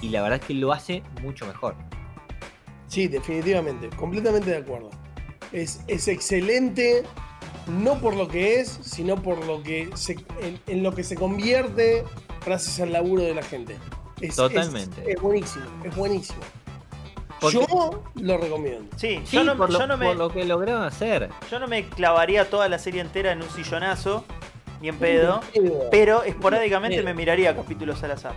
Y 0.00 0.08
la 0.10 0.22
verdad 0.22 0.40
es 0.40 0.46
que 0.46 0.54
lo 0.54 0.72
hace 0.72 1.02
mucho 1.22 1.46
mejor. 1.46 1.74
Sí, 2.86 3.06
definitivamente, 3.08 3.88
completamente 3.90 4.50
de 4.50 4.56
acuerdo. 4.58 4.90
Es, 5.52 5.80
es 5.86 6.08
excelente, 6.08 7.02
no 7.68 7.98
por 8.00 8.16
lo 8.16 8.28
que 8.28 8.60
es, 8.60 8.68
sino 8.82 9.16
por 9.22 9.44
lo 9.46 9.62
que 9.62 9.90
se, 9.94 10.12
en, 10.40 10.58
en 10.66 10.82
lo 10.82 10.94
que 10.94 11.04
se 11.04 11.14
convierte 11.16 12.04
gracias 12.44 12.80
al 12.80 12.92
laburo 12.92 13.22
de 13.22 13.34
la 13.34 13.42
gente. 13.42 13.76
Es, 14.20 14.36
Totalmente. 14.36 15.02
Es, 15.02 15.16
es 15.16 15.22
buenísimo, 15.22 15.64
es 15.84 15.94
buenísimo. 15.96 16.40
Porque- 17.40 17.58
Yo 17.70 18.02
lo 18.16 18.36
recomiendo. 18.38 18.84
Sí, 18.96 19.20
Sí, 19.24 19.36
yo, 19.36 19.44
no, 19.44 19.56
por, 19.56 19.70
lo, 19.72 19.78
yo 19.78 19.86
no 19.86 19.96
me, 19.96 20.06
por 20.06 20.16
lo 20.16 20.30
que 20.30 20.44
lograron 20.44 20.82
hacer. 20.82 21.30
yo 21.50 21.58
no 21.58 21.68
me 21.68 21.88
clavaría 21.88 22.50
toda 22.50 22.68
la 22.68 22.78
serie 22.78 23.00
entera 23.00 23.32
en 23.32 23.42
un 23.42 23.48
sillonazo, 23.50 24.24
ni 24.82 24.88
en 24.88 24.98
pedo, 24.98 25.40
Pero 25.90 26.22
esporádicamente 26.22 27.02
me 27.02 27.14
miraría 27.14 27.54
capítulos 27.56 28.02
al 28.02 28.12
azar. 28.12 28.34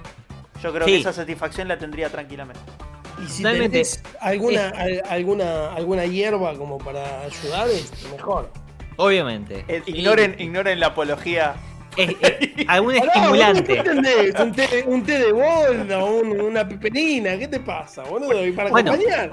Yo 0.64 0.72
creo 0.74 0.86
Sí. 0.88 0.94
que 0.94 1.00
esa 1.02 1.14
satisfacción 1.14 1.68
la 1.68 1.78
tendría 1.78 2.10
tranquilamente. 2.10 2.62
Y 3.24 3.28
si 3.30 3.44
Totalmente. 3.44 3.70
tenés 3.84 4.04
alguna, 4.22 4.70
al- 4.70 5.04
alguna, 5.10 5.74
alguna 5.74 6.06
hierba 6.06 6.56
como 6.56 6.78
para 6.80 7.22
ayudar, 7.22 7.70
es 7.70 7.92
mejor. 8.12 8.50
Obviamente. 8.96 9.66
Eh, 9.68 9.84
Y- 9.86 10.00
ignoren, 10.00 10.36
ignoren 10.40 10.80
la 10.80 10.88
apología. 10.88 11.54
eh, 11.96 12.16
eh, 12.22 12.66
algún 12.68 12.96
estimulante. 12.96 13.74
¿qué 13.74 13.80
entendés? 13.80 14.34
¿Un 14.40 14.52
té, 14.52 14.84
un 14.88 15.04
té 15.04 15.20
de 15.20 15.32
bolda, 15.32 16.04
un- 16.04 16.42
una 16.42 16.68
piperina, 16.68 17.38
¿qué 17.38 17.48
te 17.48 17.60
pasa, 17.60 18.02
boludo? 18.04 18.44
Y 18.48 18.52
para 18.52 18.72
Bueno. 18.72 18.94
acompañar. 18.94 19.32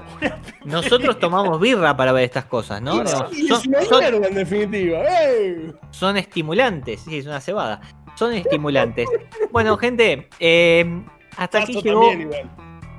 Nosotros 0.65 1.17
tomamos 1.17 1.59
birra 1.59 1.97
para 1.97 2.11
ver 2.11 2.25
estas 2.25 2.45
cosas, 2.45 2.79
¿no? 2.81 3.01
Y- 3.03 3.07
son, 3.07 3.27
es 3.33 3.65
una 3.65 3.81
son- 3.81 4.01
hierba, 4.01 4.27
en 4.27 4.35
definitiva. 4.35 4.99
¡Ey! 5.25 5.73
son 5.89 6.17
estimulantes. 6.17 7.01
Sí, 7.01 7.17
es 7.17 7.25
una 7.25 7.41
cebada. 7.41 7.81
Son 8.15 8.31
estimulantes. 8.33 9.07
Bueno, 9.51 9.75
gente, 9.77 10.29
eh, 10.39 10.85
hasta 11.37 11.59
aquí 11.59 11.81
llegó. 11.81 12.01
también, 12.09 12.21
igual. 12.21 12.49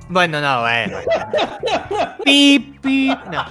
Bueno, 0.09 0.41
no, 0.41 0.61
bueno. 0.61 0.97
Pip, 2.23 2.79
pip. 2.81 3.17
No. 3.31 3.45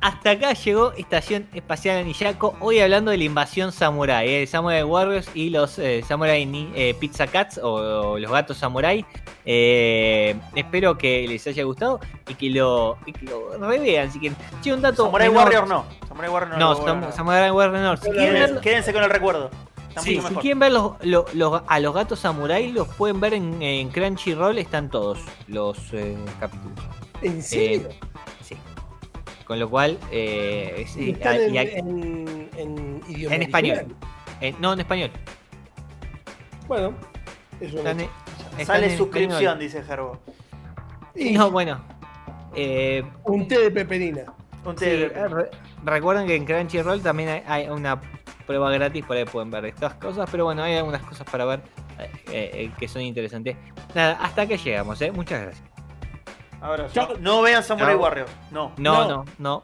hasta 0.00 0.30
acá 0.32 0.52
llegó 0.52 0.92
Estación 0.92 1.48
Espacial 1.54 1.98
Anillaco. 1.98 2.54
Hoy 2.60 2.80
hablando 2.80 3.10
de 3.10 3.16
la 3.18 3.24
invasión 3.24 3.72
samurai, 3.72 4.28
eh, 4.28 4.46
Samurai 4.46 4.82
Warriors 4.82 5.28
y 5.34 5.50
los 5.50 5.78
eh, 5.78 6.02
Samurai 6.06 6.44
ni- 6.44 6.70
eh, 6.74 6.94
Pizza 7.00 7.26
Cats 7.26 7.58
o, 7.58 8.12
o 8.12 8.18
los 8.18 8.30
gatos 8.30 8.58
samurai. 8.58 9.04
Eh, 9.44 10.34
espero 10.54 10.98
que 10.98 11.26
les 11.28 11.46
haya 11.46 11.62
gustado 11.64 12.00
y 12.28 12.34
que 12.34 12.50
lo, 12.50 12.98
y 13.06 13.12
que 13.12 13.26
lo 13.26 13.56
revean. 13.58 14.08
Así 14.08 14.18
que, 14.20 14.32
che, 14.62 14.72
un 14.72 14.82
dato. 14.82 15.04
Samurai 15.04 15.28
menor. 15.28 15.44
Warrior 15.44 15.68
no. 15.68 15.84
Samurai 16.08 16.30
Warrior 16.30 16.58
no. 16.58 16.74
No, 16.74 16.84
Sam-. 16.86 17.12
Samurai 17.12 17.50
Warrior 17.50 17.80
no. 17.80 17.96
Si 17.96 18.10
quieren 18.10 18.58
quédense 18.60 18.92
con 18.92 19.02
el 19.02 19.10
recuerdo. 19.10 19.50
Está 19.96 20.02
sí, 20.10 20.16
mucho 20.16 20.28
si 20.28 20.34
quieren 20.36 20.58
ver 20.58 20.72
los, 20.72 20.92
lo- 21.06 21.24
los- 21.32 21.62
a 21.66 21.80
los 21.80 21.94
gatos 21.94 22.18
samurai, 22.20 22.70
los 22.70 22.86
pueden 22.88 23.18
ver 23.18 23.32
en, 23.32 23.62
en 23.62 23.88
Crunchyroll. 23.88 24.58
Están 24.58 24.90
todos 24.90 25.18
los 25.48 25.78
eh, 25.94 26.14
capítulos. 26.38 26.78
¿En 27.22 27.42
serio? 27.42 27.88
Sí. 28.42 28.56
Con 29.46 29.58
lo 29.58 29.70
cual, 29.70 29.98
eh, 30.10 30.84
sí, 30.86 31.12
Están 31.12 31.36
en, 31.36 31.54
y 31.54 31.58
hay- 31.58 31.70
en, 31.76 32.50
en 32.58 33.02
idioma 33.08 33.36
En 33.36 33.42
español. 33.42 33.96
eh, 34.42 34.54
no 34.60 34.74
en 34.74 34.80
español. 34.80 35.10
Bueno, 36.68 36.92
es 37.60 37.72
una. 37.72 37.92
Están 37.92 38.00
en- 38.00 38.10
están 38.58 38.66
Sale 38.66 38.96
suscripción, 38.98 39.30
español. 39.32 39.58
dice 39.60 39.82
Gerbo. 39.82 40.18
Y 41.14 41.32
No, 41.32 41.50
bueno. 41.50 41.80
eh, 42.54 43.02
Un 43.24 43.48
té 43.48 43.60
de 43.60 43.70
peperina. 43.70 44.24
Un 44.66 44.76
sí, 44.78 44.84
té- 44.84 45.06
eh, 45.06 45.28
re- 45.28 45.50
recuerden 45.84 46.26
que 46.26 46.34
en 46.36 46.44
Crunchyroll 46.44 47.00
también 47.02 47.28
hay, 47.28 47.42
hay 47.46 47.68
una 47.68 48.00
prueba 48.46 48.70
gratis, 48.70 49.04
por 49.04 49.16
ahí 49.16 49.24
pueden 49.24 49.50
ver 49.50 49.64
estas 49.66 49.94
cosas, 49.94 50.28
pero 50.30 50.44
bueno, 50.44 50.62
hay 50.62 50.76
algunas 50.76 51.02
cosas 51.02 51.26
para 51.30 51.44
ver 51.44 51.60
eh, 51.98 52.10
eh, 52.32 52.70
que 52.78 52.88
son 52.88 53.02
interesantes. 53.02 53.56
Nada, 53.94 54.18
hasta 54.20 54.46
que 54.46 54.58
llegamos, 54.58 55.00
¿eh? 55.02 55.10
Muchas 55.12 55.42
gracias. 55.42 55.64
Ahora, 56.60 56.86
no 57.20 57.42
vean 57.42 57.62
Samurai. 57.62 57.94
Warrior. 57.94 58.26
No. 58.50 58.72
No, 58.76 59.04
No. 59.04 59.08
no, 59.08 59.24
no. 59.38 59.62